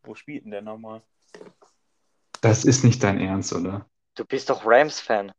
Wo 0.03 0.15
spielt 0.15 0.45
denn 0.45 0.51
der 0.51 0.63
nochmal? 0.63 1.03
Das 2.41 2.65
ist 2.65 2.83
nicht 2.83 3.03
dein 3.03 3.21
Ernst, 3.21 3.53
oder? 3.53 3.89
Du 4.15 4.25
bist 4.25 4.51
doch 4.51 4.67
Rams-Fan. 4.67 5.33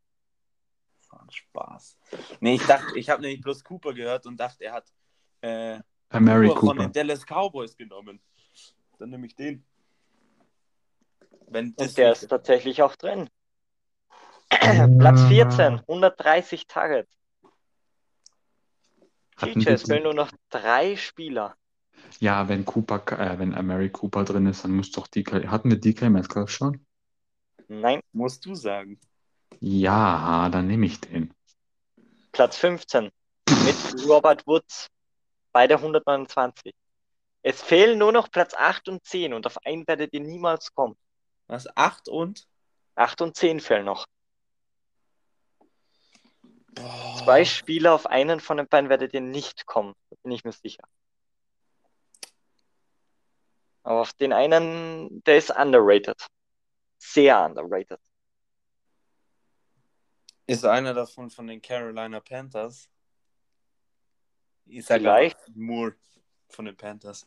War 1.09 1.21
ein 1.21 1.31
Spaß. 1.31 1.97
Nee, 2.39 2.55
ich 2.55 2.65
dachte, 2.65 2.97
ich 2.97 3.09
habe 3.09 3.21
nämlich 3.21 3.41
bloß 3.41 3.63
Cooper 3.63 3.93
gehört 3.93 4.25
und 4.25 4.37
dachte, 4.37 4.63
er 4.63 4.73
hat 4.73 4.93
äh, 5.41 5.79
Mary 6.19 6.47
Cooper 6.47 6.59
von 6.59 6.77
Cooper. 6.77 6.83
den 6.83 6.93
Dallas 6.93 7.25
Cowboys 7.25 7.75
genommen. 7.75 8.21
Dann 8.99 9.09
nehme 9.09 9.25
ich 9.27 9.35
den. 9.35 9.65
Wenn 11.47 11.73
Und 11.73 11.97
der 11.97 12.13
ist 12.13 12.27
tatsächlich 12.29 12.81
auch 12.81 12.95
drin. 12.95 13.29
Platz 14.99 15.21
14, 15.27 15.79
130 15.79 16.67
Targets. 16.67 17.11
Hatten 19.37 19.59
TJ, 19.59 19.69
es 19.69 19.83
fehlen 19.83 20.03
nur 20.03 20.13
noch 20.13 20.31
drei 20.49 20.95
Spieler. 20.95 21.55
Ja, 22.19 22.47
wenn 22.47 22.65
Cooper, 22.65 23.19
äh, 23.19 23.39
wenn 23.39 23.49
Mary 23.65 23.89
Cooper 23.89 24.23
drin 24.23 24.45
ist, 24.45 24.63
dann 24.63 24.71
muss 24.71 24.91
doch 24.91 25.07
DK. 25.07 25.47
Hatten 25.47 25.69
wir 25.69 25.79
DK 25.79 26.09
Metcalf 26.09 26.49
schon? 26.49 26.85
Nein, 27.67 28.01
musst 28.11 28.45
du 28.45 28.55
sagen. 28.55 28.99
Ja, 29.59 30.49
dann 30.49 30.67
nehme 30.67 30.85
ich 30.85 31.01
den. 31.01 31.33
Platz 32.31 32.57
15 32.57 33.09
mit 33.65 34.07
Robert 34.07 34.45
Woods. 34.45 34.87
Beide 35.51 35.75
129. 35.75 36.73
Es 37.43 37.61
fehlen 37.61 37.99
nur 37.99 38.11
noch 38.11 38.31
Platz 38.31 38.53
8 38.53 38.89
und 38.89 39.05
10 39.05 39.33
und 39.33 39.45
auf 39.45 39.57
einen 39.65 39.87
werdet 39.87 40.13
ihr 40.13 40.21
niemals 40.21 40.73
kommen. 40.73 40.95
Was? 41.47 41.67
8 41.75 42.07
und? 42.07 42.47
8 42.95 43.21
und 43.21 43.35
10 43.35 43.59
fehlen 43.59 43.85
noch. 43.85 44.05
Boah. 46.75 47.21
Zwei 47.23 47.45
Spieler 47.45 47.93
auf 47.93 48.05
einen 48.05 48.39
von 48.39 48.57
den 48.57 48.67
beiden 48.67 48.89
werdet 48.89 49.13
ihr 49.13 49.21
nicht 49.21 49.65
kommen. 49.65 49.93
Da 50.09 50.15
bin 50.23 50.31
ich 50.31 50.43
mir 50.43 50.51
sicher. 50.51 50.83
Aber 53.83 54.01
auf 54.01 54.13
den 54.13 54.33
einen, 54.33 55.23
der 55.23 55.37
ist 55.37 55.51
underrated. 55.51 56.27
Sehr 56.97 57.43
underrated. 57.43 57.99
Ist 60.47 60.65
einer 60.65 60.93
davon 60.93 61.29
von 61.29 61.47
den 61.47 61.61
Carolina 61.61 62.19
Panthers? 62.19 62.89
Ich 64.65 64.85
sag 64.85 64.99
Vielleicht. 64.99 65.37
Moore 65.55 65.95
von 66.49 66.65
den 66.65 66.75
Panthers. 66.75 67.25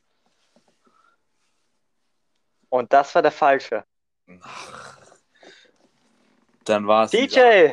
Und 2.68 2.92
das 2.92 3.14
war 3.14 3.22
der 3.22 3.32
falsche. 3.32 3.84
Ach. 4.42 5.05
Dann 6.66 6.88
war 6.88 7.04
es 7.04 7.12
DJ, 7.12 7.70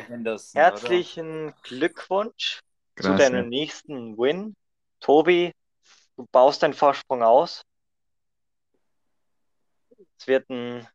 Herzlichen 0.52 1.52
Glückwunsch 1.64 2.60
zu 2.96 3.02
Gracias. 3.02 3.18
deinem 3.18 3.48
nächsten 3.48 4.16
Win. 4.16 4.54
Tobi, 5.00 5.52
du 6.16 6.26
baust 6.30 6.62
deinen 6.62 6.74
Vorsprung 6.74 7.24
aus. 7.24 7.62
Es 10.16 10.28
wird 10.28 10.48
ein, 10.48 10.86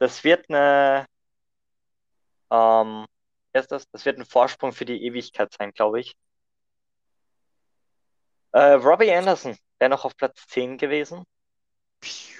das 0.00 0.24
wird 0.24 0.50
eine, 0.50 1.06
ähm, 2.50 3.06
ist 3.52 3.70
das? 3.70 3.88
Das 3.92 4.04
wird 4.04 4.18
ein 4.18 4.24
Vorsprung 4.24 4.72
für 4.72 4.84
die 4.84 5.04
Ewigkeit 5.04 5.52
sein, 5.56 5.70
glaube 5.72 6.00
ich. 6.00 6.16
Äh, 8.50 8.72
Robbie 8.72 9.12
Anderson 9.12 9.56
wäre 9.78 9.90
noch 9.90 10.04
auf 10.04 10.16
Platz 10.16 10.44
10 10.48 10.76
gewesen 10.76 11.24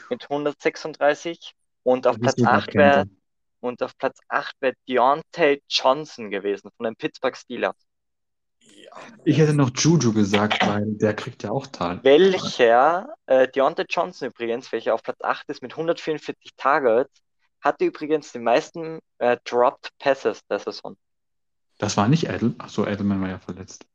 mit 0.09 0.25
136 0.25 1.55
und 1.85 2.09
auf 2.09 2.19
Platz 2.19 2.35
bist 2.35 2.39
sogar 2.39 2.55
8 2.55 2.75
wäre. 2.75 3.20
Und 3.61 3.83
auf 3.83 3.97
Platz 3.97 4.19
8 4.29 4.55
wäre 4.61 4.75
Deontay 4.89 5.63
Johnson 5.69 6.31
gewesen 6.31 6.71
von 6.77 6.85
den 6.85 6.97
Pittsburgh 6.97 7.37
Steelers. 7.37 7.77
Ja. 8.61 8.91
Ich 9.25 9.39
hätte 9.39 9.55
noch 9.55 9.71
Juju 9.75 10.13
gesagt, 10.13 10.67
weil 10.67 10.85
der 10.87 11.15
kriegt 11.15 11.43
ja 11.43 11.51
auch 11.51 11.67
Tal. 11.67 12.03
Welcher, 12.03 13.15
äh, 13.27 13.49
Deontay 13.49 13.85
Johnson 13.89 14.29
übrigens, 14.29 14.71
welcher 14.73 14.95
auf 14.95 15.03
Platz 15.03 15.21
8 15.23 15.49
ist 15.49 15.63
mit 15.63 15.73
144 15.73 16.53
Targets, 16.57 17.23
hatte 17.61 17.85
übrigens 17.85 18.33
die 18.33 18.39
meisten 18.39 19.01
äh, 19.19 19.37
Dropped 19.45 19.91
Passes 19.99 20.45
der 20.47 20.59
Saison. 20.59 20.97
Das 21.79 21.97
war 21.97 22.09
nicht 22.09 22.29
Edel. 22.29 22.55
Achso, 22.59 22.87
Edelman 22.87 23.21
war 23.21 23.29
ja 23.29 23.39
verletzt. 23.39 23.87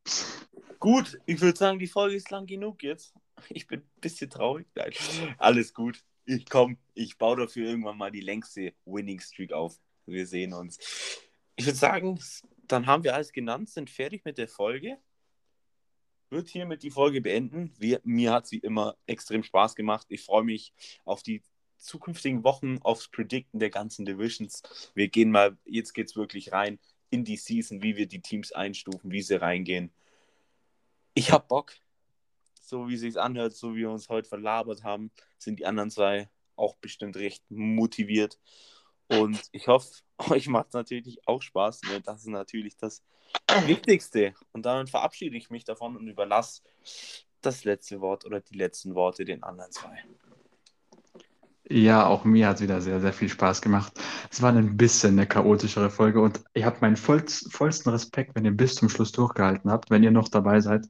Gut, 0.79 1.19
ich 1.25 1.39
würde 1.41 1.57
sagen, 1.57 1.79
die 1.79 1.87
Folge 1.87 2.15
ist 2.15 2.31
lang 2.31 2.45
genug 2.45 2.83
jetzt. 2.83 3.13
Ich 3.49 3.67
bin 3.67 3.81
ein 3.81 4.01
bisschen 4.01 4.29
traurig. 4.29 4.67
Nein, 4.75 4.91
alles 5.37 5.73
gut. 5.73 5.99
Ich 6.25 6.49
komme, 6.49 6.77
ich 6.93 7.17
baue 7.17 7.37
dafür 7.37 7.67
irgendwann 7.67 7.97
mal 7.97 8.11
die 8.11 8.21
längste 8.21 8.73
Winning 8.85 9.19
Streak 9.19 9.53
auf. 9.53 9.79
Wir 10.05 10.25
sehen 10.25 10.53
uns. 10.53 10.79
Ich 11.55 11.65
würde 11.65 11.77
sagen, 11.77 12.19
dann 12.67 12.87
haben 12.87 13.03
wir 13.03 13.13
alles 13.15 13.31
genannt, 13.31 13.69
sind 13.69 13.89
fertig 13.89 14.25
mit 14.25 14.37
der 14.37 14.47
Folge. 14.47 14.97
Wird 16.29 16.49
hiermit 16.49 16.83
die 16.83 16.91
Folge 16.91 17.21
beenden. 17.21 17.73
Wir, 17.77 18.01
mir 18.03 18.33
hat 18.33 18.47
sie 18.47 18.57
immer 18.57 18.97
extrem 19.05 19.43
Spaß 19.43 19.75
gemacht. 19.75 20.07
Ich 20.09 20.23
freue 20.23 20.43
mich 20.43 20.73
auf 21.05 21.21
die 21.21 21.43
zukünftigen 21.77 22.43
Wochen, 22.43 22.79
aufs 22.81 23.07
Predicten 23.07 23.59
der 23.59 23.69
ganzen 23.69 24.05
Divisions. 24.05 24.63
Wir 24.95 25.07
gehen 25.07 25.31
mal, 25.31 25.57
jetzt 25.65 25.93
geht 25.93 26.09
es 26.09 26.15
wirklich 26.15 26.51
rein 26.51 26.79
in 27.09 27.23
die 27.23 27.37
Season, 27.37 27.83
wie 27.83 27.95
wir 27.95 28.07
die 28.07 28.21
Teams 28.21 28.51
einstufen, 28.51 29.11
wie 29.11 29.21
sie 29.21 29.39
reingehen. 29.39 29.93
Ich 31.13 31.31
hab 31.31 31.47
Bock. 31.47 31.73
So 32.67 32.87
wie 32.87 32.95
es 32.95 33.01
sich 33.01 33.19
anhört, 33.19 33.53
so 33.53 33.75
wie 33.75 33.81
wir 33.81 33.91
uns 33.91 34.09
heute 34.09 34.27
verlabert 34.27 34.83
haben, 34.83 35.11
sind 35.37 35.59
die 35.59 35.65
anderen 35.65 35.91
zwei 35.91 36.29
auch 36.55 36.75
bestimmt 36.77 37.15
recht 37.15 37.43
motiviert. 37.49 38.39
Und 39.07 39.39
ich 39.51 39.67
hoffe, 39.67 39.89
euch 40.29 40.47
macht 40.47 40.67
es 40.67 40.73
natürlich 40.73 41.19
auch 41.27 41.41
Spaß. 41.41 41.81
Ne? 41.83 42.01
Das 42.01 42.21
ist 42.21 42.27
natürlich 42.27 42.75
das 42.77 43.03
Wichtigste. 43.65 44.33
Und 44.51 44.65
damit 44.65 44.89
verabschiede 44.89 45.37
ich 45.37 45.49
mich 45.49 45.63
davon 45.63 45.95
und 45.95 46.07
überlasse 46.07 46.61
das 47.41 47.63
letzte 47.63 48.01
Wort 48.01 48.25
oder 48.25 48.41
die 48.41 48.57
letzten 48.57 48.95
Worte 48.95 49.25
den 49.25 49.43
anderen 49.43 49.71
zwei. 49.71 50.03
Ja, 51.67 52.05
auch 52.05 52.25
mir 52.25 52.47
hat 52.47 52.57
es 52.57 52.61
wieder 52.61 52.79
sehr, 52.79 53.01
sehr 53.01 53.13
viel 53.13 53.29
Spaß 53.29 53.61
gemacht. 53.61 53.93
Es 54.29 54.41
war 54.41 54.53
ein 54.53 54.77
bisschen 54.77 55.13
eine 55.13 55.25
chaotischere 55.25 55.89
Folge 55.89 56.21
und 56.21 56.43
ich 56.53 56.63
habe 56.63 56.77
meinen 56.81 56.95
vollst, 56.95 57.51
vollsten 57.51 57.91
Respekt, 57.91 58.35
wenn 58.35 58.45
ihr 58.45 58.51
bis 58.51 58.75
zum 58.75 58.87
Schluss 58.87 59.11
durchgehalten 59.11 59.71
habt, 59.71 59.89
wenn 59.89 60.03
ihr 60.03 60.11
noch 60.11 60.29
dabei 60.29 60.61
seid. 60.61 60.87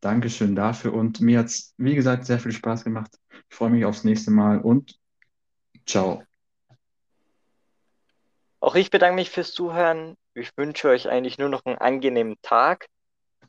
Dankeschön 0.00 0.54
dafür 0.54 0.94
und 0.94 1.20
mir 1.20 1.40
hat 1.40 1.46
es, 1.46 1.74
wie 1.76 1.94
gesagt, 1.94 2.24
sehr 2.24 2.38
viel 2.38 2.52
Spaß 2.52 2.84
gemacht. 2.84 3.10
Ich 3.50 3.56
freue 3.56 3.70
mich 3.70 3.84
aufs 3.84 4.04
nächste 4.04 4.30
Mal 4.30 4.60
und 4.60 4.98
ciao. 5.86 6.22
Auch 8.60 8.74
ich 8.74 8.90
bedanke 8.90 9.16
mich 9.16 9.30
fürs 9.30 9.52
Zuhören. 9.52 10.16
Ich 10.34 10.56
wünsche 10.56 10.88
euch 10.88 11.08
eigentlich 11.08 11.38
nur 11.38 11.48
noch 11.48 11.64
einen 11.64 11.78
angenehmen 11.78 12.36
Tag. 12.42 12.86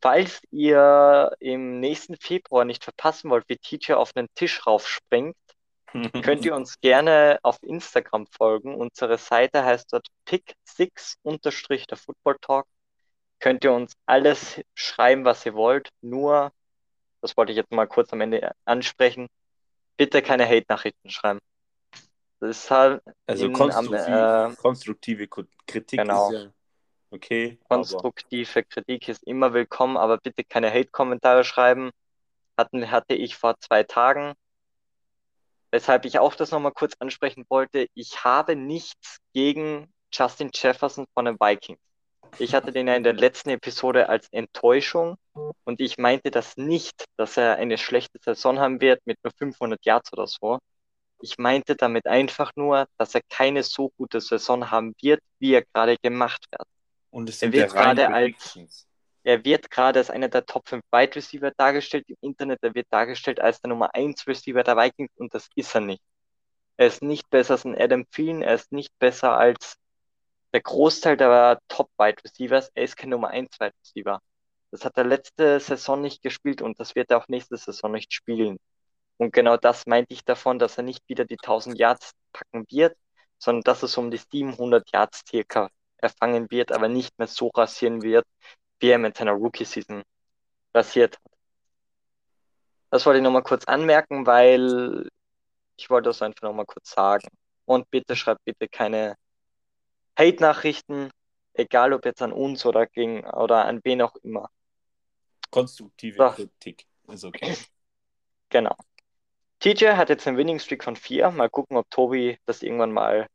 Falls 0.01 0.41
ihr 0.51 1.31
im 1.39 1.79
nächsten 1.79 2.15
Februar 2.15 2.63
nicht 2.63 2.83
verpassen 2.83 3.29
wollt, 3.29 3.47
wie 3.47 3.57
TJ 3.57 3.93
auf 3.93 4.11
einen 4.15 4.29
Tisch 4.35 4.65
raufspringt, 4.65 5.35
könnt 6.23 6.45
ihr 6.45 6.55
uns 6.55 6.79
gerne 6.79 7.39
auf 7.43 7.57
Instagram 7.63 8.27
folgen. 8.27 8.75
Unsere 8.75 9.17
Seite 9.17 9.63
heißt 9.63 9.91
dort 9.91 10.07
pick6 10.27 11.15
unterstrich 11.23 11.87
der 11.87 11.97
Football 11.97 12.37
Talk. 12.41 12.67
Könnt 13.39 13.63
ihr 13.63 13.71
uns 13.71 13.93
alles 14.05 14.61
schreiben, 14.73 15.25
was 15.25 15.45
ihr 15.45 15.53
wollt. 15.53 15.89
Nur, 16.01 16.51
das 17.21 17.35
wollte 17.37 17.51
ich 17.51 17.57
jetzt 17.57 17.71
mal 17.71 17.87
kurz 17.87 18.11
am 18.13 18.21
Ende 18.21 18.51
ansprechen, 18.65 19.27
bitte 19.97 20.21
keine 20.21 20.47
Hate-Nachrichten 20.47 21.09
schreiben. 21.09 21.39
Das 22.39 22.49
ist 22.51 22.71
halt 22.71 23.01
Also 23.25 23.45
in, 23.45 23.51
am, 23.51 23.57
konstruktiv, 23.59 24.05
äh, 24.05 24.55
konstruktive 24.55 25.27
Ko- 25.27 25.43
Kritik 25.67 25.99
genau. 25.99 26.29
ist 26.29 26.33
ja 26.33 26.51
Okay, 27.11 27.57
aber 27.63 27.77
Konstruktive 27.77 28.63
Kritik 28.63 29.09
ist 29.09 29.23
immer 29.23 29.53
willkommen, 29.53 29.97
aber 29.97 30.19
bitte 30.19 30.43
keine 30.43 30.71
Hate-Kommentare 30.71 31.43
schreiben. 31.43 31.89
Hatten, 32.55 32.91
hatte 32.91 33.15
ich 33.15 33.35
vor 33.35 33.57
zwei 33.59 33.83
Tagen. 33.83 34.33
Weshalb 35.71 36.05
ich 36.05 36.19
auch 36.19 36.35
das 36.35 36.51
nochmal 36.51 36.71
kurz 36.71 36.93
ansprechen 36.99 37.45
wollte. 37.49 37.87
Ich 37.93 38.23
habe 38.23 38.55
nichts 38.55 39.17
gegen 39.33 39.91
Justin 40.13 40.51
Jefferson 40.53 41.07
von 41.13 41.25
den 41.25 41.39
Vikings. 41.39 41.79
Ich 42.37 42.53
hatte 42.53 42.71
den 42.71 42.87
ja 42.87 42.95
in 42.95 43.03
der 43.03 43.13
letzten 43.13 43.49
Episode 43.49 44.09
als 44.09 44.27
Enttäuschung 44.31 45.17
und 45.65 45.81
ich 45.81 45.97
meinte 45.97 46.31
das 46.31 46.57
nicht, 46.57 47.05
dass 47.17 47.37
er 47.37 47.55
eine 47.57 47.77
schlechte 47.77 48.19
Saison 48.19 48.59
haben 48.59 48.81
wird 48.81 49.01
mit 49.05 49.17
nur 49.23 49.33
500 49.37 49.83
Yards 49.85 50.13
oder 50.13 50.27
so. 50.27 50.59
Ich 51.21 51.37
meinte 51.37 51.75
damit 51.75 52.07
einfach 52.07 52.51
nur, 52.55 52.87
dass 52.97 53.15
er 53.15 53.21
keine 53.29 53.63
so 53.63 53.89
gute 53.97 54.21
Saison 54.21 54.71
haben 54.71 54.93
wird, 55.01 55.21
wie 55.39 55.53
er 55.53 55.63
gerade 55.63 55.97
gemacht 55.97 56.45
wird. 56.51 56.67
und 57.11 57.29
es 57.29 57.41
Er 57.41 57.51
wird 57.51 57.71
gerade 57.73 58.09
als, 58.09 58.57
er 59.23 59.43
wird 59.43 59.69
gerade 59.69 59.99
als 59.99 60.09
einer 60.09 60.29
der 60.29 60.45
Top 60.45 60.67
5 60.69 60.83
Wide 60.91 61.15
Receiver 61.15 61.51
dargestellt 61.57 62.05
im 62.07 62.17
Internet. 62.21 62.59
Er 62.63 62.73
wird 62.75 62.87
dargestellt 62.89 63.41
als 63.41 63.61
der 63.61 63.69
Nummer 63.69 63.93
1 63.93 64.27
Receiver 64.27 64.63
der 64.63 64.77
Vikings 64.77 65.11
und 65.17 65.33
das 65.33 65.49
ist 65.55 65.75
er 65.75 65.81
nicht. 65.81 66.01
Er 66.77 66.87
ist 66.87 67.03
nicht 67.03 67.29
besser 67.29 67.53
als 67.53 67.65
ein 67.65 67.77
Adam 67.79 68.09
Thielen, 68.11 68.41
er 68.41 68.55
ist 68.55 68.71
nicht 68.71 68.97
besser 68.99 69.37
als 69.37 69.77
der 70.53 70.61
Großteil 70.61 71.17
der 71.17 71.59
Top 71.67 71.89
Wide 71.97 72.23
Receivers. 72.23 72.71
Er 72.73 72.83
ist 72.83 72.97
kein 72.97 73.09
Nummer 73.09 73.29
1 73.29 73.59
Wide 73.59 73.73
Receiver. 73.83 74.21
Das 74.71 74.85
hat 74.85 74.97
er 74.97 75.03
letzte 75.03 75.59
Saison 75.59 76.01
nicht 76.01 76.21
gespielt 76.21 76.61
und 76.61 76.79
das 76.79 76.95
wird 76.95 77.11
er 77.11 77.17
auch 77.17 77.27
nächste 77.27 77.57
Saison 77.57 77.91
nicht 77.91 78.13
spielen. 78.13 78.59
Und 79.17 79.33
genau 79.33 79.57
das 79.57 79.85
meinte 79.87 80.13
ich 80.13 80.23
davon, 80.23 80.59
dass 80.59 80.77
er 80.77 80.83
nicht 80.83 81.03
wieder 81.07 81.25
die 81.25 81.37
1000 81.37 81.77
Yards 81.77 82.13
packen 82.31 82.65
wird, 82.69 82.95
sondern 83.37 83.63
dass 83.63 83.83
es 83.83 83.97
um 83.97 84.11
die 84.11 84.17
700 84.31 84.91
Yards 84.93 85.23
circa 85.27 85.69
erfangen 85.97 86.49
wird, 86.51 86.71
aber 86.71 86.87
nicht 86.87 87.17
mehr 87.19 87.27
so 87.27 87.49
rasieren 87.49 88.01
wird, 88.01 88.25
wie 88.79 88.89
er 88.89 88.97
mit 88.97 89.17
seiner 89.17 89.33
Rookie-Season 89.33 90.03
rasiert 90.73 91.15
hat. 91.15 91.31
Das 92.91 93.05
wollte 93.05 93.19
ich 93.19 93.23
nochmal 93.23 93.43
kurz 93.43 93.65
anmerken, 93.65 94.25
weil 94.25 95.09
ich 95.77 95.89
wollte 95.89 96.09
das 96.09 96.21
einfach 96.21 96.43
nochmal 96.43 96.65
kurz 96.65 96.91
sagen. 96.91 97.27
Und 97.65 97.89
bitte 97.91 98.15
schreibt 98.15 98.43
bitte 98.45 98.67
keine 98.67 99.15
Hate-Nachrichten, 100.19 101.09
egal 101.53 101.93
ob 101.93 102.05
jetzt 102.05 102.21
an 102.21 102.33
uns 102.33 102.65
oder 102.65 102.85
gegen 102.85 103.23
oder 103.25 103.65
an 103.65 103.79
wen 103.83 104.01
auch 104.01 104.15
immer. 104.17 104.49
Konstruktive 105.49 106.17
So. 106.17 106.29
Kritik 106.31 106.85
ist 107.07 107.23
okay. 107.25 107.55
Genau. 108.51 108.75
TJ 109.59 109.89
hat 109.95 110.09
jetzt 110.09 110.27
einen 110.27 110.37
Winning 110.37 110.57
Streak 110.57 110.83
von 110.83 110.95
4. 110.95 111.29
Mal 111.29 111.49
gucken, 111.51 111.77
ob 111.77 111.87
Tobi 111.91 112.39
das 112.47 112.63
irgendwann 112.63 112.91
mal 112.91 113.27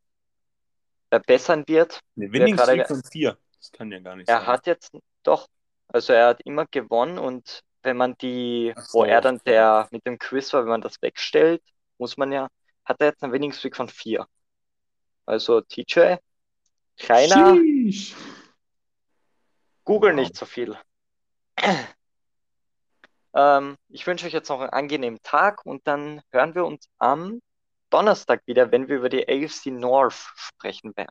verbessern 1.08 1.62
wird. 1.68 2.00
Eine 2.16 2.32
Wer 2.32 2.40
Winning 2.40 2.56
gerade 2.56 2.72
Streak 2.72 2.88
ge- 2.88 2.96
von 2.96 3.04
vier. 3.10 3.38
Das 3.58 3.70
kann 3.70 3.92
ja 3.92 4.00
gar 4.00 4.16
nicht 4.16 4.28
Er 4.28 4.38
sein. 4.38 4.46
hat 4.48 4.66
jetzt 4.66 4.92
doch, 5.22 5.46
also 5.88 6.12
er 6.12 6.26
hat 6.28 6.40
immer 6.40 6.66
gewonnen 6.66 7.18
und 7.18 7.60
wenn 7.82 7.96
man 7.96 8.16
die, 8.16 8.72
Ach 8.76 8.82
wo 8.92 9.02
so, 9.02 9.04
er 9.04 9.20
dann 9.20 9.38
der 9.46 9.86
mit 9.92 10.04
dem 10.04 10.18
Quiz 10.18 10.52
war, 10.52 10.62
wenn 10.62 10.70
man 10.70 10.80
das 10.80 11.00
wegstellt, 11.00 11.62
muss 11.98 12.16
man 12.16 12.32
ja, 12.32 12.48
hat 12.84 13.00
er 13.00 13.08
jetzt 13.08 13.22
einen 13.22 13.32
Winning 13.32 13.52
Streak 13.52 13.76
von 13.76 13.88
4. 13.88 14.26
Also 15.26 15.60
TJ, 15.60 16.16
kleiner, 16.96 17.56
Sheesh. 17.56 18.14
Google 19.84 20.12
Wow. 20.12 20.20
nicht 20.20 20.36
so 20.36 20.46
viel. 20.46 20.78
Ähm, 23.36 23.76
ich 23.88 24.06
wünsche 24.06 24.26
euch 24.26 24.32
jetzt 24.32 24.48
noch 24.48 24.60
einen 24.60 24.70
angenehmen 24.70 25.18
Tag 25.24 25.66
und 25.66 25.84
dann 25.88 26.22
hören 26.30 26.54
wir 26.54 26.64
uns 26.64 26.88
am 26.98 27.40
Donnerstag 27.90 28.42
wieder, 28.46 28.70
wenn 28.70 28.86
wir 28.86 28.96
über 28.96 29.08
die 29.08 29.28
AFC 29.28 29.72
North 29.72 30.32
sprechen 30.36 30.96
werden. 30.96 31.10